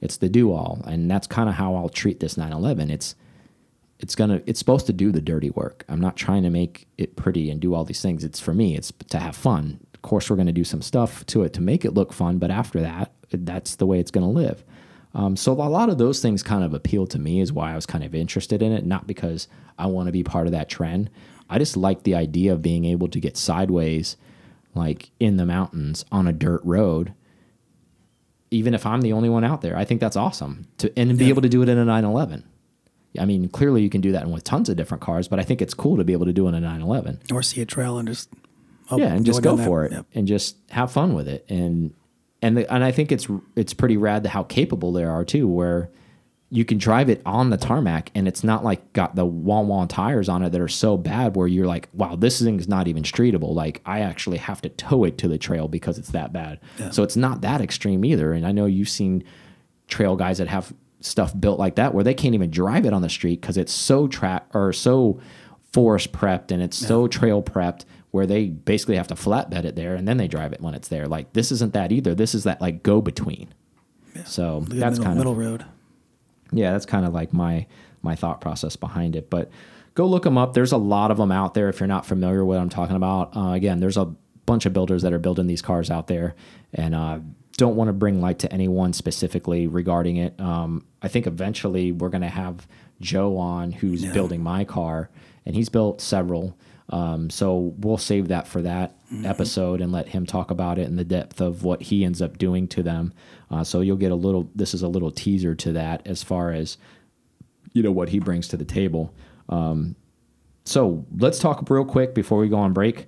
it's 0.00 0.16
the 0.16 0.28
do 0.28 0.52
all, 0.52 0.82
and 0.86 1.10
that's 1.10 1.26
kind 1.26 1.48
of 1.48 1.56
how 1.56 1.74
I'll 1.74 1.88
treat 1.88 2.20
this 2.20 2.36
911. 2.36 2.90
It's 2.90 3.14
it's 4.00 4.14
gonna 4.14 4.42
it's 4.46 4.58
supposed 4.58 4.86
to 4.86 4.92
do 4.92 5.10
the 5.10 5.20
dirty 5.20 5.50
work. 5.50 5.84
I'm 5.88 6.00
not 6.00 6.16
trying 6.16 6.42
to 6.44 6.50
make 6.50 6.86
it 6.98 7.16
pretty 7.16 7.50
and 7.50 7.60
do 7.60 7.74
all 7.74 7.84
these 7.84 8.02
things. 8.02 8.24
It's 8.24 8.40
for 8.40 8.54
me. 8.54 8.76
It's 8.76 8.92
to 9.10 9.18
have 9.18 9.36
fun. 9.36 9.80
Of 9.94 10.02
course, 10.02 10.30
we're 10.30 10.36
gonna 10.36 10.52
do 10.52 10.64
some 10.64 10.82
stuff 10.82 11.26
to 11.26 11.42
it 11.42 11.52
to 11.54 11.60
make 11.60 11.84
it 11.84 11.94
look 11.94 12.12
fun, 12.12 12.38
but 12.38 12.50
after 12.50 12.80
that, 12.80 13.12
that's 13.30 13.76
the 13.76 13.86
way 13.86 13.98
it's 13.98 14.10
gonna 14.10 14.30
live. 14.30 14.64
Um, 15.14 15.36
so 15.36 15.52
a 15.52 15.54
lot 15.54 15.88
of 15.88 15.98
those 15.98 16.20
things 16.20 16.42
kind 16.42 16.62
of 16.62 16.74
appeal 16.74 17.06
to 17.08 17.18
me 17.18 17.40
is 17.40 17.52
why 17.52 17.72
I 17.72 17.74
was 17.74 17.86
kind 17.86 18.04
of 18.04 18.14
interested 18.14 18.62
in 18.62 18.72
it, 18.72 18.84
not 18.84 19.06
because 19.06 19.48
I 19.78 19.86
want 19.86 20.06
to 20.06 20.12
be 20.12 20.22
part 20.22 20.46
of 20.46 20.52
that 20.52 20.68
trend. 20.68 21.10
I 21.50 21.58
just 21.58 21.76
like 21.76 22.02
the 22.02 22.14
idea 22.14 22.52
of 22.52 22.62
being 22.62 22.84
able 22.84 23.08
to 23.08 23.18
get 23.18 23.36
sideways, 23.36 24.16
like 24.74 25.10
in 25.18 25.36
the 25.36 25.46
mountains 25.46 26.04
on 26.12 26.28
a 26.28 26.32
dirt 26.32 26.60
road, 26.62 27.14
even 28.50 28.74
if 28.74 28.84
I'm 28.86 29.00
the 29.00 29.12
only 29.12 29.28
one 29.28 29.44
out 29.44 29.62
there. 29.62 29.76
I 29.76 29.84
think 29.84 30.00
that's 30.00 30.16
awesome 30.16 30.68
to 30.78 30.96
and 30.98 31.18
be 31.18 31.30
able 31.30 31.42
to 31.42 31.48
do 31.48 31.62
it 31.62 31.68
in 31.68 31.78
a 31.78 31.84
911. 31.84 32.44
I 33.18 33.24
mean, 33.24 33.48
clearly 33.48 33.82
you 33.82 33.90
can 33.90 34.00
do 34.00 34.12
that 34.12 34.28
with 34.28 34.44
tons 34.44 34.68
of 34.68 34.76
different 34.76 35.02
cars, 35.02 35.28
but 35.28 35.38
I 35.38 35.42
think 35.42 35.62
it's 35.62 35.74
cool 35.74 35.96
to 35.96 36.04
be 36.04 36.12
able 36.12 36.26
to 36.26 36.32
do 36.32 36.46
it 36.46 36.50
in 36.50 36.54
a 36.54 36.60
911. 36.60 37.20
Or 37.32 37.42
see 37.42 37.60
a 37.60 37.66
trail 37.66 37.98
and 37.98 38.06
just 38.06 38.28
oh, 38.90 38.98
yeah, 38.98 39.14
and 39.14 39.24
just 39.24 39.42
go 39.42 39.56
for 39.56 39.88
that. 39.88 39.92
it 39.92 39.96
Yep. 39.96 40.06
and 40.14 40.28
just 40.28 40.56
have 40.70 40.92
fun 40.92 41.14
with 41.14 41.28
it. 41.28 41.44
And 41.48 41.94
and 42.42 42.56
the, 42.56 42.72
and 42.72 42.84
I 42.84 42.92
think 42.92 43.10
it's 43.10 43.26
it's 43.56 43.74
pretty 43.74 43.96
rad 43.96 44.26
how 44.26 44.42
capable 44.44 44.92
they 44.92 45.04
are 45.04 45.24
too. 45.24 45.48
Where 45.48 45.90
you 46.50 46.64
can 46.64 46.78
drive 46.78 47.10
it 47.10 47.20
on 47.26 47.50
the 47.50 47.58
tarmac 47.58 48.10
and 48.14 48.26
it's 48.26 48.42
not 48.42 48.64
like 48.64 48.92
got 48.94 49.14
the 49.14 49.26
wall 49.26 49.66
wall 49.66 49.86
tires 49.86 50.30
on 50.30 50.42
it 50.42 50.50
that 50.50 50.60
are 50.60 50.68
so 50.68 50.96
bad 50.96 51.36
where 51.36 51.46
you're 51.46 51.66
like, 51.66 51.88
wow, 51.92 52.16
this 52.16 52.40
thing 52.40 52.58
is 52.58 52.66
not 52.68 52.88
even 52.88 53.02
streetable. 53.02 53.54
Like 53.54 53.82
I 53.84 54.00
actually 54.00 54.38
have 54.38 54.62
to 54.62 54.70
tow 54.70 55.04
it 55.04 55.18
to 55.18 55.28
the 55.28 55.36
trail 55.36 55.68
because 55.68 55.98
it's 55.98 56.10
that 56.12 56.32
bad. 56.32 56.58
Yeah. 56.78 56.90
So 56.90 57.02
it's 57.02 57.16
not 57.16 57.42
that 57.42 57.60
extreme 57.60 58.02
either. 58.04 58.32
And 58.32 58.46
I 58.46 58.52
know 58.52 58.64
you've 58.64 58.88
seen 58.88 59.24
trail 59.88 60.16
guys 60.16 60.38
that 60.38 60.48
have 60.48 60.72
stuff 61.00 61.32
built 61.38 61.58
like 61.58 61.76
that 61.76 61.94
where 61.94 62.02
they 62.04 62.14
can't 62.14 62.34
even 62.34 62.50
drive 62.50 62.84
it 62.84 62.92
on 62.92 63.02
the 63.02 63.08
street 63.08 63.40
because 63.40 63.56
it's 63.56 63.72
so 63.72 64.08
track 64.08 64.46
or 64.52 64.72
so 64.72 65.20
forest 65.72 66.12
prepped 66.12 66.50
and 66.50 66.62
it's 66.62 66.76
so 66.76 67.06
trail 67.06 67.42
prepped 67.42 67.84
where 68.10 68.26
they 68.26 68.46
basically 68.48 68.96
have 68.96 69.06
to 69.06 69.14
flatbed 69.14 69.64
it 69.64 69.76
there 69.76 69.94
and 69.94 70.08
then 70.08 70.16
they 70.16 70.26
drive 70.26 70.52
it 70.52 70.60
when 70.60 70.74
it's 70.74 70.88
there. 70.88 71.06
Like 71.06 71.32
this 71.34 71.52
isn't 71.52 71.72
that 71.74 71.92
either. 71.92 72.14
This 72.14 72.34
is 72.34 72.44
that 72.44 72.60
like 72.60 72.82
go 72.82 73.00
between. 73.00 73.52
So 74.24 74.64
The 74.66 74.76
that's 74.76 74.98
kind 74.98 75.12
of 75.12 75.18
middle 75.18 75.34
road. 75.34 75.64
yeah, 76.52 76.72
that's 76.72 76.86
kind 76.86 77.06
of 77.06 77.12
like 77.14 77.32
my 77.32 77.66
my 78.02 78.14
thought 78.16 78.40
process 78.40 78.74
behind 78.76 79.14
it. 79.14 79.30
But 79.30 79.50
go 79.94 80.06
look 80.06 80.24
them 80.24 80.38
up. 80.38 80.54
There's 80.54 80.72
a 80.72 80.76
lot 80.78 81.10
of 81.10 81.16
them 81.18 81.30
out 81.30 81.54
there. 81.54 81.68
If 81.68 81.78
you're 81.80 81.86
not 81.86 82.06
familiar 82.06 82.44
with 82.44 82.56
what 82.56 82.62
I'm 82.62 82.68
talking 82.70 82.96
about, 82.96 83.36
uh, 83.36 83.50
again, 83.52 83.78
there's 83.80 83.96
a 83.96 84.06
bunch 84.46 84.66
of 84.66 84.72
builders 84.72 85.02
that 85.02 85.12
are 85.12 85.18
building 85.18 85.46
these 85.46 85.62
cars 85.62 85.90
out 85.90 86.06
there, 86.06 86.34
and 86.72 86.94
uh, 86.94 87.18
don't 87.58 87.76
want 87.76 87.88
to 87.88 87.92
bring 87.92 88.22
light 88.22 88.38
to 88.38 88.52
anyone 88.52 88.94
specifically 88.94 89.66
regarding 89.66 90.16
it. 90.16 90.40
Um, 90.40 90.86
I 91.02 91.08
think 91.08 91.26
eventually 91.26 91.92
we're 91.92 92.08
going 92.08 92.22
to 92.22 92.28
have 92.28 92.66
Joe 93.00 93.36
on, 93.36 93.72
who's 93.72 94.04
building 94.06 94.42
my 94.42 94.64
car, 94.64 95.10
and 95.44 95.54
he's 95.54 95.68
built 95.68 96.00
several. 96.00 96.56
Um, 96.90 97.28
so 97.28 97.74
we'll 97.78 97.98
save 97.98 98.28
that 98.28 98.46
for 98.46 98.62
that 98.62 98.96
episode 99.24 99.80
and 99.80 99.92
let 99.92 100.08
him 100.08 100.24
talk 100.24 100.50
about 100.50 100.78
it 100.78 100.86
in 100.86 100.96
the 100.96 101.04
depth 101.04 101.40
of 101.40 101.64
what 101.64 101.82
he 101.82 102.04
ends 102.04 102.22
up 102.22 102.38
doing 102.38 102.68
to 102.68 102.82
them. 102.82 103.12
Uh, 103.50 103.64
so 103.64 103.80
you'll 103.80 103.96
get 103.96 104.12
a 104.12 104.16
little. 104.16 104.48
This 104.54 104.72
is 104.72 104.82
a 104.82 104.88
little 104.88 105.10
teaser 105.10 105.54
to 105.56 105.72
that 105.72 106.06
as 106.06 106.22
far 106.22 106.52
as 106.52 106.78
you 107.72 107.82
know 107.82 107.92
what 107.92 108.08
he 108.08 108.20
brings 108.20 108.48
to 108.48 108.56
the 108.56 108.64
table. 108.64 109.12
Um, 109.48 109.96
so 110.64 111.04
let's 111.18 111.38
talk 111.38 111.68
real 111.68 111.84
quick 111.84 112.14
before 112.14 112.38
we 112.38 112.48
go 112.48 112.56
on 112.56 112.72
break. 112.72 113.06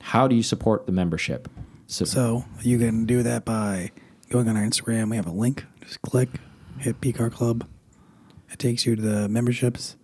How 0.00 0.28
do 0.28 0.36
you 0.36 0.42
support 0.42 0.86
the 0.86 0.92
membership? 0.92 1.48
So, 1.86 2.04
So 2.04 2.44
you 2.62 2.78
can 2.78 3.04
do 3.06 3.22
that 3.22 3.44
by 3.44 3.90
going 4.30 4.48
on 4.48 4.56
our 4.56 4.62
Instagram. 4.62 5.10
We 5.10 5.16
have 5.16 5.26
a 5.26 5.30
link. 5.32 5.64
Just 5.82 6.00
click, 6.02 6.28
hit 6.78 7.00
PCAR 7.00 7.30
Club. 7.30 7.66
It 8.50 8.58
takes 8.58 8.86
you 8.86 8.96
to 8.96 9.02
the 9.02 9.28
memberships. 9.28 9.96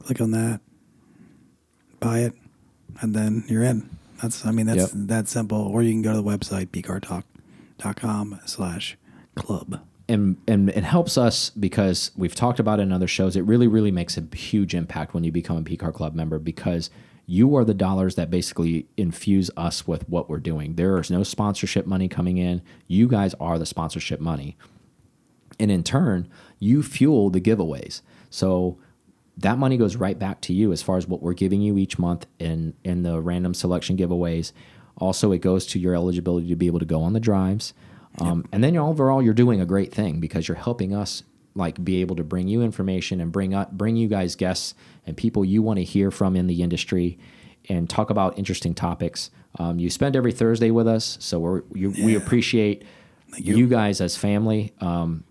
Click 0.00 0.20
on 0.20 0.30
that, 0.32 0.60
buy 2.00 2.20
it, 2.20 2.34
and 3.00 3.14
then 3.14 3.44
you're 3.48 3.62
in. 3.64 3.90
That's 4.22 4.46
I 4.46 4.50
mean 4.52 4.66
that's 4.66 4.94
Yep. 4.94 5.06
that 5.08 5.28
simple. 5.28 5.58
Or 5.60 5.82
you 5.82 5.92
can 5.92 6.02
go 6.02 6.12
to 6.12 6.16
the 6.16 6.24
website 6.24 6.68
pcartalk.com 6.68 8.40
slash 8.46 8.96
club. 9.34 9.80
and 10.08 10.36
and 10.46 10.70
it 10.70 10.84
helps 10.84 11.18
us 11.18 11.50
because 11.50 12.12
we've 12.16 12.34
talked 12.34 12.60
about 12.60 12.78
it 12.78 12.82
in 12.82 12.92
other 12.92 13.08
shows. 13.08 13.34
It 13.36 13.42
really, 13.42 13.66
really 13.66 13.90
makes 13.90 14.16
a 14.16 14.22
huge 14.34 14.74
impact 14.74 15.12
when 15.14 15.24
you 15.24 15.32
become 15.32 15.56
a 15.56 15.62
PCAR 15.62 15.92
Club 15.92 16.14
member 16.14 16.38
because 16.38 16.90
you 17.26 17.56
are 17.56 17.64
the 17.64 17.74
dollars 17.74 18.14
that 18.14 18.30
basically 18.30 18.86
infuse 18.96 19.50
us 19.56 19.86
with 19.86 20.08
what 20.08 20.28
we're 20.30 20.38
doing. 20.38 20.74
There 20.76 20.98
is 20.98 21.10
no 21.10 21.22
sponsorship 21.24 21.86
money 21.86 22.08
coming 22.08 22.36
in. 22.38 22.62
You 22.86 23.08
guys 23.08 23.34
are 23.40 23.58
the 23.58 23.66
sponsorship 23.66 24.20
money. 24.20 24.56
and 25.58 25.70
in 25.70 25.82
turn 25.82 26.28
you 26.58 26.82
fuel 26.82 27.30
the 27.30 27.40
giveaways 27.40 28.02
so 28.30 28.78
that 29.38 29.58
money 29.58 29.76
goes 29.76 29.96
right 29.96 30.18
back 30.18 30.40
to 30.40 30.52
you 30.52 30.72
as 30.72 30.82
far 30.82 30.96
as 30.96 31.06
what 31.06 31.22
we're 31.22 31.34
giving 31.34 31.60
you 31.62 31.78
each 31.78 31.98
month 31.98 32.26
in 32.38 32.74
in 32.84 33.02
the 33.02 33.20
random 33.20 33.54
selection 33.54 33.96
giveaways 33.96 34.52
also 34.98 35.32
it 35.32 35.38
goes 35.38 35.66
to 35.66 35.78
your 35.78 35.94
eligibility 35.94 36.48
to 36.48 36.56
be 36.56 36.66
able 36.66 36.78
to 36.78 36.84
go 36.86 37.02
on 37.02 37.12
the 37.12 37.20
drives 37.20 37.72
um, 38.18 38.44
and 38.52 38.62
then 38.64 38.76
overall 38.76 39.22
you're 39.22 39.34
doing 39.34 39.60
a 39.60 39.66
great 39.66 39.92
thing 39.94 40.20
because 40.20 40.48
you're 40.48 40.56
helping 40.56 40.94
us 40.94 41.22
like 41.56 41.82
be 41.84 42.00
able 42.00 42.16
to 42.16 42.24
bring 42.24 42.48
you 42.48 42.62
information 42.62 43.20
and 43.20 43.32
bring 43.32 43.54
up 43.54 43.72
bring 43.72 43.96
you 43.96 44.08
guys 44.08 44.36
guests 44.36 44.74
and 45.06 45.16
people 45.16 45.44
you 45.44 45.62
want 45.62 45.78
to 45.78 45.84
hear 45.84 46.10
from 46.10 46.36
in 46.36 46.46
the 46.46 46.62
industry 46.62 47.18
and 47.68 47.90
talk 47.90 48.10
about 48.10 48.38
interesting 48.38 48.74
topics 48.74 49.30
um, 49.58 49.78
you 49.78 49.90
spend 49.90 50.14
every 50.14 50.32
thursday 50.32 50.70
with 50.70 50.86
us 50.86 51.16
so 51.20 51.38
we're 51.38 51.62
you, 51.74 51.92
we 52.04 52.14
appreciate 52.14 52.84
you. 53.38 53.66
guys 53.66 54.00
as 54.00 54.16
family. 54.16 54.72
Um, 54.80 55.24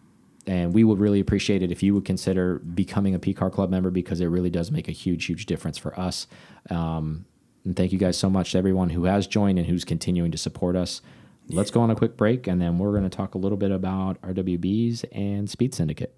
and 0.48 0.74
we 0.74 0.84
would 0.84 1.00
really 1.00 1.20
appreciate 1.20 1.64
it 1.64 1.72
if 1.72 1.82
you 1.82 1.96
would 1.96 2.06
consider 2.06 2.60
becoming 2.60 3.16
a 3.16 3.20
PCAR 3.20 3.52
Club 3.52 3.72
member 3.72 3.90
because 3.90 4.22
it 4.22 4.28
really 4.28 4.52
does 4.52 4.70
make 4.70 4.88
a 4.88 4.92
huge, 4.92 5.26
huge 5.26 5.48
difference 5.48 5.78
for 5.78 6.00
us. 6.00 6.28
Um, 6.70 7.26
and 7.64 7.76
thank 7.76 7.92
you 7.92 7.98
guys 7.98 8.16
so 8.16 8.30
much 8.30 8.52
to 8.52 8.60
everyone 8.60 8.92
who 8.92 9.06
has 9.06 9.26
joined 9.26 9.58
and 9.58 9.68
who's 9.68 9.84
continuing 9.84 10.32
to 10.32 10.38
support 10.38 10.76
us. 10.76 11.02
Let's 11.50 11.72
go 11.72 11.82
on 11.82 11.92
a 11.92 11.96
quick 11.96 12.18
break 12.18 12.48
and 12.48 12.62
then 12.62 12.80
we're 12.80 12.92
going 12.92 13.04
to 13.04 13.10
talk 13.10 13.36
a 13.36 13.38
little 13.38 13.58
bit 13.58 13.72
about 13.72 14.20
RWBs 14.22 15.06
and 15.12 15.50
Speed 15.50 15.76
Syndicate. 15.76 16.18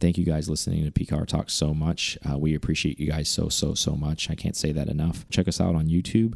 Thank 0.00 0.18
you 0.18 0.24
guys 0.24 0.48
listening 0.48 0.84
to 0.84 0.90
PCAR 0.90 1.26
Talk 1.26 1.48
so 1.50 1.72
much. 1.72 2.18
Uh, 2.28 2.38
we 2.38 2.54
appreciate 2.54 2.98
you 2.98 3.08
guys 3.08 3.28
so, 3.28 3.48
so, 3.48 3.74
so 3.74 3.92
much. 3.92 4.30
I 4.30 4.34
can't 4.34 4.56
say 4.56 4.72
that 4.72 4.88
enough. 4.88 5.26
Check 5.30 5.48
us 5.48 5.60
out 5.60 5.74
on 5.74 5.86
YouTube. 5.86 6.34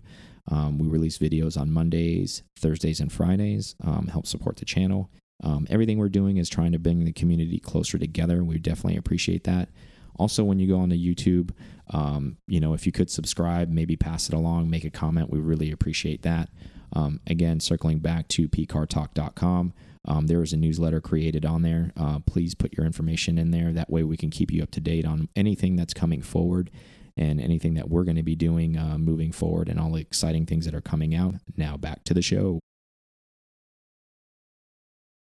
Um, 0.51 0.79
we 0.79 0.89
release 0.89 1.19
videos 1.19 1.59
on 1.61 1.71
Mondays, 1.71 2.43
Thursdays, 2.59 3.01
and 3.01 3.13
Fridays. 3.13 3.77
Um, 3.85 4.09
help 4.09 4.27
support 4.27 4.57
the 4.57 4.65
channel. 4.65 5.11
Um, 5.43 5.67
everything 5.71 5.99
we're 5.99 6.09
doing 6.09 6.37
is 6.37 6.49
trying 6.49 6.73
to 6.73 6.79
bring 6.79 7.05
the 7.05 7.13
community 7.13 7.59
closer 7.59 7.99
together. 7.99 8.43
We 8.45 8.59
definitely 8.59 8.97
appreciate 8.97 9.45
that. 9.45 9.69
Also, 10.17 10.45
when 10.45 10.59
you 10.59 10.69
go 10.69 10.77
on 10.77 10.85
onto 10.85 10.97
YouTube, 10.97 11.51
um, 11.91 12.37
you 12.47 12.61
know, 12.61 12.75
if 12.75 12.85
you 12.85 12.93
could 12.93 13.11
subscribe, 13.11 13.71
maybe 13.71 13.97
pass 13.97 14.29
it 14.29 14.35
along, 14.35 14.69
make 14.69 14.85
a 14.85 14.91
comment, 14.91 15.31
we 15.31 15.39
really 15.39 15.71
appreciate 15.71 16.23
that. 16.23 16.51
Um, 16.93 17.21
again, 17.27 17.61
circling 17.61 17.99
back 17.99 18.29
to 18.29 18.49
pcartalk.com, 18.49 19.73
um, 20.07 20.27
there 20.27 20.43
is 20.43 20.53
a 20.53 20.57
newsletter 20.57 21.01
created 21.01 21.45
on 21.45 21.63
there. 21.63 21.93
Uh, 21.97 22.21
please 22.21 22.55
put 22.55 22.73
your 22.77 22.87
information 22.87 23.39
in 23.39 23.51
there. 23.51 23.73
That 23.73 23.91
way, 23.91 24.03
we 24.03 24.17
can 24.17 24.31
keep 24.31 24.51
you 24.51 24.63
up 24.63 24.71
to 24.73 24.81
date 24.81 25.05
on 25.05 25.29
anything 25.37 25.77
that's 25.77 25.95
coming 25.95 26.23
forward 26.23 26.71
and 27.17 27.41
anything 27.41 27.75
that 27.75 27.91
we're 27.91 28.05
going 28.05 28.17
to 28.17 28.23
be 28.23 28.37
doing 28.37 28.79
uh, 28.79 28.97
moving 28.97 29.31
forward 29.31 29.69
and 29.69 29.79
all 29.79 29.93
the 29.93 30.01
exciting 30.01 30.47
things 30.47 30.65
that 30.65 30.75
are 30.75 30.81
coming 30.81 31.15
out. 31.15 31.35
Now, 31.57 31.77
back 31.77 32.05
to 32.05 32.15
the 32.15 32.23
show. 32.23 32.61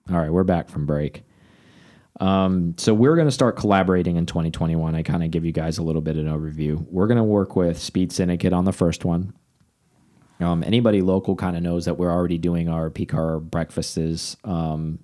All 0.10 0.18
right, 0.18 0.32
we're 0.32 0.44
back 0.44 0.70
from 0.70 0.86
break. 0.86 1.24
Um, 2.20 2.76
so 2.78 2.94
we're 2.94 3.16
going 3.16 3.28
to 3.28 3.32
start 3.34 3.56
collaborating 3.56 4.16
in 4.16 4.26
2021. 4.26 4.96
I 4.96 5.04
kind 5.04 5.24
of 5.24 5.32
give 5.32 5.46
you 5.46 5.52
guys 5.52 5.78
a 5.78 5.84
little 5.84 6.02
bit 6.02 6.18
of 6.18 6.26
an 6.26 6.32
overview. 6.32 6.86
We're 6.90 7.08
going 7.08 7.18
to 7.18 7.24
work 7.24 7.56
with 7.56 7.78
Speed 7.78 8.12
Syndicate 8.12 8.54
on 8.54 8.66
the 8.66 8.74
first 8.74 9.06
one. 9.06 9.34
Um, 10.40 10.64
anybody 10.64 11.02
local 11.02 11.36
kind 11.36 11.58
of 11.58 11.64
knows 11.64 11.86
that 11.86 11.98
we're 11.98 12.12
already 12.12 12.38
doing 12.38 12.70
our 12.70 12.90
PCAR 12.90 13.42
breakfasts 13.42 14.38
um, 14.46 15.00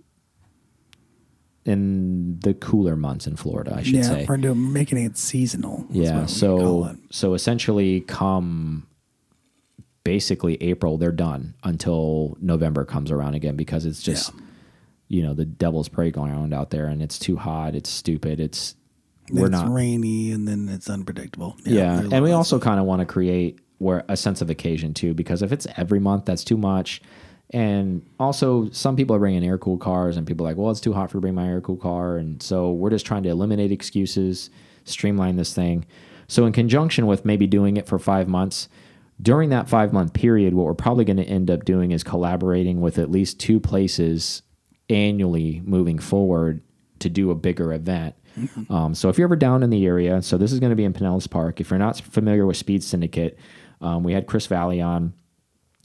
in 1.65 2.39
the 2.39 2.53
cooler 2.53 2.95
months 2.95 3.27
in 3.27 3.35
Florida, 3.35 3.73
I 3.75 3.83
should 3.83 3.95
yeah, 3.95 4.01
say. 4.03 4.25
we're 4.29 4.37
doing 4.37 4.71
making 4.71 5.03
it 5.03 5.17
seasonal. 5.17 5.85
Yeah. 5.89 6.03
what 6.03 6.13
we 6.13 6.19
call 6.19 6.27
So 6.27 6.97
so 7.11 7.33
essentially, 7.33 8.01
come 8.01 8.87
basically 10.03 10.61
April, 10.61 10.97
they're 10.97 11.11
done 11.11 11.55
until 11.63 12.37
November 12.39 12.85
comes 12.85 13.11
around 13.11 13.33
again 13.33 13.55
because 13.55 13.85
it's 13.85 14.01
just 14.01 14.31
you 15.07 15.21
know 15.21 15.33
the 15.33 15.45
devil's 15.45 15.89
playground 15.89 16.53
out 16.53 16.69
there 16.69 16.85
and 16.85 17.01
it's 17.01 17.19
too 17.19 17.35
hot. 17.35 17.75
It's 17.75 17.89
stupid. 17.89 18.39
It's 18.39 18.75
Then 19.27 19.41
we're 19.41 19.47
it's 19.47 19.51
not. 19.53 19.73
rainy 19.73 20.31
and 20.31 20.47
then 20.47 20.69
it's 20.69 20.89
unpredictable. 20.89 21.57
Yeah, 21.65 21.97
there's 21.97 22.13
and 22.13 22.23
we 22.23 22.31
also 22.31 22.59
kind 22.59 22.79
of 22.79 22.85
want 22.85 23.01
to 23.01 23.05
create 23.05 23.59
where 23.77 24.03
a 24.07 24.17
sense 24.17 24.41
of 24.41 24.49
occasion 24.49 24.93
too, 24.93 25.13
because 25.13 25.41
if 25.41 25.51
it's 25.51 25.67
every 25.77 25.99
month, 25.99 26.25
that's 26.25 26.43
too 26.43 26.57
much. 26.57 27.01
And 27.51 28.05
also, 28.19 28.69
some 28.71 28.95
people 28.95 29.15
are 29.15 29.19
bringing 29.19 29.45
air 29.45 29.57
cooled 29.57 29.79
cars, 29.79 30.17
and 30.17 30.25
people 30.25 30.45
are 30.45 30.49
like, 30.49 30.57
well, 30.57 30.71
it's 30.71 30.79
too 30.79 30.93
hot 30.93 31.09
for 31.09 31.17
to 31.17 31.21
bring 31.21 31.35
my 31.35 31.47
air 31.47 31.61
cooled 31.61 31.81
car, 31.81 32.17
and 32.17 32.41
so 32.41 32.71
we're 32.71 32.89
just 32.89 33.05
trying 33.05 33.23
to 33.23 33.29
eliminate 33.29 33.71
excuses, 33.71 34.49
streamline 34.83 35.35
this 35.35 35.53
thing. 35.53 35.85
So, 36.27 36.47
in 36.47 36.53
conjunction 36.53 37.05
with 37.05 37.23
maybe 37.23 37.45
doing 37.45 37.77
it 37.77 37.87
for 37.87 37.99
five 37.99 38.27
months, 38.27 38.67
during 39.21 39.49
that 39.49 39.69
five 39.69 39.93
month 39.93 40.13
period, 40.13 40.55
what 40.55 40.65
we're 40.65 40.73
probably 40.73 41.05
going 41.05 41.17
to 41.17 41.23
end 41.23 41.51
up 41.51 41.65
doing 41.65 41.91
is 41.91 42.03
collaborating 42.03 42.81
with 42.81 42.97
at 42.97 43.11
least 43.11 43.39
two 43.39 43.59
places 43.59 44.41
annually 44.89 45.61
moving 45.65 45.99
forward 45.99 46.61
to 46.99 47.09
do 47.09 47.31
a 47.31 47.35
bigger 47.35 47.73
event. 47.73 48.15
Um, 48.69 48.93
so 48.93 49.07
if 49.07 49.17
you're 49.17 49.27
ever 49.27 49.37
down 49.37 49.63
in 49.63 49.69
the 49.69 49.85
area, 49.85 50.21
so 50.21 50.37
this 50.37 50.51
is 50.51 50.59
going 50.59 50.71
to 50.71 50.75
be 50.75 50.83
in 50.83 50.93
Pinellas 50.93 51.29
Park. 51.29 51.61
If 51.61 51.69
you're 51.69 51.79
not 51.79 52.01
familiar 52.01 52.45
with 52.45 52.57
Speed 52.57 52.83
Syndicate, 52.83 53.37
um, 53.81 54.03
we 54.03 54.13
had 54.13 54.27
Chris 54.27 54.47
Valley 54.47 54.81
on. 54.81 55.13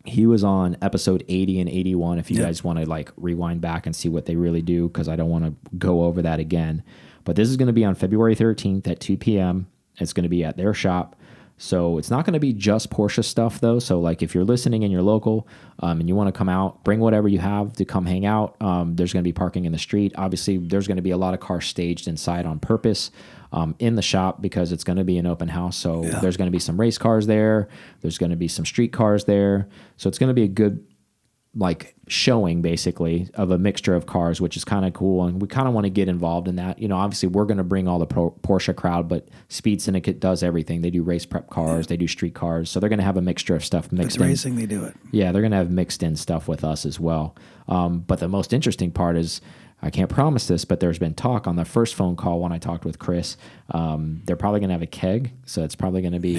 He 0.06 0.26
was 0.26 0.42
on 0.42 0.78
episode 0.80 1.24
80 1.28 1.60
and 1.60 1.68
81. 1.68 2.18
If 2.18 2.30
you 2.30 2.38
Yep. 2.38 2.46
guys 2.46 2.64
want 2.64 2.78
to 2.78 2.86
like 2.86 3.12
rewind 3.18 3.60
back 3.60 3.84
and 3.84 3.94
see 3.94 4.08
what 4.08 4.24
they 4.24 4.34
really 4.34 4.62
do, 4.62 4.88
because 4.88 5.08
I 5.08 5.16
don't 5.16 5.28
want 5.28 5.44
to 5.44 5.54
go 5.76 6.04
over 6.04 6.22
that 6.22 6.40
again. 6.40 6.82
But 7.24 7.36
this 7.36 7.50
is 7.50 7.58
going 7.58 7.66
to 7.66 7.72
be 7.74 7.84
on 7.84 7.94
February 7.94 8.34
13th 8.34 8.88
at 8.88 8.98
2 9.00 9.18
p.m. 9.18 9.66
It's 9.98 10.14
going 10.14 10.22
to 10.24 10.30
be 10.30 10.42
at 10.42 10.56
their 10.56 10.72
shop. 10.72 11.16
So 11.58 11.98
it's 11.98 12.10
not 12.10 12.24
going 12.24 12.32
to 12.32 12.40
be 12.40 12.54
just 12.54 12.88
Porsche 12.90 13.22
stuff 13.22 13.60
though. 13.60 13.78
So 13.78 14.00
like 14.00 14.22
if 14.22 14.34
you're 14.34 14.44
listening 14.44 14.82
and 14.82 14.90
you're 14.90 15.02
local 15.02 15.46
um, 15.80 16.00
and 16.00 16.08
you 16.08 16.14
want 16.16 16.28
to 16.28 16.32
come 16.32 16.48
out, 16.48 16.82
bring 16.84 17.00
whatever 17.00 17.28
you 17.28 17.38
have 17.38 17.74
to 17.74 17.84
come 17.84 18.06
hang 18.06 18.24
out. 18.24 18.56
Um, 18.62 18.96
there's 18.96 19.12
going 19.12 19.22
to 19.22 19.28
be 19.28 19.34
parking 19.34 19.66
in 19.66 19.72
the 19.72 19.78
street. 19.78 20.14
Obviously, 20.16 20.56
there's 20.56 20.86
going 20.86 20.96
to 20.96 21.02
be 21.02 21.10
a 21.10 21.18
lot 21.18 21.34
of 21.34 21.40
cars 21.40 21.66
staged 21.66 22.08
inside 22.08 22.46
on 22.46 22.58
purpose 22.60 23.10
um, 23.52 23.74
in 23.78 23.96
the 23.96 24.02
shop 24.02 24.40
because 24.40 24.72
it's 24.72 24.84
going 24.84 24.98
to 24.98 25.04
be 25.04 25.18
an 25.18 25.26
open 25.26 25.48
house. 25.48 25.76
So 25.76 26.02
there's 26.20 26.36
going 26.36 26.46
to 26.46 26.52
be 26.52 26.58
some 26.58 26.78
race 26.78 26.98
cars 26.98 27.26
there. 27.26 27.68
There's 28.00 28.18
going 28.18 28.30
to 28.30 28.36
be 28.36 28.48
some 28.48 28.64
street 28.64 28.92
cars 28.92 29.24
there. 29.24 29.68
So 29.96 30.08
it's 30.08 30.18
going 30.18 30.28
to 30.28 30.34
be 30.34 30.44
a 30.44 30.48
good 30.48 30.86
like 31.56 31.96
showing 32.06 32.62
basically 32.62 33.28
of 33.34 33.50
a 33.50 33.58
mixture 33.58 33.96
of 33.96 34.06
cars, 34.06 34.40
which 34.40 34.56
is 34.56 34.64
kind 34.64 34.84
of 34.84 34.92
cool. 34.92 35.24
And 35.24 35.42
we 35.42 35.48
kind 35.48 35.66
of 35.66 35.74
want 35.74 35.84
to 35.84 35.90
get 35.90 36.08
involved 36.08 36.46
in 36.46 36.56
that. 36.56 36.78
You 36.78 36.86
know, 36.86 36.96
obviously 36.96 37.28
we're 37.28 37.44
going 37.44 37.58
to 37.58 37.64
bring 37.64 37.88
all 37.88 37.98
the 37.98 38.06
Pro 38.06 38.30
Porsche 38.42 38.74
crowd, 38.74 39.08
but 39.08 39.28
Speed 39.48 39.82
Syndicate 39.82 40.20
does 40.20 40.44
everything. 40.44 40.82
They 40.82 40.90
do 40.90 41.02
race 41.02 41.26
prep 41.26 41.50
cars, 41.50 41.88
they 41.88 41.96
do 41.96 42.06
street 42.06 42.34
cars, 42.34 42.70
so 42.70 42.78
they're 42.78 42.88
going 42.88 43.00
to 43.00 43.04
have 43.04 43.16
a 43.16 43.22
mixture 43.22 43.56
of 43.56 43.64
stuff 43.64 43.90
mixed 43.90 44.18
in. 44.18 44.22
racing, 44.22 44.56
they 44.56 44.66
do 44.66 44.84
it. 44.84 44.94
Yeah, 45.10 45.32
they're 45.32 45.42
going 45.42 45.50
to 45.50 45.58
have 45.58 45.72
mixed 45.72 46.04
in 46.04 46.14
stuff 46.14 46.46
with 46.46 46.62
us 46.62 46.86
as 46.86 47.00
well. 47.00 47.34
Um, 47.66 48.00
but 48.00 48.20
the 48.20 48.28
most 48.28 48.52
interesting 48.52 48.92
part 48.92 49.16
is 49.16 49.40
I 49.82 49.90
can't 49.90 50.10
promise 50.10 50.46
this, 50.46 50.64
but 50.64 50.80
there's 50.80 50.98
been 50.98 51.14
talk 51.14 51.46
on 51.46 51.56
the 51.56 51.64
first 51.64 51.94
phone 51.94 52.14
call 52.16 52.40
when 52.40 52.52
I 52.52 52.58
talked 52.58 52.84
with 52.84 52.98
Chris. 52.98 53.36
Um, 53.70 54.22
they're 54.26 54.36
probably 54.36 54.60
going 54.60 54.68
to 54.68 54.74
have 54.74 54.82
a 54.82 54.86
keg, 54.86 55.32
so 55.46 55.64
it's 55.64 55.74
probably 55.74 56.02
going 56.02 56.12
to 56.12 56.18
be 56.20 56.34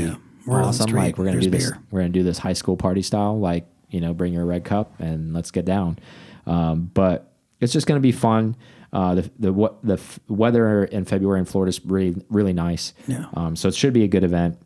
the 0.45 0.61
awesome. 0.63 0.91
Like 0.91 1.17
we're 1.17 1.25
going 1.25 1.37
to 1.39 1.41
do 1.41 1.49
this. 1.49 1.69
beer. 1.71 1.79
We're 1.91 2.01
going 2.01 2.13
to 2.13 2.19
do 2.19 2.23
this 2.23 2.37
high 2.37 2.53
school 2.53 2.77
party 2.77 3.01
style, 3.01 3.39
like 3.39 3.65
you 3.89 3.99
know, 3.99 4.13
bring 4.13 4.33
your 4.33 4.45
red 4.45 4.63
cup 4.63 4.93
and 4.99 5.33
let's 5.33 5.51
get 5.51 5.65
down. 5.65 5.99
Um, 6.45 6.91
but 6.93 7.33
it's 7.59 7.73
just 7.73 7.87
going 7.87 7.97
to 7.97 8.01
be 8.01 8.11
fun. 8.11 8.55
Uh, 8.93 9.15
the 9.15 9.31
the 9.39 9.53
what 9.53 9.83
the 9.85 9.93
f- 9.93 10.19
weather 10.27 10.83
in 10.83 11.05
February 11.05 11.39
in 11.39 11.45
Florida 11.45 11.69
is 11.69 11.83
really 11.85 12.15
really 12.29 12.53
nice. 12.53 12.93
Yeah. 13.07 13.25
Um, 13.33 13.55
so 13.55 13.67
it 13.69 13.75
should 13.75 13.93
be 13.93 14.03
a 14.03 14.07
good 14.07 14.23
event. 14.23 14.57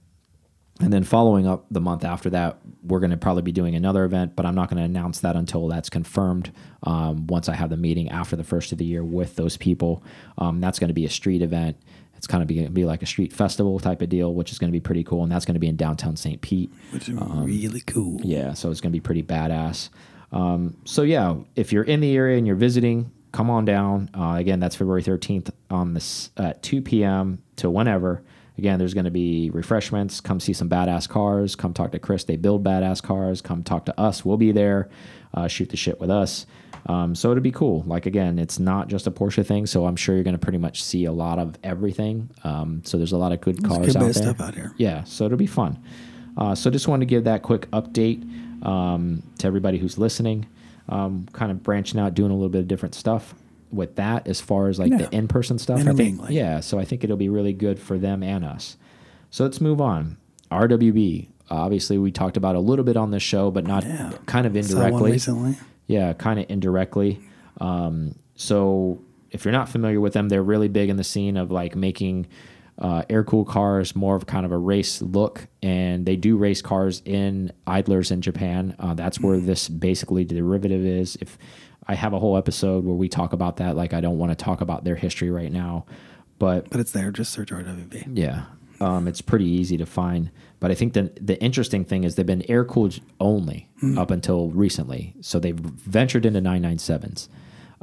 And 0.81 0.91
then 0.91 1.03
following 1.03 1.47
up 1.47 1.65
the 1.71 1.79
month 1.79 2.03
after 2.03 2.29
that, 2.31 2.59
we're 2.83 2.99
going 2.99 3.11
to 3.11 3.17
probably 3.17 3.43
be 3.43 3.53
doing 3.53 3.75
another 3.75 4.03
event, 4.03 4.35
but 4.35 4.45
I'm 4.45 4.55
not 4.55 4.69
going 4.69 4.77
to 4.77 4.83
announce 4.83 5.21
that 5.21 5.35
until 5.37 5.67
that's 5.69 5.89
confirmed. 5.89 6.51
Um, 6.83 7.27
once 7.27 7.47
I 7.47 7.55
have 7.55 7.69
the 7.69 7.77
meeting 7.77 8.09
after 8.09 8.35
the 8.35 8.43
first 8.43 8.73
of 8.73 8.77
the 8.77 8.85
year 8.85 9.03
with 9.03 9.37
those 9.37 9.55
people, 9.55 10.03
um, 10.37 10.59
that's 10.59 10.77
going 10.77 10.89
to 10.89 10.93
be 10.93 11.05
a 11.05 11.09
street 11.09 11.41
event. 11.41 11.77
It's 12.17 12.27
kind 12.27 12.41
of 12.41 12.47
be, 12.47 12.67
be 12.67 12.83
like 12.83 13.01
a 13.01 13.05
street 13.05 13.31
festival 13.31 13.79
type 13.79 14.01
of 14.01 14.09
deal, 14.09 14.33
which 14.33 14.51
is 14.51 14.59
going 14.59 14.69
to 14.69 14.75
be 14.75 14.81
pretty 14.81 15.03
cool. 15.03 15.23
And 15.23 15.31
that's 15.31 15.45
going 15.45 15.53
to 15.53 15.59
be 15.59 15.67
in 15.67 15.77
downtown 15.77 16.17
St. 16.17 16.41
Pete. 16.41 16.71
Which 16.91 17.07
is 17.07 17.15
really 17.15 17.81
cool. 17.81 18.19
Yeah, 18.21 18.53
so 18.53 18.69
it's 18.69 18.81
going 18.81 18.91
to 18.91 18.95
be 18.95 19.01
pretty 19.01 19.23
badass. 19.23 19.89
Um, 20.31 20.75
so 20.83 21.03
yeah, 21.03 21.35
if 21.55 21.71
you're 21.71 21.83
in 21.83 22.01
the 22.01 22.15
area 22.15 22.37
and 22.37 22.45
you're 22.45 22.55
visiting, 22.57 23.11
come 23.31 23.49
on 23.49 23.63
down. 23.63 24.09
Uh, 24.13 24.35
again, 24.37 24.59
that's 24.59 24.75
February 24.75 25.03
13th 25.03 25.51
on 25.69 25.93
this 25.93 26.31
at 26.35 26.61
2 26.63 26.81
p.m. 26.81 27.41
to 27.57 27.69
whenever. 27.69 28.23
Again, 28.57 28.79
there's 28.79 28.93
going 28.93 29.05
to 29.05 29.11
be 29.11 29.49
refreshments. 29.49 30.21
Come 30.21 30.39
see 30.39 30.53
some 30.53 30.69
badass 30.69 31.09
cars. 31.09 31.55
Come 31.55 31.73
talk 31.73 31.91
to 31.91 31.99
Chris. 31.99 32.23
They 32.23 32.37
build 32.37 32.63
badass 32.63 33.03
cars. 33.03 33.41
Come 33.41 33.63
talk 33.63 33.85
to 33.85 33.99
us. 33.99 34.23
We'll 34.23 34.37
be 34.37 34.51
there. 34.51 34.89
Uh, 35.33 35.47
shoot 35.47 35.69
the 35.69 35.77
shit 35.77 35.99
with 35.99 36.09
us. 36.09 36.45
Um, 36.87 37.15
so 37.15 37.31
it'll 37.31 37.43
be 37.43 37.51
cool. 37.51 37.83
Like 37.85 38.05
again, 38.05 38.39
it's 38.39 38.59
not 38.59 38.87
just 38.87 39.07
a 39.07 39.11
Porsche 39.11 39.45
thing. 39.45 39.65
So 39.65 39.85
I'm 39.85 39.95
sure 39.95 40.15
you're 40.15 40.23
going 40.23 40.35
to 40.35 40.39
pretty 40.39 40.59
much 40.59 40.83
see 40.83 41.05
a 41.05 41.11
lot 41.11 41.39
of 41.39 41.57
everything. 41.63 42.29
Um, 42.43 42.81
so 42.85 42.97
there's 42.97 43.11
a 43.11 43.17
lot 43.17 43.31
of 43.31 43.41
good 43.41 43.57
There's 43.59 43.73
cars 43.73 43.87
good 43.87 43.97
out 43.97 44.03
there. 44.03 44.13
stuff 44.13 44.41
out 44.41 44.53
here. 44.55 44.73
Yeah, 44.77 45.03
so 45.03 45.25
it'll 45.25 45.37
be 45.37 45.47
fun. 45.47 45.81
Uh, 46.37 46.53
so 46.55 46.69
just 46.69 46.87
wanted 46.87 47.05
to 47.05 47.09
give 47.09 47.23
that 47.25 47.41
quick 47.41 47.69
update 47.71 48.23
um, 48.65 49.23
to 49.39 49.47
everybody 49.47 49.77
who's 49.77 49.97
listening. 49.97 50.45
Um, 50.87 51.27
kind 51.33 51.51
of 51.51 51.63
branching 51.63 51.99
out, 51.99 52.13
doing 52.13 52.29
a 52.31 52.35
little 52.35 52.49
bit 52.49 52.61
of 52.61 52.67
different 52.67 52.93
stuff 52.93 53.33
with 53.71 53.95
that 53.95 54.27
as 54.27 54.39
far 54.41 54.67
as 54.67 54.79
like 54.79 54.91
Yeah. 54.91 54.97
the 54.97 55.15
in-person 55.15 55.59
stuff. 55.59 55.85
I 55.85 55.93
think, 55.93 56.21
yeah, 56.29 56.59
so 56.59 56.79
I 56.79 56.85
think 56.85 57.03
it'll 57.03 57.17
be 57.17 57.29
really 57.29 57.53
good 57.53 57.79
for 57.79 57.97
them 57.97 58.23
and 58.23 58.45
us. 58.45 58.77
So 59.31 59.43
let's 59.43 59.59
move 59.59 59.81
on. 59.81 60.17
RWB. 60.51 61.27
Obviously, 61.49 61.97
we 61.97 62.11
talked 62.11 62.37
about 62.37 62.55
a 62.55 62.59
little 62.59 62.85
bit 62.85 62.97
on 62.97 63.11
this 63.11 63.23
show, 63.23 63.51
but 63.51 63.65
not 63.67 63.83
Yeah. 63.83 64.13
kind 64.25 64.47
of 64.47 64.55
indirectly. 64.55 65.11
recently. 65.11 65.57
Yeah, 65.87 66.13
kind 66.13 66.39
of 66.39 66.45
indirectly. 66.49 67.19
Um, 67.61 68.15
so 68.35 68.99
if 69.31 69.45
you're 69.45 69.51
not 69.51 69.69
familiar 69.69 69.99
with 69.99 70.13
them, 70.13 70.29
they're 70.29 70.43
really 70.43 70.67
big 70.69 70.89
in 70.89 70.97
the 70.97 71.03
scene 71.03 71.37
of 71.37 71.51
like 71.51 71.75
making 71.75 72.27
uh, 72.77 73.03
air 73.09 73.23
cooled 73.23 73.47
cars 73.47 73.95
more 73.95 74.17
of 74.17 74.25
kind 74.25 74.45
of 74.45 74.51
a 74.51 74.57
race 74.57 75.01
look, 75.01 75.47
and 75.63 76.05
they 76.05 76.17
do 76.17 76.35
race 76.35 76.61
cars 76.61 77.01
in 77.05 77.49
idlers 77.65 78.11
in 78.11 78.19
Japan. 78.21 78.75
Uh, 78.79 78.93
that's 78.93 79.17
where 79.21 79.37
this 79.39 79.69
basically 79.69 80.25
derivative 80.25 80.85
is. 80.85 81.17
If 81.21 81.37
I 81.87 81.95
have 81.95 82.13
a 82.13 82.19
whole 82.19 82.37
episode 82.37 82.83
where 82.83 82.95
we 82.95 83.07
talk 83.09 83.33
about 83.33 83.57
that, 83.57 83.75
like 83.75 83.93
I 83.93 84.01
don't 84.01 84.17
want 84.17 84.31
to 84.31 84.35
talk 84.35 84.61
about 84.61 84.83
their 84.83 84.95
history 84.95 85.29
right 85.29 85.51
now, 85.51 85.85
but 86.39 86.69
But 86.69 86.79
it's 86.79 86.91
there. 86.91 87.11
Just 87.11 87.31
search 87.31 87.51
RWB. 87.51 88.09
yeah. 88.17 88.45
Um, 88.81 89.07
it's 89.07 89.21
pretty 89.21 89.45
easy 89.45 89.77
to 89.77 89.85
find. 89.85 90.31
But 90.59 90.69
I 90.71 90.73
think 90.73 90.93
the 90.93 91.11
the 91.21 91.41
interesting 91.41 91.85
thing 91.85 92.03
is 92.03 92.15
they've 92.15 92.25
been 92.25 92.43
air 92.49 92.65
cooled 92.65 92.99
only 93.21 93.69
up 93.97 94.11
until 94.11 94.49
recently. 94.49 95.13
So 95.21 95.39
they've 95.39 95.55
ventured 95.57 96.25
into 96.25 96.41
997s. 96.41 97.29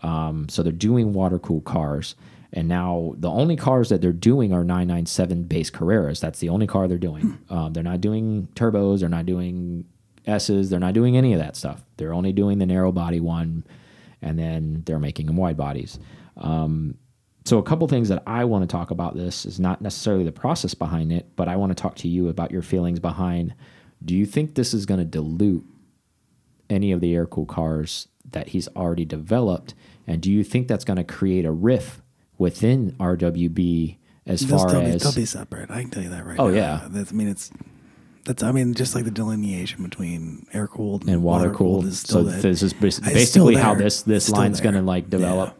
Um, 0.02 0.48
so 0.48 0.62
they're 0.62 0.72
doing 0.72 1.12
water 1.12 1.38
cooled 1.38 1.64
cars. 1.64 2.14
And 2.52 2.68
now 2.68 3.14
the 3.16 3.30
only 3.30 3.56
cars 3.56 3.88
that 3.88 4.02
they're 4.02 4.12
doing 4.12 4.52
are 4.52 4.64
997 4.64 5.44
base 5.44 5.70
Carreras. 5.70 6.20
That's 6.20 6.40
the 6.40 6.50
only 6.50 6.66
car 6.66 6.86
they're 6.88 6.98
doing. 6.98 7.38
Um, 7.48 7.72
they're 7.72 7.82
not 7.82 8.00
doing 8.02 8.48
turbos. 8.54 9.00
They're 9.00 9.08
not 9.08 9.24
doing 9.26 9.86
S's. 10.26 10.68
They're 10.68 10.80
not 10.80 10.92
doing 10.92 11.16
any 11.16 11.32
of 11.32 11.38
that 11.38 11.56
stuff. 11.56 11.82
They're 11.96 12.12
only 12.12 12.32
doing 12.32 12.58
the 12.58 12.66
narrow 12.66 12.92
body 12.92 13.20
one. 13.20 13.64
And 14.22 14.38
then 14.38 14.82
they're 14.86 14.98
making 14.98 15.26
them 15.26 15.36
wide 15.36 15.56
bodies. 15.56 15.98
Um, 16.36 16.96
so 17.44 17.58
a 17.58 17.62
couple 17.62 17.86
things 17.88 18.08
that 18.08 18.22
I 18.26 18.44
want 18.44 18.62
to 18.62 18.72
talk 18.72 18.90
about 18.90 19.16
this 19.16 19.44
is 19.44 19.58
not 19.58 19.82
necessarily 19.82 20.24
the 20.24 20.32
process 20.32 20.74
behind 20.74 21.12
it, 21.12 21.34
but 21.34 21.48
I 21.48 21.56
want 21.56 21.76
to 21.76 21.80
talk 21.80 21.96
to 21.96 22.08
you 22.08 22.28
about 22.28 22.52
your 22.52 22.62
feelings 22.62 23.00
behind. 23.00 23.54
Do 24.04 24.14
you 24.14 24.26
think 24.26 24.54
this 24.54 24.72
is 24.72 24.86
going 24.86 25.00
to 25.00 25.04
dilute 25.04 25.64
any 26.70 26.92
of 26.92 27.00
the 27.00 27.14
air 27.14 27.26
cool 27.26 27.46
cars 27.46 28.08
that 28.30 28.48
he's 28.48 28.68
already 28.68 29.04
developed, 29.04 29.74
and 30.06 30.22
do 30.22 30.30
you 30.30 30.44
think 30.44 30.68
that's 30.68 30.84
going 30.84 30.96
to 30.96 31.04
create 31.04 31.44
a 31.44 31.50
riff 31.50 32.00
within 32.38 32.92
RWB 32.92 33.98
as 34.26 34.46
They'll 34.46 34.58
far 34.58 34.80
be, 34.80 34.86
as 34.86 35.02
they'll 35.02 35.12
be 35.12 35.24
separate. 35.24 35.70
I 35.70 35.82
can 35.82 35.90
tell 35.90 36.02
you 36.02 36.10
that 36.10 36.24
right 36.24 36.36
now. 36.36 36.44
Oh, 36.44 36.50
now. 36.50 36.54
yeah. 36.54 36.88
That's, 36.88 37.12
I 37.12 37.14
mean, 37.14 37.28
it's 37.28 37.50
that's. 38.24 38.42
I 38.42 38.52
mean, 38.52 38.74
just 38.74 38.94
like 38.94 39.04
the 39.04 39.10
delineation 39.10 39.82
between 39.82 40.46
air 40.52 40.66
cooled 40.68 41.08
and 41.08 41.22
water 41.22 41.50
cooled? 41.50 41.86
is 41.86 42.00
So 42.00 42.04
still 42.06 42.24
there. 42.24 42.40
this 42.40 42.62
is 42.62 42.72
bas- 42.72 42.98
It's 42.98 43.06
still 43.30 43.46
basically 43.46 43.54
how 43.56 43.74
this 43.74 44.02
this 44.02 44.28
line's 44.30 44.60
going 44.60 44.74
to 44.74 44.82
like 44.82 45.08
develop. 45.10 45.56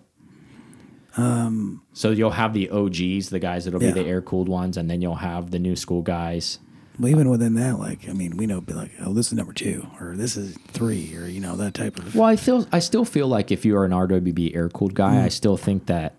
so 1.15 2.11
you'll 2.11 2.31
have 2.31 2.55
the 2.55 2.71
OGs, 2.71 3.29
the 3.31 3.39
guys 3.39 3.65
that'll 3.65 3.81
Um, 3.81 3.87
Yeah. 3.89 3.95
be 3.95 4.03
the 4.03 4.09
air 4.09 4.23
cooled 4.23 4.49
ones, 4.49 4.77
and 4.77 4.89
then 4.91 5.03
you'll 5.03 5.17
have 5.17 5.51
the 5.51 5.59
new 5.59 5.77
school 5.77 6.03
guys. 6.03 6.59
Well, 6.99 7.09
even 7.11 7.29
within 7.31 7.55
that, 7.55 7.79
like, 7.79 8.09
I 8.09 8.13
mean, 8.13 8.37
we 8.37 8.47
know, 8.47 8.61
be 8.61 8.75
like, 8.75 8.91
oh, 9.05 9.13
this 9.15 9.29
is 9.29 9.33
number 9.33 9.53
two, 9.55 9.87
or 10.01 10.15
this 10.15 10.37
is 10.37 10.57
three, 10.69 11.15
or 11.17 11.27
you 11.27 11.41
know, 11.41 11.57
that 11.57 11.75
type 11.75 11.99
of. 11.99 12.15
Well, 12.15 12.27
I 12.29 12.37
feel 12.37 12.67
I 12.73 12.79
still 12.81 13.05
feel 13.05 13.29
like 13.29 13.51
if 13.51 13.65
you're 13.65 13.85
an 13.85 13.93
RWB 13.93 14.55
air 14.55 14.69
cooled 14.69 14.95
guy, 14.95 15.17
Mm. 15.17 15.25
I 15.25 15.29
still 15.29 15.57
think 15.57 15.87
that 15.87 16.15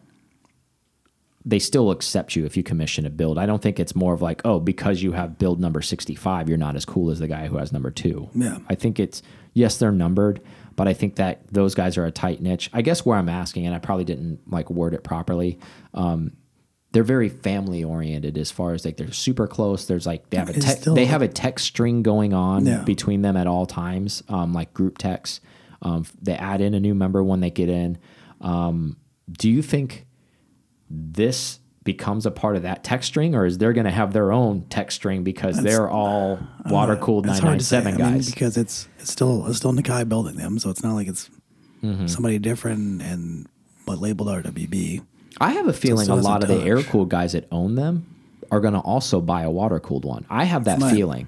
they 1.46 1.60
still 1.60 1.92
accept 1.92 2.36
you 2.36 2.46
if 2.46 2.56
you 2.56 2.64
commission 2.64 3.06
a 3.06 3.10
build. 3.10 3.38
I 3.38 3.46
don't 3.46 3.62
think 3.62 3.80
it's 3.80 3.96
more 3.96 4.14
of 4.14 4.22
like, 4.22 4.42
oh, 4.46 4.60
because 4.62 5.02
you 5.04 5.12
have 5.12 5.38
build 5.38 5.60
number 5.60 5.82
65, 5.82 6.48
you're 6.48 6.58
not 6.58 6.76
as 6.78 6.86
cool 6.86 7.12
as 7.12 7.20
the 7.20 7.28
guy 7.28 7.48
who 7.48 7.58
has 7.58 7.74
number 7.74 7.92
2. 7.92 8.30
Yeah. 8.34 8.60
I 8.70 8.76
think 8.76 9.00
it's 9.00 9.22
yes, 9.54 9.78
they're 9.78 9.92
numbered, 9.92 10.40
but 10.78 10.88
I 10.88 10.94
think 10.94 11.16
that 11.18 11.42
those 11.52 11.76
guys 11.76 11.98
are 11.98 12.06
a 12.06 12.12
tight 12.12 12.42
niche. 12.42 12.70
I 12.72 12.82
guess 12.82 13.06
where 13.06 13.18
I'm 13.18 13.28
asking 13.30 13.66
and 13.66 13.76
I 13.76 13.80
probably 13.80 14.06
didn't 14.06 14.40
like 14.52 14.70
word 14.70 14.94
it 14.94 15.04
properly. 15.04 15.60
Um, 15.94 16.32
they're 16.94 17.04
very 17.04 17.28
family 17.28 17.84
oriented 17.84 18.38
as 18.38 18.50
far 18.52 18.74
as 18.74 18.86
like 18.86 18.96
they're 18.98 19.12
super 19.12 19.46
close. 19.48 19.86
There's 19.86 20.06
like 20.06 20.30
they 20.30 20.38
have 20.38 20.50
a 20.50 20.56
It's 20.56 20.66
tech, 20.66 20.78
still- 20.78 20.96
they 20.96 21.06
have 21.08 21.22
a 21.24 21.28
text 21.28 21.66
string 21.66 22.04
going 22.04 22.34
on 22.34 22.66
Yeah. 22.66 22.84
between 22.84 23.22
them 23.22 23.36
at 23.36 23.48
all 23.48 23.66
times, 23.66 24.24
um, 24.30 24.54
like 24.54 24.74
group 24.74 24.98
text. 24.98 25.42
Um, 25.82 26.06
they 26.22 26.36
add 26.36 26.62
in 26.62 26.74
a 26.74 26.80
new 26.80 26.94
member 26.94 27.22
when 27.24 27.42
they 27.42 27.50
get 27.50 27.68
in. 27.68 27.98
Um, 28.40 28.96
do 29.30 29.50
you 29.50 29.62
think 29.62 30.06
this 30.90 31.60
becomes 31.84 32.26
a 32.26 32.32
part 32.32 32.56
of 32.56 32.62
that 32.64 32.84
text 32.84 33.10
string, 33.10 33.36
or 33.36 33.46
is 33.46 33.58
they're 33.58 33.74
going 33.74 33.86
to 33.86 33.92
have 33.92 34.14
their 34.14 34.32
own 34.32 34.66
text 34.70 34.96
string 34.96 35.24
because 35.24 35.62
they're 35.62 35.90
all 35.90 36.40
water 36.66 36.96
cooled 36.96 37.26
hard 37.26 37.60
to 37.60 37.66
say. 37.66 37.78
997 37.78 37.94
I 37.94 37.98
mean, 37.98 38.14
guys? 38.16 38.30
because 38.32 38.56
it's 38.58 38.88
it's 39.00 39.12
still 39.12 39.46
it's 39.48 39.58
still 39.58 39.74
Nakai 39.74 40.08
building 40.08 40.36
them, 40.38 40.60
so 40.60 40.70
it's 40.70 40.84
not 40.84 40.94
like 40.94 41.08
it's 41.08 41.30
Mm-hmm. 41.84 42.08
somebody 42.08 42.40
different 42.40 43.02
and 43.02 43.46
but 43.86 44.00
labeled 44.00 44.30
RWB. 44.30 45.06
I 45.42 45.52
have 45.52 45.68
a 45.68 45.74
feeling 45.74 46.06
still 46.06 46.18
a 46.18 46.22
lot 46.22 46.42
of 46.42 46.48
the 46.48 46.62
air 46.64 46.82
cooled 46.82 47.10
guys 47.10 47.34
that 47.34 47.46
own 47.52 47.76
them 47.76 48.06
are 48.52 48.62
going 48.62 48.74
to 48.74 48.80
also 48.80 49.20
buy 49.20 49.42
a 49.42 49.52
water 49.52 49.82
cooled 49.82 50.06
one. 50.06 50.26
I 50.30 50.46
have 50.46 50.64
that 50.64 50.80
feeling. 50.82 51.28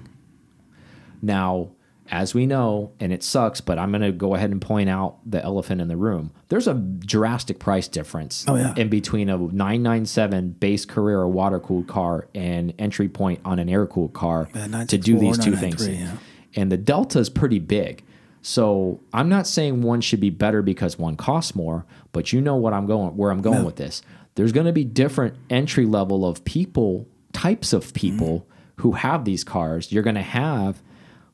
Now, 1.20 1.68
as 2.10 2.34
we 2.34 2.46
know, 2.46 2.92
and 3.00 3.12
it 3.12 3.22
sucks, 3.22 3.60
but 3.60 3.78
I'm 3.78 3.90
going 3.90 4.02
to 4.02 4.12
go 4.12 4.34
ahead 4.34 4.50
and 4.50 4.60
point 4.60 4.88
out 4.88 5.18
the 5.28 5.42
elephant 5.42 5.80
in 5.80 5.88
the 5.88 5.96
room. 5.96 6.30
There's 6.48 6.66
a 6.68 6.74
drastic 6.74 7.58
price 7.58 7.88
difference 7.88 8.44
Oh, 8.48 8.56
yeah. 8.56 8.74
in 8.76 8.88
between 8.88 9.28
a 9.28 9.36
997 9.36 10.50
base 10.52 10.84
Carrera 10.84 11.28
water 11.28 11.60
cooled 11.60 11.86
car 11.86 12.28
and 12.34 12.72
entry 12.78 13.08
point 13.08 13.40
on 13.44 13.58
an 13.58 13.68
air 13.68 13.86
cooled 13.86 14.12
car 14.12 14.48
Yeah, 14.54 14.84
to 14.84 14.98
do 14.98 15.18
these 15.18 15.38
two 15.38 15.56
things. 15.56 15.86
yeah. 15.86 16.16
And 16.54 16.70
the 16.72 16.76
delta 16.76 17.18
is 17.18 17.28
pretty 17.28 17.58
big. 17.58 18.02
So 18.42 19.00
I'm 19.12 19.28
not 19.28 19.46
saying 19.46 19.82
one 19.82 20.00
should 20.00 20.20
be 20.20 20.30
better 20.30 20.62
because 20.62 20.98
one 20.98 21.16
costs 21.16 21.54
more, 21.54 21.84
but 22.12 22.32
you 22.32 22.40
know 22.40 22.56
what 22.56 22.72
I'm 22.72 22.86
going 22.86 23.16
where 23.16 23.30
I'm 23.30 23.42
going 23.42 23.64
with 23.64 23.76
this. 23.76 24.02
There's 24.36 24.52
going 24.52 24.66
to 24.66 24.72
be 24.72 24.84
different 24.84 25.34
entry 25.50 25.84
level 25.86 26.24
of 26.26 26.44
people, 26.44 27.06
types 27.32 27.72
of 27.72 27.92
people 27.94 28.40
Mm-hmm. 28.40 28.82
who 28.82 28.92
have 28.92 29.24
these 29.24 29.42
cars. 29.42 29.90
You're 29.90 30.02
going 30.02 30.16
to 30.16 30.22
have 30.22 30.82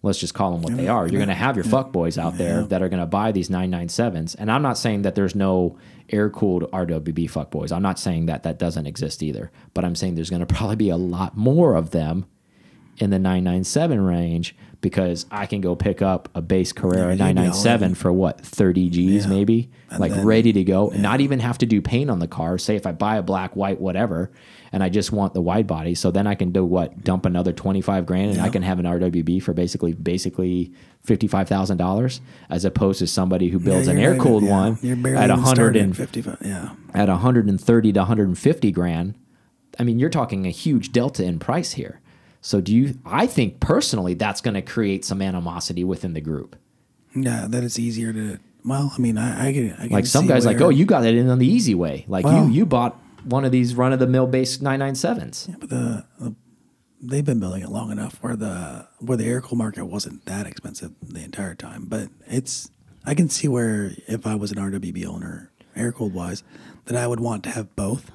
let's 0.03 0.19
just 0.19 0.35
call 0.35 0.53
them 0.53 0.63
what 0.63 0.77
they 0.77 0.89
are. 0.89 1.07
You're 1.07 1.19
going 1.21 1.29
to 1.29 1.35
have 1.35 1.55
your 1.57 1.65
fuckboys 1.65 2.19
out 2.19 2.37
there 2.37 2.63
that 2.65 2.83
are 2.83 2.89
going 2.89 3.01
to 3.01 3.07
buy 3.07 3.31
these 3.33 3.49
997s. 3.49 4.35
And 4.39 4.51
I'm 4.51 4.63
not 4.63 4.77
saying 4.77 5.03
that 5.03 5.15
there's 5.15 5.35
no 5.35 5.79
air 6.11 6.29
cooled 6.29 6.65
RWB 6.73 7.31
fuckboys. 7.31 7.71
I'm 7.73 7.83
not 7.83 7.99
saying 7.99 8.27
that 8.27 8.43
that 8.43 8.59
doesn't 8.59 8.87
exist 8.87 9.23
either. 9.23 9.51
But 9.75 9.85
I'm 9.85 9.95
saying 9.95 10.17
there's 10.17 10.31
going 10.31 10.45
to 10.45 10.55
probably 10.55 10.77
be 10.77 10.91
a 10.91 10.97
lot 10.97 11.37
more 11.37 11.75
of 11.77 11.91
them 11.91 12.27
in 12.99 13.11
the 13.11 13.19
997 13.19 14.01
range 14.01 14.55
because 14.81 15.25
I 15.31 15.47
can 15.47 15.61
go 15.61 15.77
pick 15.77 16.03
up 16.03 16.29
a 16.35 16.43
base 16.43 16.73
Carrera 16.73 16.97
Yeah, 17.05 17.11
you'd 17.13 17.19
be 17.19 17.23
all 17.23 17.35
997 17.35 17.95
for 17.95 18.13
what 18.13 18.41
30 18.41 18.91
G's 18.91 19.25
Yeah. 19.25 19.31
maybe, 19.31 19.71
And 19.91 20.01
like 20.01 20.11
then- 20.13 20.27
ready 20.27 20.53
to 20.53 20.65
go, 20.65 20.91
and 20.91 21.01
not 21.03 21.21
even 21.21 21.39
have 21.39 21.59
to 21.59 21.67
do 21.67 21.81
paint 21.81 22.11
on 22.11 22.19
the 22.19 22.27
car. 22.27 22.59
Say 22.59 22.75
if 22.75 22.87
I 22.87 22.93
buy 22.93 23.17
a 23.19 23.23
black, 23.23 23.55
white, 23.55 23.81
whatever, 23.81 24.33
and 24.73 24.83
I 24.83 24.89
just 24.89 25.13
want 25.13 25.35
the 25.35 25.41
wide 25.43 25.67
body, 25.67 25.95
so 25.95 26.11
then 26.11 26.27
I 26.27 26.35
can 26.35 26.51
do 26.51 26.65
what 26.65 27.05
dump 27.05 27.27
another 27.27 27.53
25 27.53 28.07
grand 28.07 28.33
and 28.33 28.41
I 28.41 28.49
can 28.49 28.63
have 28.63 28.79
an 28.79 28.87
RWB 28.87 29.43
for 29.43 29.53
basically 29.53 29.93
basically 29.93 30.73
fifty 31.05 31.27
five 31.27 31.49
thousand 31.49 31.77
dollars, 31.77 32.21
as 32.49 32.65
opposed 32.65 32.99
to 33.01 33.07
somebody 33.07 33.49
who 33.49 33.59
builds 33.59 33.87
Yeah, 33.87 33.95
an 33.95 33.99
air 34.01 34.17
cooled 34.17 34.45
yeah, 34.45 34.51
one 34.51 34.73
at 34.73 35.31
a 35.31 35.35
even 35.35 35.39
hundred 35.41 35.77
and 35.77 35.93
at 35.93 35.97
55. 35.97 36.39
Yeah. 36.41 36.71
at 36.95 37.09
130 37.09 37.93
to 37.93 38.01
150 38.01 38.71
grand, 38.73 39.15
I 39.79 39.83
mean, 39.85 39.99
you're 39.99 40.11
talking 40.11 40.47
a 40.47 40.51
huge 40.51 40.93
delta 40.93 41.25
in 41.25 41.39
price 41.39 41.73
here. 41.73 42.01
So 42.41 42.61
do 42.61 42.75
you 42.75 42.99
I 43.05 43.27
think 43.27 43.61
personally 43.61 44.15
that's 44.15 44.41
going 44.41 44.55
to 44.55 44.63
create 44.63 45.05
some 45.05 45.21
animosity 45.23 45.85
within 45.85 46.13
the 46.15 46.21
group. 46.21 46.57
Yeah, 47.15 47.47
that 47.49 47.63
it's 47.63 47.79
easier 47.79 48.13
to. 48.13 48.39
Well, 48.65 48.93
I 48.97 49.01
mean, 49.01 49.19
I, 49.19 49.49
I 49.49 49.53
can. 49.53 49.73
I 49.73 49.77
can 49.83 49.89
Like 49.91 50.07
some 50.07 50.27
guys 50.29 50.47
like, 50.47 50.61
"Oh, 50.61 50.69
you 50.71 50.85
got 50.87 51.05
it 51.05 51.15
in 51.17 51.29
on 51.29 51.39
the 51.41 51.47
easy 51.47 51.75
way." 51.75 52.05
Like 52.09 52.25
Well- 52.25 52.47
you 52.47 52.53
you 52.53 52.65
bought 52.67 52.99
one 53.25 53.45
of 53.45 53.53
these 53.53 53.75
run 53.75 53.93
of 53.93 53.99
the 53.99 54.07
mill 54.07 54.27
base 54.27 54.59
997s. 54.59 55.59
But 55.61 55.71
the, 55.71 56.05
the 56.19 56.35
they've 57.01 57.25
been 57.25 57.41
building 57.41 57.63
it 57.63 57.69
long 57.69 57.91
enough 57.91 58.23
where 58.23 58.37
the 58.37 58.87
where 59.01 59.17
the 59.17 59.27
air 59.27 59.41
cool 59.41 59.59
market 59.59 59.85
wasn't 59.87 60.25
that 60.27 60.47
expensive 60.47 60.93
the 61.03 61.23
entire 61.23 61.55
time. 61.55 61.87
But 61.87 62.09
it's 62.27 62.71
I 63.05 63.15
can 63.15 63.29
see 63.29 63.49
where 63.49 63.93
if 64.07 64.27
I 64.27 64.35
was 64.35 64.53
an 64.53 64.59
RWB 64.59 65.05
owner, 65.07 65.51
air 65.75 65.93
cooled 65.93 66.15
wise, 66.15 66.43
that 66.87 66.97
I 66.97 67.07
would 67.07 67.21
want 67.21 67.43
to 67.45 67.51
have 67.51 67.75
both. 67.75 68.11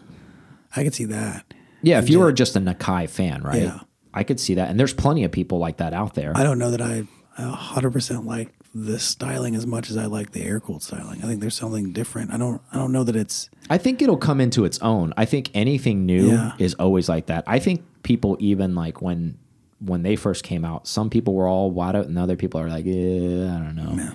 I 0.76 0.84
could 0.84 0.94
see 0.94 1.06
that. 1.06 1.54
Yeah, 1.82 2.00
if 2.00 2.10
you 2.10 2.20
were 2.20 2.32
just 2.32 2.56
a 2.56 2.60
Nakai 2.60 3.10
fan, 3.10 3.44
right? 3.44 3.64
Yeah. 3.64 3.80
I 4.14 4.24
could 4.24 4.40
see 4.40 4.56
that. 4.56 4.70
And 4.70 4.80
there's 4.80 4.94
plenty 4.94 5.24
of 5.24 5.32
people 5.32 5.60
like 5.60 5.78
that 5.78 5.94
out 5.94 6.16
there. 6.16 6.34
I 6.36 6.44
don't 6.44 6.58
know 6.58 6.72
that 6.72 6.82
I 6.82 7.08
hundred 7.38 7.92
percent 7.92 8.26
like 8.26 8.50
the 8.86 9.00
styling 9.00 9.56
as 9.56 9.66
much 9.66 9.90
as 9.90 9.98
I 9.98 10.06
like 10.06 10.32
the 10.32 10.44
air 10.44 10.60
cooled 10.60 10.84
styling. 10.84 11.24
I 11.24 11.28
think 11.28 11.42
there's 11.42 11.56
something 11.56 11.92
different. 11.94 12.32
I 12.32 12.38
don't 12.38 12.62
I 12.72 12.78
don't 12.78 12.92
know 12.92 13.04
that 13.04 13.16
it's 13.16 13.50
I 13.70 13.78
think 13.78 14.02
it'll 14.02 14.18
come 14.18 14.40
into 14.40 14.66
its 14.66 14.78
own. 14.80 15.14
I 15.18 15.26
think 15.26 15.50
anything 15.54 16.06
new 16.06 16.28
Yeah. 16.32 16.52
is 16.60 16.74
always 16.76 17.10
like 17.10 17.26
that. 17.28 17.44
I 17.48 17.60
think 17.60 17.84
people 18.04 18.38
even 18.40 18.76
like 18.76 19.02
when 19.02 19.38
when 19.80 20.04
they 20.04 20.16
first 20.16 20.44
came 20.44 20.64
out, 20.66 20.88
some 20.88 21.10
people 21.10 21.34
were 21.34 21.48
all 21.48 21.72
wide 21.72 21.96
out 21.96 22.06
and 22.08 22.18
other 22.18 22.36
people 22.36 22.60
are 22.60 22.70
like, 22.70 22.86
eh, 22.86 22.90
I 22.90 23.60
don't 23.60 23.76
know. 23.76 24.12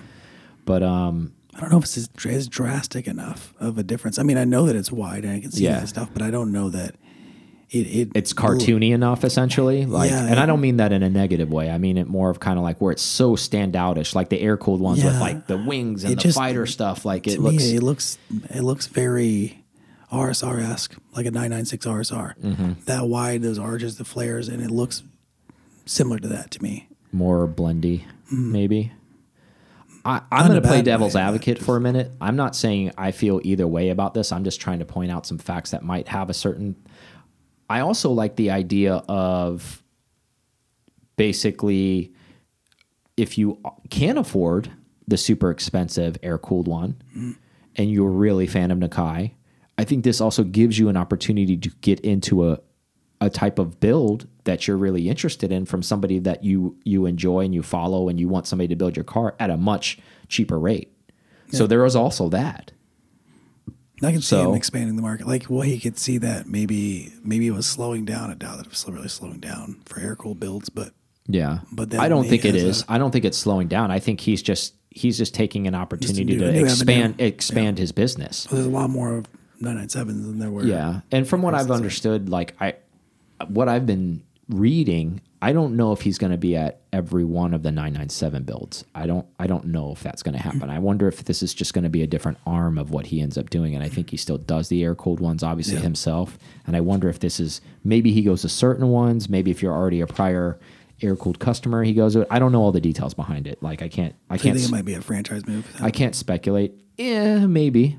But 0.65 0.83
um 0.83 1.33
I 1.55 1.59
don't 1.59 1.69
know 1.71 1.77
if 1.77 1.83
it's 1.83 2.09
as 2.25 2.47
drastic 2.47 3.07
enough 3.07 3.53
of 3.59 3.77
a 3.77 3.83
difference. 3.83 4.17
I 4.17 4.23
mean, 4.23 4.37
I 4.37 4.43
know 4.43 4.65
that 4.65 4.75
it's 4.75 4.91
wide 4.91 5.23
and 5.25 5.33
I 5.33 5.39
can 5.39 5.51
see 5.51 5.65
Yeah. 5.65 5.79
that 5.81 5.89
stuff, 5.89 6.09
but 6.13 6.21
I 6.23 6.31
don't 6.31 6.51
know 6.51 6.69
that 6.69 6.95
it, 7.73 7.77
it 7.87 8.09
it's 8.15 8.33
cartoony 8.33 8.91
enough 8.93 9.23
essentially. 9.23 9.85
Like 9.85 10.11
Yeah, 10.11 10.25
and 10.27 10.39
I 10.39 10.45
don't 10.45 10.61
mean 10.61 10.77
that 10.77 10.91
in 10.93 11.03
a 11.03 11.09
negative 11.09 11.51
way. 11.51 11.69
I 11.71 11.77
mean 11.77 11.97
it 11.97 12.07
more 12.07 12.29
of 12.29 12.39
kind 12.39 12.57
of 12.57 12.63
like 12.63 12.79
where 12.79 12.91
it's 12.91 13.01
so 13.01 13.35
standoutish, 13.35 14.13
like 14.15 14.29
the 14.29 14.39
air 14.39 14.55
cooled 14.57 14.79
ones 14.79 15.03
with 15.03 15.19
like 15.19 15.47
the 15.47 15.57
wings 15.57 16.03
and 16.03 16.13
It 16.13 16.15
the 16.17 16.21
just- 16.21 16.37
fighter 16.37 16.65
stuff. 16.65 17.03
Like 17.03 17.27
it 17.27 17.39
looks 17.39 17.57
me, 17.63 17.75
it 17.75 17.83
looks 17.83 18.17
it 18.49 18.61
looks 18.61 18.87
very 18.87 19.63
RSR 20.11 20.61
esque, 20.63 20.95
like 21.15 21.25
a 21.25 21.31
996 21.31 21.85
RSR. 21.87 22.37
Mm-hmm. 22.39 22.71
That 22.85 23.07
wide, 23.07 23.41
those 23.41 23.57
arches, 23.57 23.97
the 23.97 24.05
flares, 24.05 24.47
and 24.47 24.61
it 24.61 24.69
looks 24.69 25.01
similar 25.87 26.19
to 26.19 26.27
that 26.27 26.51
to 26.51 26.61
me. 26.61 26.87
more 27.11 27.47
blendy, 27.47 28.03
maybe. 28.31 28.91
I, 30.05 30.21
I'm 30.31 30.43
Hmm. 30.43 30.49
going 30.51 30.61
to 30.61 30.67
play 30.67 30.81
devil's 30.81 31.15
advocate 31.15 31.59
for 31.59 31.77
a 31.77 31.81
minute. 31.81 32.11
I'm 32.21 32.35
not 32.35 32.55
saying 32.55 32.91
I 32.97 33.11
feel 33.11 33.39
either 33.43 33.65
way 33.65 33.89
about 33.89 34.13
this. 34.13 34.31
I'm 34.31 34.43
just 34.43 34.59
trying 34.59 34.79
to 34.79 34.85
point 34.85 35.11
out 35.11 35.25
some 35.25 35.37
facts 35.37 35.71
that 35.71 35.81
might 35.83 36.07
have 36.09 36.29
a 36.29 36.33
certain. 36.33 36.75
I 37.69 37.79
also 37.79 38.11
like 38.11 38.35
the 38.35 38.51
idea 38.51 38.95
of 39.07 39.83
basically 41.15 42.13
if 43.17 43.37
you 43.37 43.59
can 43.89 44.17
afford 44.17 44.71
the 45.07 45.17
super 45.17 45.51
expensive 45.51 46.17
air 46.23 46.37
cooled 46.37 46.67
one 46.67 46.95
and 47.75 47.91
you're 47.91 48.09
really 48.09 48.45
a 48.45 48.47
fan 48.47 48.71
of 48.71 48.79
Nakai, 48.79 49.31
I 49.77 49.83
think 49.83 50.03
this 50.03 50.21
also 50.21 50.43
gives 50.43 50.77
you 50.77 50.89
an 50.89 50.97
opportunity 50.97 51.57
to 51.57 51.69
get 51.81 51.99
into 52.01 52.49
a 52.49 52.59
a 53.21 53.29
type 53.29 53.57
of 53.57 53.79
build 53.79 54.27
that 54.43 54.67
you're 54.67 54.75
really 54.75 55.07
interested 55.07 55.49
in 55.49 55.65
from 55.65 55.81
somebody 55.81 56.19
that 56.19 56.43
you 56.43 56.77
you 56.83 57.05
enjoy 57.05 57.39
and 57.39 57.55
you 57.55 57.63
follow 57.63 58.09
and 58.09 58.19
you 58.19 58.27
want 58.27 58.45
somebody 58.45 58.67
to 58.67 58.75
build 58.75 58.97
your 58.97 59.05
car 59.05 59.33
at 59.39 59.49
a 59.49 59.55
much 59.55 59.97
cheaper 60.27 60.59
rate. 60.59 60.91
So 61.51 61.67
there 61.67 61.85
is 61.85 61.95
also 61.95 62.29
that. 62.29 62.71
I 64.01 64.11
can 64.11 64.21
see 64.21 64.27
So- 64.27 64.49
him 64.51 64.55
expanding 64.55 64.95
the 64.95 65.01
market. 65.01 65.27
Like, 65.27 65.45
well, 65.49 65.61
he 65.61 65.79
could 65.79 65.97
see 65.97 66.17
that 66.17 66.47
maybe 66.47 67.13
maybe 67.23 67.47
it 67.47 67.51
was 67.51 67.65
slowing 67.65 68.05
down. 68.05 68.31
I 68.31 68.33
doubt 68.33 68.57
that 68.57 68.65
it 68.65 68.69
was 68.71 68.85
really 68.89 69.07
slowing 69.07 69.39
down 69.39 69.77
for 69.85 69.99
air 69.99 70.15
cooled 70.15 70.39
builds, 70.39 70.69
but 70.69 70.93
Yeah. 71.27 71.59
But 71.71 71.89
then 71.91 71.99
I 72.01 72.09
don't 72.09 72.23
he 72.23 72.29
think 72.31 72.45
it 72.45 72.55
has 72.55 72.63
is. 72.63 72.85
I 72.89 72.97
don't 72.97 73.11
think 73.11 73.23
it's 73.23 73.37
slowing 73.37 73.67
down. 73.67 73.91
I 73.91 73.99
think 73.99 74.19
he's 74.21 74.41
just 74.41 74.73
he's 74.89 75.17
just 75.17 75.33
taking 75.33 75.67
an 75.67 75.73
opportunity 75.75 76.23
new- 76.25 76.37
to 76.39 76.51
new 76.51 76.63
expand 76.65 77.13
avenue. 77.15 77.27
expand 77.27 77.77
his 77.79 77.91
business. 77.91 78.45
there's 78.51 78.65
a 78.65 78.69
lot 78.69 78.89
more 78.91 79.15
of 79.17 79.25
997s 79.61 80.23
than 80.25 80.39
there 80.39 80.51
were. 80.51 80.65
Yeah, 80.65 81.01
and 81.11 81.27
from 81.27 81.41
what 81.41 81.53
I've 81.55 81.71
understood, 81.71 82.29
like 82.29 82.53
I, 82.59 82.73
what 83.47 83.69
I've 83.69 83.85
been 83.85 84.21
reading, 84.49 85.21
I 85.43 85.51
don't 85.51 85.75
know 85.75 85.91
if 85.91 85.99
he's 85.99 86.17
going 86.17 86.31
to 86.31 86.37
be 86.37 86.55
at 86.55 86.79
every 86.93 87.25
one 87.25 87.53
of 87.53 87.63
the 87.63 87.69
997 87.69 88.43
builds. 88.43 88.85
I 88.95 89.05
don't, 89.05 89.25
I 89.37 89.45
don't 89.45 89.65
know 89.65 89.91
if 89.91 90.01
that's 90.01 90.23
going 90.23 90.35
to 90.37 90.41
happen. 90.41 90.69
I 90.69 90.79
wonder 90.79 91.05
if 91.09 91.25
this 91.25 91.43
is 91.43 91.53
just 91.53 91.73
going 91.73 91.83
to 91.83 91.89
be 91.89 92.01
a 92.01 92.07
different 92.07 92.37
arm 92.47 92.77
of 92.77 92.91
what 92.91 93.07
he 93.07 93.19
ends 93.19 93.37
up 93.37 93.49
doing. 93.49 93.75
And 93.75 93.83
I 93.83 93.89
think 93.89 94.11
he 94.11 94.15
still 94.15 94.37
does 94.37 94.69
the 94.69 94.81
air 94.85 94.95
cooled 94.95 95.19
ones, 95.19 95.43
obviously 95.43 95.75
himself. 95.81 96.37
And 96.65 96.77
I 96.77 96.79
wonder 96.79 97.09
if 97.09 97.19
this 97.19 97.41
is 97.41 97.59
maybe 97.83 98.13
he 98.13 98.21
goes 98.21 98.43
to 98.43 98.47
certain 98.49 98.87
ones. 98.87 99.27
Maybe 99.27 99.51
if 99.51 99.61
you're 99.61 99.73
already 99.73 99.99
a 99.99 100.07
prior 100.07 100.57
air 101.01 101.17
cooled 101.17 101.39
customer, 101.39 101.83
he 101.83 101.93
goes. 101.93 102.13
to 102.13 102.21
it. 102.21 102.27
I 102.31 102.39
don't 102.39 102.53
know 102.53 102.61
all 102.61 102.71
the 102.71 102.79
details 102.79 103.13
behind 103.13 103.45
it. 103.45 103.61
Like 103.61 103.81
I 103.81 103.89
can't, 103.89 104.15
I 104.29 104.35
I 104.35 104.37
can't. 104.37 104.55
think 104.55 104.69
it 104.69 104.71
might 104.71 104.85
be 104.85 104.93
a 104.93 105.01
franchise 105.01 105.45
move. 105.45 105.69
I 105.81 105.91
can't 105.91 106.15
speculate. 106.15 106.73
Yeah, 106.97 107.47
maybe. 107.47 107.97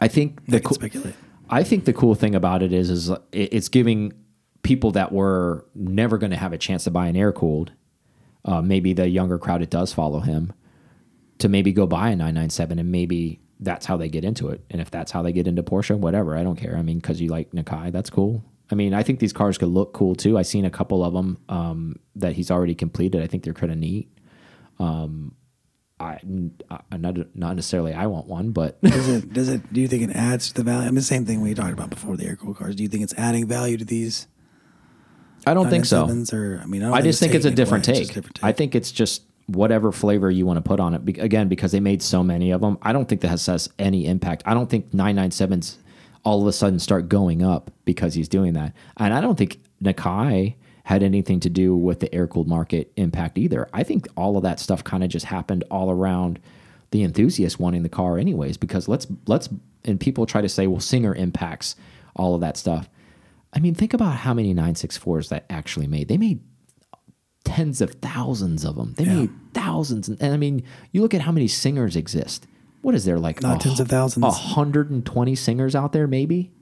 I 0.00 0.08
think 0.08 0.38
I 0.48 0.52
the 0.52 0.60
cool, 0.60 0.74
speculate. 0.74 1.16
I 1.50 1.64
think 1.64 1.84
the 1.84 1.92
cool 1.92 2.14
thing 2.14 2.34
about 2.34 2.62
it 2.62 2.72
is, 2.72 2.88
is 2.88 3.10
it's 3.30 3.68
giving 3.68 4.14
people 4.62 4.92
that 4.92 5.12
were 5.12 5.66
never 5.74 6.18
going 6.18 6.30
to 6.30 6.36
have 6.36 6.52
a 6.52 6.58
chance 6.58 6.84
to 6.84 6.90
buy 6.90 7.06
an 7.06 7.16
air 7.16 7.32
cooled, 7.32 7.72
uh, 8.44 8.60
maybe 8.62 8.92
the 8.92 9.08
younger 9.08 9.38
crowd 9.38 9.62
it 9.62 9.70
does 9.70 9.92
follow 9.92 10.20
him, 10.20 10.52
to 11.38 11.48
maybe 11.48 11.72
go 11.72 11.86
buy 11.86 12.08
a 12.10 12.16
997 12.16 12.78
and 12.78 12.90
maybe 12.90 13.40
that's 13.60 13.86
how 13.86 13.96
they 13.96 14.08
get 14.08 14.24
into 14.24 14.48
it. 14.48 14.64
And 14.70 14.80
if 14.80 14.90
that's 14.90 15.12
how 15.12 15.22
they 15.22 15.32
get 15.32 15.46
into 15.46 15.62
Porsche, 15.62 15.98
whatever, 15.98 16.36
I 16.36 16.42
don't 16.42 16.56
care. 16.56 16.76
I 16.76 16.82
mean, 16.82 16.98
because 16.98 17.20
you 17.20 17.28
like 17.28 17.50
Nakai, 17.52 17.92
that's 17.92 18.10
cool. 18.10 18.44
I 18.70 18.74
mean, 18.74 18.94
I 18.94 19.02
think 19.02 19.18
these 19.18 19.32
cars 19.32 19.58
could 19.58 19.68
look 19.68 19.92
cool 19.92 20.14
too. 20.14 20.38
I've 20.38 20.46
seen 20.46 20.64
a 20.64 20.70
couple 20.70 21.04
of 21.04 21.14
them 21.14 21.38
um, 21.48 21.96
that 22.16 22.34
he's 22.34 22.50
already 22.50 22.74
completed. 22.74 23.22
I 23.22 23.26
think 23.26 23.44
they're 23.44 23.54
kind 23.54 23.72
of 23.72 23.78
neat. 23.78 24.10
Um, 24.78 25.34
I, 26.00 26.20
I 26.70 26.96
not 26.96 27.16
not 27.34 27.56
necessarily 27.56 27.92
I 27.92 28.06
want 28.06 28.26
one, 28.26 28.52
but 28.52 28.80
Does 28.82 29.08
it? 29.08 29.32
Does 29.32 29.48
it? 29.48 29.72
Do 29.72 29.80
you 29.80 29.88
think 29.88 30.02
it 30.02 30.14
adds 30.14 30.48
to 30.48 30.54
the 30.54 30.62
value? 30.62 30.82
I 30.82 30.86
mean, 30.86 30.96
the 30.96 31.02
same 31.02 31.26
thing 31.26 31.40
we 31.40 31.54
talked 31.54 31.72
about 31.72 31.90
before 31.90 32.16
the 32.16 32.26
air 32.26 32.36
cooled 32.36 32.58
cars. 32.58 32.76
Do 32.76 32.82
you 32.82 32.88
think 32.88 33.02
it's 33.02 33.14
adding 33.14 33.48
value 33.48 33.76
to 33.78 33.84
these? 33.84 34.28
I 35.46 35.54
don't 35.54 35.70
think 35.70 35.84
so. 35.84 36.06
997s 36.06 36.32
Or 36.32 36.60
I 36.62 36.66
mean, 36.66 36.82
I, 36.82 36.86
don't 36.86 36.98
I 36.98 37.02
just 37.02 37.20
think 37.20 37.34
it's 37.34 37.44
a 37.44 37.50
different 37.50 37.86
away, 37.88 37.98
take. 37.98 38.14
different 38.14 38.42
I 38.42 38.52
think 38.52 38.74
it's 38.74 38.92
just 38.92 39.22
whatever 39.46 39.92
flavor 39.92 40.30
you 40.30 40.44
want 40.44 40.58
to 40.58 40.62
put 40.62 40.78
on 40.78 40.94
it. 40.94 41.04
Be- 41.04 41.18
again, 41.18 41.48
because 41.48 41.72
they 41.72 41.80
made 41.80 42.02
so 42.02 42.22
many 42.22 42.50
of 42.50 42.60
them, 42.60 42.78
I 42.82 42.92
don't 42.92 43.08
think 43.08 43.22
that 43.22 43.28
has, 43.28 43.46
has 43.46 43.68
any 43.78 44.06
impact. 44.06 44.42
I 44.44 44.54
don't 44.54 44.68
think 44.68 44.90
997s 44.90 45.76
all 46.24 46.42
of 46.42 46.46
a 46.46 46.52
sudden 46.52 46.78
start 46.78 47.08
going 47.08 47.42
up 47.42 47.70
because 47.84 48.14
he's 48.14 48.28
doing 48.28 48.52
that. 48.52 48.74
And 48.98 49.14
I 49.14 49.20
don't 49.20 49.36
think 49.36 49.58
Nakai 49.82 50.54
had 50.84 51.02
anything 51.02 51.40
to 51.40 51.50
do 51.50 51.76
with 51.76 52.00
the 52.00 52.14
air 52.14 52.26
cooled 52.26 52.48
market 52.48 52.92
impact 52.96 53.38
either. 53.38 53.68
I 53.72 53.82
think 53.82 54.08
all 54.16 54.36
of 54.36 54.42
that 54.42 54.60
stuff 54.60 54.84
kind 54.84 55.04
of 55.04 55.10
just 55.10 55.26
happened 55.26 55.64
all 55.70 55.90
around 55.90 56.38
the 56.90 57.02
enthusiast 57.02 57.60
wanting 57.60 57.82
the 57.82 57.88
car 57.88 58.18
anyways 58.18 58.56
because 58.56 58.88
let's 58.88 59.06
let's 59.26 59.50
and 59.84 60.00
people 60.00 60.24
try 60.24 60.40
to 60.40 60.48
say 60.48 60.66
well 60.66 60.80
Singer 60.80 61.14
impacts 61.14 61.76
all 62.16 62.34
of 62.34 62.40
that 62.40 62.56
stuff. 62.56 62.88
I 63.52 63.60
mean, 63.60 63.74
think 63.74 63.94
about 63.94 64.16
how 64.16 64.34
many 64.34 64.54
964s 64.54 65.28
that 65.30 65.46
actually 65.48 65.86
made. 65.86 66.08
They 66.08 66.18
made 66.18 66.40
tens 67.44 67.80
of 67.80 67.92
thousands 67.94 68.64
of 68.64 68.76
them. 68.76 68.94
They 68.94 69.04
made 69.04 69.30
thousands, 69.54 70.08
and, 70.08 70.20
and 70.20 70.34
I 70.34 70.36
mean, 70.36 70.62
you 70.92 71.00
look 71.00 71.14
at 71.14 71.22
how 71.22 71.32
many 71.32 71.48
singers 71.48 71.96
exist. 71.96 72.46
What 72.82 72.94
is 72.94 73.04
there 73.04 73.18
like? 73.18 73.42
Not 73.42 73.56
a 73.56 73.68
tens 73.68 73.80
of 73.80 73.88
thousands. 73.88 74.24
A 74.24 74.30
hundred 74.30 74.90
and 74.90 75.04
twenty 75.04 75.34
singers 75.34 75.74
out 75.74 75.92
there, 75.92 76.06
maybe, 76.06 76.52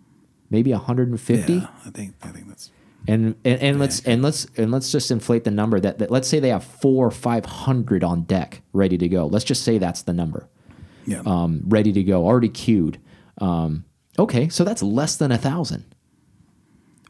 maybe 0.49 0.73
a 0.73 0.79
hundred 0.79 1.09
and 1.09 1.21
fifty. 1.21 1.55
Yeah, 1.55 1.69
I 1.85 1.91
think 1.91 2.15
I 2.23 2.29
think 2.29 2.49
that's 2.49 2.71
And 3.07 3.35
and, 3.45 3.61
and 3.61 3.79
let's 3.81 4.01
and 4.07 4.23
let's 4.23 4.47
and 4.57 4.71
let's 4.71 4.93
just 4.93 5.11
inflate 5.11 5.45
the 5.45 5.51
number 5.51 5.81
that, 5.81 5.99
that 5.99 6.11
let's 6.11 6.29
say 6.29 6.41
they 6.41 6.51
have 6.51 6.65
four 6.65 7.07
or 7.07 7.11
five 7.11 7.45
hundred 7.45 8.05
on 8.05 8.23
deck 8.23 8.63
ready 8.73 8.97
to 8.97 9.09
go. 9.09 9.27
Let's 9.27 9.45
just 9.45 9.65
say 9.65 9.79
that's 9.79 10.03
the 10.03 10.13
number 10.13 10.49
yeah. 11.07 11.23
um, 11.25 11.63
ready 11.67 11.93
to 11.93 12.03
go, 12.03 12.27
already 12.27 12.49
queued. 12.49 13.01
Um, 13.39 13.85
okay, 14.19 14.49
so 14.49 14.65
that's 14.65 14.83
less 14.83 15.17
than 15.17 15.33
a 15.33 15.39
thousand. 15.39 15.85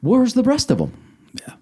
Where's 0.00 0.34
the 0.34 0.42
rest 0.42 0.70
of 0.70 0.78
them? 0.78 0.92
yeah, 1.46 1.54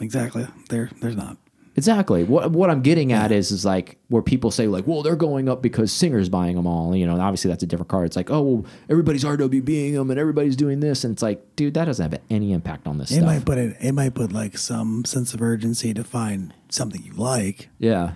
exactly. 0.00 0.46
There, 0.68 0.90
there's 1.00 1.16
not. 1.16 1.36
Exactly. 1.76 2.24
What 2.24 2.50
what 2.50 2.68
I'm 2.68 2.82
getting 2.82 3.12
at 3.12 3.30
is 3.32 3.50
is 3.52 3.64
like 3.64 3.96
where 4.08 4.22
people 4.22 4.50
say 4.50 4.66
like, 4.66 4.86
well, 4.86 5.02
they're 5.02 5.16
going 5.16 5.48
up 5.48 5.62
because 5.62 5.92
Singer's 5.92 6.28
buying 6.28 6.56
them 6.56 6.66
all. 6.66 6.94
You 6.96 7.06
know, 7.06 7.12
and 7.12 7.22
obviously 7.22 7.48
that's 7.48 7.62
a 7.62 7.66
different 7.66 7.88
car. 7.88 8.04
It's 8.04 8.16
like, 8.16 8.28
oh, 8.30 8.42
well, 8.42 8.66
everybody's 8.90 9.24
RWBing 9.24 9.94
them 9.94 10.10
and 10.10 10.18
everybody's 10.18 10.56
doing 10.56 10.80
this, 10.80 11.04
and 11.04 11.12
it's 11.14 11.22
like, 11.22 11.56
dude, 11.56 11.74
that 11.74 11.84
doesn't 11.86 12.10
have 12.10 12.20
any 12.28 12.52
impact 12.52 12.86
on 12.88 12.98
this 12.98 13.10
It 13.10 13.14
stuff. 13.16 13.26
might 13.26 13.44
put 13.46 13.56
it. 13.56 13.76
It 13.80 13.92
might 13.92 14.14
put 14.14 14.32
like 14.32 14.58
some 14.58 15.04
sense 15.04 15.32
of 15.32 15.40
urgency 15.40 15.94
to 15.94 16.02
find 16.04 16.52
something 16.70 17.02
you 17.02 17.12
like, 17.12 17.68
yeah. 17.78 18.12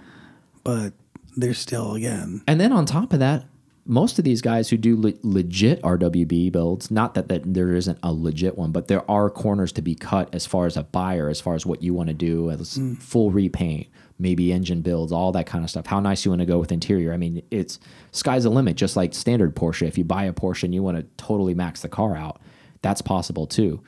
but 0.65 0.93
there's 1.37 1.59
still 1.59 1.95
again. 1.95 2.43
And 2.47 2.61
then 2.61 2.73
on 2.73 2.85
top 2.87 3.13
of 3.13 3.21
that, 3.21 3.47
most 3.87 4.19
of 4.19 4.25
these 4.25 4.41
guys 4.41 4.71
who 4.71 4.77
do 4.77 4.99
le 4.99 5.13
legit 5.23 5.83
RWB 5.83 6.51
builds, 6.51 6.91
not 6.91 7.15
that, 7.15 7.29
that 7.29 7.43
there 7.53 7.75
isn't 7.75 7.99
a 8.03 8.13
legit 8.13 8.57
one, 8.57 8.73
but 8.73 8.89
there 8.89 9.09
are 9.11 9.29
corners 9.29 9.73
to 9.73 9.83
be 9.83 9.95
cut 9.95 10.35
as 10.35 10.47
far 10.47 10.67
as 10.67 10.77
a 10.77 10.85
buyer, 10.85 11.29
as 11.29 11.41
far 11.41 11.55
as 11.55 11.67
what 11.67 11.83
you 11.83 11.93
want 11.93 12.09
to 12.09 12.15
do, 12.15 12.51
as 12.51 12.81
full 12.99 13.31
repaint, 13.31 13.89
maybe 14.19 14.53
engine 14.53 14.81
builds, 14.81 15.13
all 15.13 15.33
that 15.33 15.47
kind 15.47 15.65
of 15.65 15.71
stuff. 15.71 15.87
How 15.87 16.01
nice 16.01 16.25
you 16.25 16.31
want 16.31 16.41
to 16.41 16.47
go 16.47 16.59
with 16.59 16.73
interior. 16.73 17.13
I 17.13 17.19
mean, 17.19 17.43
it's 17.51 17.79
sky's 18.13 18.45
the 18.45 18.51
limit, 18.51 18.77
just 18.77 18.97
like 18.97 19.13
standard 19.13 19.55
Porsche. 19.55 19.87
If 19.87 19.99
you 19.99 20.05
buy 20.05 20.25
a 20.25 20.33
Porsche 20.33 20.65
and 20.65 20.75
you 20.75 20.83
want 20.83 20.97
to 20.97 21.03
totally 21.23 21.55
max 21.55 21.83
the 21.83 21.89
car 21.89 22.17
out, 22.17 22.41
that's 22.81 23.03
possible 23.03 23.47
too. 23.47 23.83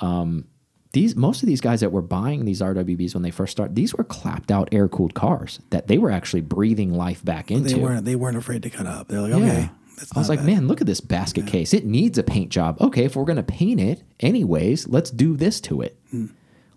Um, 0.00 0.44
these 0.92 1.14
most 1.14 1.42
of 1.42 1.46
these 1.46 1.60
guys 1.60 1.80
that 1.80 1.92
were 1.92 2.02
buying 2.02 2.44
these 2.44 2.60
RWBs 2.60 3.14
when 3.14 3.22
they 3.22 3.30
first 3.30 3.52
started, 3.52 3.76
these 3.76 3.94
were 3.94 4.04
clapped 4.04 4.50
out 4.50 4.68
air 4.72 4.88
cooled 4.88 5.14
cars 5.14 5.60
that 5.70 5.86
they 5.86 5.98
were 5.98 6.10
actually 6.10 6.40
breathing 6.40 6.92
life 6.92 7.24
back 7.24 7.50
into. 7.50 7.74
They 7.74 7.80
weren't. 7.80 8.04
They 8.04 8.16
weren't 8.16 8.36
afraid 8.36 8.62
to 8.62 8.70
cut 8.70 8.86
up. 8.86 9.08
They're 9.08 9.20
like, 9.20 9.32
okay, 9.32 9.70
that's 9.96 10.16
I 10.16 10.18
was 10.18 10.28
like, 10.28 10.40
bad. 10.40 10.46
man, 10.46 10.68
look 10.68 10.80
at 10.80 10.86
this 10.86 11.00
basket 11.00 11.46
case. 11.46 11.74
It 11.74 11.84
needs 11.84 12.18
a 12.18 12.22
paint 12.22 12.50
job. 12.50 12.80
Okay, 12.80 13.04
if 13.04 13.16
we're 13.16 13.24
going 13.24 13.36
to 13.36 13.42
paint 13.42 13.80
it 13.80 14.02
anyways, 14.20 14.88
let's 14.88 15.10
do 15.10 15.36
this 15.36 15.60
to 15.62 15.82
it. 15.82 15.98
Hmm. 16.10 16.26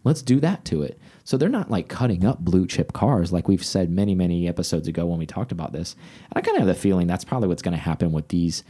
Let's 0.03 0.23
do 0.23 0.39
that 0.39 0.65
to 0.65 0.81
it. 0.81 0.99
So 1.23 1.37
they're 1.37 1.47
not 1.47 1.69
like 1.69 1.87
cutting 1.87 2.25
up 2.25 2.39
blue 2.39 2.65
chip 2.65 2.91
cars 2.91 3.31
like 3.31 3.47
we've 3.47 3.63
said 3.63 3.91
many, 3.91 4.15
many 4.15 4.47
episodes 4.47 4.87
ago 4.87 5.05
when 5.05 5.19
we 5.19 5.27
talked 5.27 5.51
about 5.51 5.71
this. 5.73 5.95
And 6.29 6.37
I 6.37 6.41
kind 6.41 6.57
of 6.57 6.61
have 6.61 6.75
the 6.75 6.81
feeling 6.81 7.05
that's 7.05 7.23
probably 7.23 7.47
what's 7.47 7.61
going 7.61 7.77
to 7.77 7.83
happen 7.83 8.11
with 8.11 8.27
these 8.29 8.63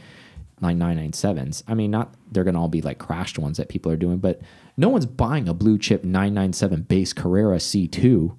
9997s. 0.62 1.62
I 1.68 1.74
mean, 1.74 1.90
not 1.90 2.14
they're 2.30 2.44
going 2.44 2.54
to 2.54 2.60
all 2.60 2.68
be 2.68 2.82
like 2.82 2.98
crashed 2.98 3.38
ones 3.38 3.58
that 3.58 3.68
people 3.68 3.92
are 3.92 3.96
doing, 3.96 4.18
but 4.18 4.40
no 4.76 4.88
one's 4.88 5.06
buying 5.06 5.48
a 5.48 5.54
blue 5.54 5.78
chip 5.78 6.04
997 6.04 6.82
base 6.82 7.12
Carrera 7.12 7.58
C2 7.58 8.34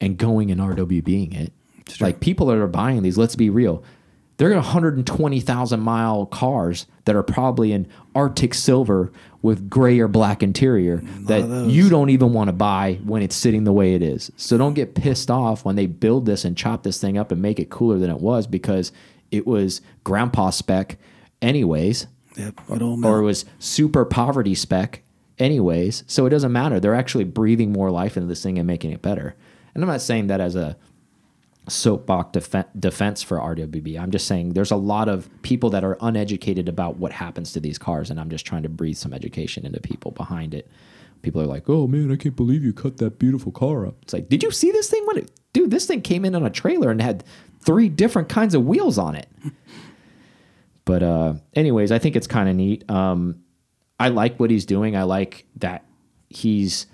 and 0.00 0.16
going 0.16 0.50
and 0.50 0.60
RWBing 0.60 1.34
it. 1.34 1.52
Like 2.00 2.20
people 2.20 2.46
that 2.46 2.56
are 2.56 2.66
buying 2.66 3.02
these, 3.02 3.18
let's 3.18 3.36
be 3.36 3.50
real, 3.50 3.84
they're 4.36 4.54
120,000 4.54 5.80
mile 5.80 6.26
cars 6.26 6.86
that 7.04 7.14
are 7.14 7.22
probably 7.22 7.72
in 7.72 7.86
Arctic 8.14 8.54
silver 8.54 9.12
with 9.42 9.68
gray 9.68 10.00
or 10.00 10.08
black 10.08 10.42
interior 10.42 11.02
that 11.26 11.68
you 11.68 11.88
don't 11.88 12.10
even 12.10 12.32
want 12.32 12.48
to 12.48 12.52
buy 12.52 12.98
when 13.04 13.22
it's 13.22 13.36
sitting 13.36 13.64
the 13.64 13.72
way 13.72 13.94
it 13.94 14.02
is. 14.02 14.32
So 14.36 14.56
don't 14.56 14.74
get 14.74 14.94
pissed 14.94 15.30
off 15.30 15.64
when 15.64 15.76
they 15.76 15.86
build 15.86 16.26
this 16.26 16.44
and 16.44 16.56
chop 16.56 16.82
this 16.82 17.00
thing 17.00 17.18
up 17.18 17.30
and 17.30 17.42
make 17.42 17.60
it 17.60 17.70
cooler 17.70 17.98
than 17.98 18.10
it 18.10 18.20
was 18.20 18.46
because 18.46 18.90
it 19.30 19.46
was 19.46 19.82
grandpa 20.02 20.50
spec 20.50 20.96
anyways 21.44 22.06
Yep, 22.36 22.66
good 22.66 22.82
old 22.82 23.04
or 23.04 23.20
it 23.20 23.24
was 23.24 23.44
super 23.58 24.04
poverty 24.04 24.54
spec 24.54 25.02
anyways. 25.38 26.04
So 26.06 26.26
it 26.26 26.30
doesn't 26.30 26.52
matter. 26.52 26.80
They're 26.80 26.94
actually 26.94 27.24
breathing 27.24 27.72
more 27.72 27.90
life 27.90 28.16
into 28.16 28.28
this 28.28 28.42
thing 28.42 28.58
and 28.58 28.66
making 28.66 28.92
it 28.92 29.02
better. 29.02 29.36
And 29.74 29.82
I'm 29.82 29.88
not 29.88 30.00
saying 30.00 30.28
that 30.28 30.40
as 30.40 30.56
a 30.56 30.76
soapbox 31.68 32.36
defen 32.36 32.66
defense 32.78 33.22
for 33.22 33.38
RWB. 33.38 33.98
I'm 33.98 34.10
just 34.10 34.26
saying 34.26 34.52
there's 34.52 34.70
a 34.70 34.76
lot 34.76 35.08
of 35.08 35.28
people 35.42 35.70
that 35.70 35.84
are 35.84 35.96
uneducated 36.00 36.68
about 36.68 36.98
what 36.98 37.12
happens 37.12 37.52
to 37.52 37.60
these 37.60 37.78
cars, 37.78 38.10
and 38.10 38.20
I'm 38.20 38.30
just 38.30 38.44
trying 38.44 38.64
to 38.64 38.68
breathe 38.68 38.96
some 38.96 39.14
education 39.14 39.64
into 39.64 39.80
people 39.80 40.10
behind 40.10 40.54
it. 40.54 40.68
People 41.22 41.40
are 41.40 41.46
like, 41.46 41.68
"Oh 41.68 41.86
man, 41.86 42.12
I 42.12 42.16
can't 42.16 42.36
believe 42.36 42.62
you 42.62 42.74
cut 42.74 42.98
that 42.98 43.18
beautiful 43.18 43.50
car 43.50 43.86
up." 43.86 43.96
It's 44.02 44.12
like, 44.12 44.28
did 44.28 44.42
you 44.42 44.50
see 44.50 44.72
this 44.72 44.90
thing 44.90 45.04
when 45.06 45.18
it, 45.18 45.30
dude? 45.54 45.70
This 45.70 45.86
thing 45.86 46.02
came 46.02 46.24
in 46.26 46.34
on 46.34 46.44
a 46.44 46.50
trailer 46.50 46.90
and 46.90 47.00
had 47.00 47.24
three 47.60 47.88
different 47.88 48.28
kinds 48.28 48.54
of 48.54 48.66
wheels 48.66 48.98
on 48.98 49.14
it. 49.14 49.28
But 50.84 51.02
uh, 51.02 51.34
anyways, 51.54 51.90
I 51.92 51.98
think 51.98 52.16
it's 52.16 52.26
kind 52.26 52.48
of 52.48 52.56
neat. 52.56 52.88
Um, 52.90 53.40
I 53.98 54.08
like 54.08 54.38
what 54.38 54.50
he's 54.50 54.66
doing. 54.66 54.96
I 54.96 55.04
like 55.04 55.46
that 55.56 55.84
he's 56.28 56.86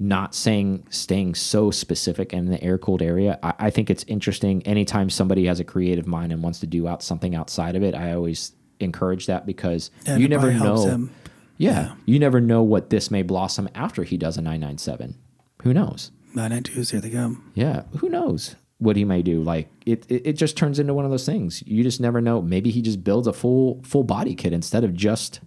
not 0.00 0.34
saying 0.34 0.86
staying 0.90 1.34
so 1.34 1.70
specific 1.70 2.32
in 2.32 2.46
the 2.46 2.62
air 2.62 2.78
cooled 2.78 3.02
area. 3.02 3.38
I, 3.42 3.54
I 3.58 3.70
think 3.70 3.90
it's 3.90 4.04
interesting. 4.04 4.62
Anytime 4.66 5.10
somebody 5.10 5.46
has 5.46 5.60
a 5.60 5.64
creative 5.64 6.06
mind 6.06 6.32
and 6.32 6.42
wants 6.42 6.60
to 6.60 6.66
do 6.66 6.88
out 6.88 7.02
something 7.02 7.34
outside 7.34 7.76
of 7.76 7.82
it, 7.82 7.94
I 7.94 8.12
always 8.12 8.52
encourage 8.80 9.26
that 9.26 9.46
because 9.46 9.90
Yeah, 10.06 10.16
you 10.16 10.28
never 10.28 10.52
know. 10.52 10.86
him. 10.86 11.10
Yeah, 11.56 11.94
you 12.06 12.18
never 12.18 12.40
know 12.40 12.62
what 12.64 12.90
this 12.90 13.10
may 13.10 13.22
blossom 13.22 13.68
after 13.74 14.02
he 14.02 14.16
does 14.16 14.36
a 14.36 14.40
997. 14.42 15.14
Who 15.62 15.72
knows? 15.72 16.10
Nine 16.34 16.50
nine 16.50 16.62
twos. 16.64 16.90
Here 16.90 17.00
they 17.00 17.10
come. 17.10 17.52
Yeah, 17.54 17.84
who 17.98 18.08
knows 18.08 18.56
what 18.84 18.96
he 18.96 19.04
may 19.04 19.22
do? 19.22 19.42
Like 19.42 19.68
it, 19.86 20.04
it, 20.08 20.26
it 20.26 20.32
just 20.34 20.56
turns 20.56 20.78
into 20.78 20.94
one 20.94 21.04
of 21.04 21.10
those 21.10 21.26
things. 21.26 21.62
You 21.66 21.82
just 21.82 22.00
never 22.00 22.20
know. 22.20 22.40
Maybe 22.40 22.70
he 22.70 22.82
just 22.82 23.02
builds 23.02 23.26
a 23.26 23.32
full 23.32 23.80
full 23.82 24.04
body 24.04 24.34
kit 24.34 24.52
instead 24.52 24.84
of 24.84 24.94
just 24.94 25.40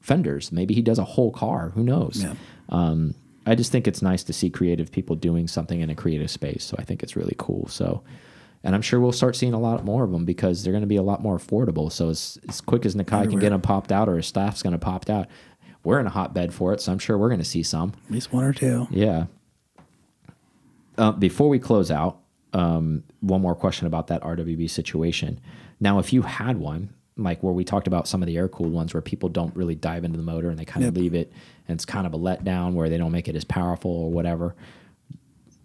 fenders. 0.00 0.50
Maybe 0.50 0.74
he 0.74 0.82
does 0.82 0.98
a 0.98 1.04
whole 1.04 1.30
car. 1.30 1.70
Who 1.70 1.84
knows? 1.84 2.22
Yeah. 2.22 2.34
Um, 2.70 3.14
I 3.46 3.54
just 3.54 3.72
think 3.72 3.86
it's 3.86 4.02
nice 4.02 4.22
to 4.24 4.32
see 4.32 4.50
creative 4.50 4.92
people 4.92 5.16
doing 5.16 5.48
something 5.48 5.80
in 5.80 5.90
a 5.90 5.94
creative 5.94 6.30
space. 6.30 6.64
So 6.64 6.76
I 6.78 6.84
think 6.84 7.02
it's 7.02 7.16
really 7.16 7.34
cool. 7.38 7.66
So, 7.68 8.02
and 8.62 8.74
I'm 8.74 8.82
sure 8.82 9.00
we'll 9.00 9.12
start 9.12 9.36
seeing 9.36 9.54
a 9.54 9.58
lot 9.58 9.84
more 9.84 10.04
of 10.04 10.10
them 10.10 10.24
because 10.26 10.62
they're 10.62 10.72
going 10.72 10.82
to 10.82 10.86
be 10.86 10.96
a 10.96 11.02
lot 11.02 11.22
more 11.22 11.38
affordable. 11.38 11.90
So 11.90 12.10
as, 12.10 12.38
as 12.48 12.60
quick 12.60 12.84
as 12.84 12.94
Nakai 12.94 13.30
can 13.30 13.38
get 13.38 13.50
them 13.50 13.62
popped 13.62 13.90
out 13.90 14.08
or 14.08 14.16
his 14.16 14.26
staff's 14.26 14.62
going 14.62 14.74
to 14.74 14.78
popped 14.78 15.08
out, 15.08 15.28
we're 15.82 15.98
in 16.00 16.06
a 16.06 16.10
hotbed 16.10 16.52
for 16.52 16.74
it. 16.74 16.80
So 16.82 16.92
I'm 16.92 16.98
sure 16.98 17.16
we're 17.16 17.28
going 17.28 17.40
to 17.40 17.44
see 17.44 17.62
some. 17.62 17.94
At 18.06 18.10
least 18.12 18.32
one 18.32 18.44
or 18.44 18.52
two. 18.52 18.86
Yeah. 18.90 19.26
Uh, 20.98 21.12
before 21.12 21.48
we 21.48 21.58
close 21.58 21.90
out, 21.90 22.20
um, 22.52 23.02
one 23.20 23.40
more 23.40 23.54
question 23.54 23.86
about 23.86 24.06
that 24.08 24.22
RWB 24.22 24.68
situation. 24.70 25.40
Now, 25.80 25.98
if 25.98 26.12
you 26.12 26.22
had 26.22 26.56
one, 26.58 26.90
like 27.16 27.42
where 27.42 27.52
we 27.52 27.64
talked 27.64 27.86
about 27.86 28.06
some 28.08 28.22
of 28.22 28.26
the 28.26 28.36
air 28.36 28.48
cooled 28.48 28.72
ones 28.72 28.94
where 28.94 29.00
people 29.02 29.28
don't 29.28 29.54
really 29.56 29.74
dive 29.74 30.04
into 30.04 30.16
the 30.16 30.22
motor 30.24 30.50
and 30.50 30.58
they 30.58 30.64
kind 30.64 30.84
of 30.86 30.94
Yep. 30.94 31.00
leave 31.02 31.14
it 31.14 31.32
and 31.66 31.74
it's 31.76 31.84
kind 31.84 32.06
of 32.06 32.14
a 32.14 32.18
letdown 32.18 32.74
where 32.74 32.88
they 32.88 32.96
don't 32.96 33.12
make 33.12 33.28
it 33.28 33.34
as 33.36 33.44
powerful 33.44 33.90
or 33.90 34.10
whatever. 34.10 34.54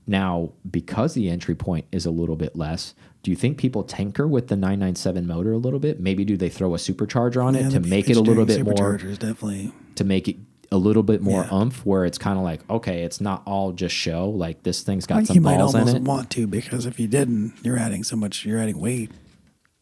Now, 0.05 0.51
because 0.69 1.13
the 1.13 1.29
entry 1.29 1.55
point 1.55 1.85
is 1.91 2.05
a 2.05 2.11
little 2.11 2.35
bit 2.35 2.55
less, 2.57 2.93
do 3.21 3.31
you 3.31 3.37
think 3.37 3.57
people 3.57 3.83
tinker 3.83 4.27
with 4.27 4.49
the 4.49 4.55
997 4.57 5.25
motor 5.25 5.53
a 5.53 5.57
little 5.57 5.79
bit? 5.79 5.99
Maybe 6.01 6.25
do 6.25 6.35
they 6.35 6.49
throw 6.49 6.73
a 6.75 6.77
supercharger 6.77 7.41
on 7.43 7.53
Yeah, 7.53 7.67
it 7.67 7.71
to 7.71 7.79
make 7.79 8.09
it 8.09 8.17
a 8.17 8.21
little 8.21 8.45
bit 8.45 8.65
more 8.65 8.97
definitely. 8.97 9.71
to 9.95 10.03
make 10.03 10.27
it 10.27 10.35
a 10.73 10.77
little 10.77 11.03
bit 11.03 11.21
more 11.21 11.43
Yeah. 11.43 11.49
umph 11.61 11.85
where 11.85 12.03
it's 12.03 12.17
kind 12.17 12.37
of 12.37 12.43
like 12.43 12.67
okay 12.69 13.03
it's 13.03 13.21
not 13.21 13.43
all 13.45 13.71
just 13.71 13.93
show 13.95 14.27
like 14.29 14.63
this 14.63 14.81
thing's 14.81 15.05
got 15.05 15.25
some 15.27 15.35
you 15.35 15.41
might 15.41 15.57
balls 15.59 15.75
in 15.75 15.81
almost 15.81 15.95
it 15.97 16.01
want 16.03 16.29
to 16.31 16.47
because 16.47 16.85
if 16.85 16.99
you 16.99 17.07
didn't, 17.07 17.53
you're 17.63 17.77
adding 17.77 18.03
so 18.03 18.15
much. 18.15 18.43
You're 18.45 18.59
adding 18.59 18.79
weight 18.79 19.11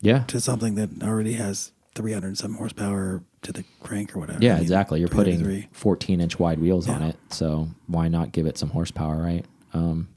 yeah 0.01 0.23
to 0.27 0.39
something 0.39 0.75
that 0.75 0.89
already 1.01 1.33
has 1.33 1.71
300 1.95 2.27
and 2.27 2.37
some 2.37 2.55
horsepower 2.55 3.23
to 3.43 3.51
the 3.51 3.63
crank 3.81 4.15
or 4.15 4.19
whatever. 4.19 4.39
yeah 4.41 4.51
I 4.51 4.55
mean, 4.55 4.61
exactly 4.63 4.99
you're 4.99 5.09
putting 5.09 5.67
14 5.71 6.21
inch 6.21 6.37
wide 6.39 6.59
wheels 6.59 6.87
on 6.89 7.01
it 7.01 7.15
so 7.29 7.69
why 7.87 8.07
not 8.07 8.31
give 8.33 8.45
it 8.45 8.57
some 8.57 8.69
horsepower 8.69 9.17
right 9.21 9.45
um 9.73 10.07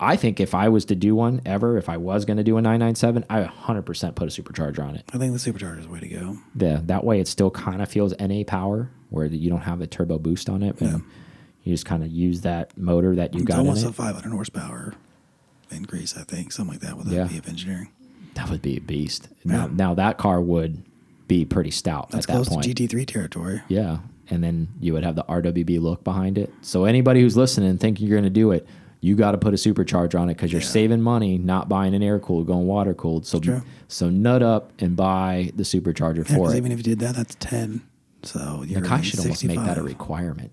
i 0.00 0.16
think 0.16 0.40
if 0.40 0.54
i 0.54 0.68
was 0.68 0.84
to 0.86 0.94
do 0.94 1.14
one 1.14 1.40
ever 1.46 1.76
if 1.78 1.88
i 1.88 1.96
was 1.96 2.24
going 2.24 2.36
to 2.36 2.42
do 2.42 2.56
a 2.56 2.62
997 2.62 3.24
i 3.30 3.42
100% 3.42 4.14
put 4.14 4.26
a 4.28 4.42
supercharger 4.42 4.80
on 4.84 4.96
it 4.96 5.04
I 5.12 5.18
think 5.18 5.32
the 5.32 5.38
supercharger 5.38 5.78
is 5.78 5.86
the 5.86 5.92
way 5.92 6.00
to 6.00 6.08
go. 6.08 6.38
yeah 6.56 6.80
that 6.84 7.04
way 7.04 7.20
it 7.20 7.28
still 7.28 7.50
kind 7.50 7.80
of 7.82 7.88
feels 7.88 8.14
na 8.18 8.42
power 8.44 8.90
where 9.10 9.26
you 9.26 9.50
don't 9.50 9.60
have 9.62 9.80
a 9.80 9.86
turbo 9.86 10.18
boost 10.18 10.48
on 10.48 10.62
it 10.62 10.76
Yeah. 10.80 10.98
you 11.64 11.72
just 11.74 11.84
kind 11.86 12.02
of 12.02 12.10
use 12.10 12.40
that 12.42 12.76
motor 12.78 13.14
that 13.16 13.34
you 13.34 13.40
It's 13.40 13.48
got 13.48 13.60
in 13.60 13.66
almost 13.66 13.84
a 13.84 13.92
500 13.92 14.30
horsepower 14.32 14.94
increase, 15.70 16.16
I 16.16 16.22
think, 16.24 16.52
something 16.52 16.74
like 16.74 16.80
that 16.82 16.96
with 16.96 17.08
Yeah. 17.08 17.24
a 17.26 17.28
VF 17.28 17.48
engineering. 17.48 17.90
that 18.34 18.48
would 18.50 18.62
be 18.62 18.76
a 18.76 18.80
beast 18.80 19.28
now, 19.44 19.66
now 19.68 19.94
that 19.94 20.18
car 20.18 20.40
would 20.40 20.82
be 21.28 21.44
pretty 21.44 21.70
stout 21.70 22.10
That's 22.10 22.24
at 22.24 22.28
that 22.28 22.32
close 22.34 22.48
point 22.48 22.62
to 22.64 22.74
GT3 22.74 23.06
territory. 23.06 23.62
Yeah. 23.68 23.98
And 24.28 24.42
then 24.42 24.68
you 24.80 24.92
would 24.94 25.04
have 25.04 25.14
the 25.16 25.24
RWB 25.24 25.80
look 25.80 26.02
behind 26.04 26.38
it. 26.38 26.52
So 26.62 26.84
anybody 26.84 27.20
who's 27.20 27.36
listening 27.36 27.76
thinking 27.78 28.06
you're 28.08 28.16
going 28.16 28.24
to 28.24 28.30
do 28.30 28.50
it, 28.52 28.66
you 29.00 29.14
got 29.16 29.32
to 29.32 29.38
put 29.38 29.54
a 29.54 29.56
supercharger 29.56 30.20
on 30.20 30.28
it 30.28 30.34
because 30.36 30.52
you're 30.52 30.60
Yeah. 30.60 30.66
saving 30.68 31.00
money, 31.00 31.38
not 31.38 31.68
buying 31.68 31.94
an 31.94 32.02
air 32.02 32.18
cooled, 32.18 32.46
going 32.46 32.66
water 32.66 32.94
cooled. 32.94 33.26
So 33.26 33.40
so 33.88 34.10
nut 34.10 34.42
up 34.42 34.72
and 34.78 34.94
buy 34.96 35.50
the 35.56 35.62
supercharger 35.62 36.28
Yeah, 36.28 36.36
for 36.36 36.52
it. 36.52 36.56
even 36.56 36.70
if 36.72 36.78
you 36.78 36.84
did 36.84 36.98
that, 37.00 37.14
that's 37.16 37.34
10. 37.40 37.82
So 38.22 38.64
you're 38.66 38.82
Nakai 38.82 39.02
should 39.02 39.20
almost 39.20 39.44
make 39.44 39.58
that 39.58 39.78
a 39.78 39.82
requirement. 39.82 40.50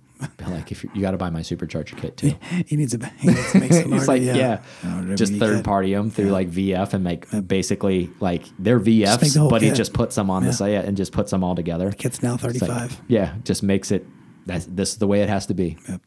Like 0.47 0.71
if 0.71 0.83
you, 0.83 0.89
you 0.95 1.01
got 1.01 1.11
to 1.11 1.17
buy 1.17 1.29
my 1.29 1.41
supercharger 1.41 1.95
kit 1.97 2.15
too. 2.17 2.33
He 2.65 2.75
needs 2.77 2.93
a 2.95 3.05
he 3.19 3.27
needs 3.27 3.51
to 3.51 3.59
make 3.59 3.73
some 3.73 3.91
He's 3.91 4.07
like, 4.07 4.21
RW, 4.23 4.35
yeah, 4.35 4.61
oh, 4.85 5.15
just 5.15 5.33
third 5.33 5.63
party 5.63 5.93
them 5.93 6.09
through 6.09 6.29
like 6.29 6.49
VF 6.49 6.93
and 6.93 7.03
make 7.03 7.25
basically 7.47 8.09
like 8.19 8.45
they're 8.57 8.79
VFs, 8.79 9.33
the 9.33 9.47
but 9.49 9.61
he 9.61 9.69
just 9.71 9.93
puts 9.93 10.15
them 10.15 10.29
on 10.31 10.43
the 10.45 10.53
site 10.53 10.85
and 10.85 10.95
just 10.97 11.11
puts 11.11 11.29
them 11.31 11.43
all 11.43 11.53
together. 11.55 11.89
The 11.89 11.95
Kit's 11.97 12.23
now 12.23 12.33
It's 12.35 12.43
like, 12.43 12.53
35. 12.61 13.01
yeah, 13.07 13.35
just 13.43 13.61
makes 13.61 13.91
it. 13.91 14.07
That's 14.47 14.65
this 14.65 14.93
is 14.93 14.97
the 14.97 15.07
way 15.07 15.21
it 15.21 15.29
has 15.29 15.45
to 15.47 15.53
be. 15.53 15.77
Yep. 15.89 16.01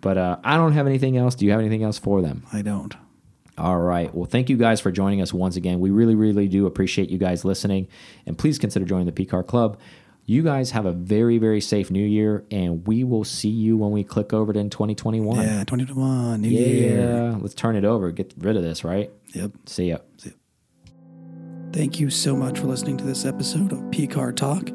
But 0.00 0.16
uh, 0.18 0.36
I 0.44 0.56
don't 0.56 0.72
have 0.72 0.86
anything 0.86 1.16
else. 1.16 1.34
Do 1.34 1.44
you 1.44 1.50
have 1.50 1.60
anything 1.60 1.82
else 1.82 1.98
for 1.98 2.22
them? 2.22 2.44
I 2.52 2.62
don't. 2.62 2.94
All 3.56 3.78
right. 3.80 4.14
Well, 4.14 4.26
thank 4.26 4.48
you 4.48 4.56
guys 4.56 4.80
for 4.80 4.92
joining 4.92 5.20
us 5.20 5.32
once 5.32 5.56
again. 5.56 5.80
We 5.80 5.90
really, 5.90 6.14
really 6.14 6.46
do 6.46 6.66
appreciate 6.66 7.10
you 7.10 7.18
guys 7.18 7.44
listening. 7.44 7.88
And 8.26 8.38
please 8.38 8.58
consider 8.58 8.84
joining 8.84 9.06
the 9.06 9.12
PCAR 9.12 9.44
Club. 9.44 9.78
You 10.26 10.42
guys 10.44 10.70
have 10.72 10.84
a 10.86 10.92
very, 10.92 11.38
very 11.38 11.60
safe 11.60 11.90
new 11.90 12.04
year, 12.04 12.44
and 12.50 12.86
we 12.86 13.02
will 13.02 13.24
see 13.24 13.48
you 13.48 13.76
when 13.78 13.90
we 13.92 14.04
click 14.04 14.32
over 14.34 14.52
to 14.52 14.58
in 14.58 14.68
2021. 14.70 15.36
Yeah, 15.38 15.64
2021, 15.64 16.42
New 16.42 16.48
Yeah, 16.48 16.58
Year. 16.60 17.36
let's 17.40 17.54
turn 17.54 17.74
it 17.76 17.84
over. 17.84 18.12
Get 18.12 18.34
rid 18.38 18.54
of 18.56 18.62
this, 18.62 18.84
right? 18.84 19.10
Yep. 19.32 19.52
See 19.66 19.88
ya. 19.88 19.98
Thank 21.72 21.98
you 21.98 22.10
so 22.10 22.36
much 22.36 22.58
for 22.58 22.66
listening 22.66 22.96
to 22.98 23.04
this 23.04 23.24
episode 23.24 23.72
of 23.72 23.78
PCAR 23.90 24.36
Talk. 24.36 24.66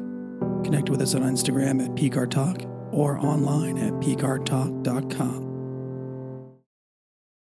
Connect 0.64 0.90
with 0.90 1.00
us 1.00 1.14
on 1.14 1.22
Instagram 1.22 1.82
at 1.84 1.90
PCAR 1.94 2.28
Talk 2.30 2.62
or 2.94 3.18
online 3.18 3.78
at 3.78 3.92
PCARTalk.com. 3.94 5.43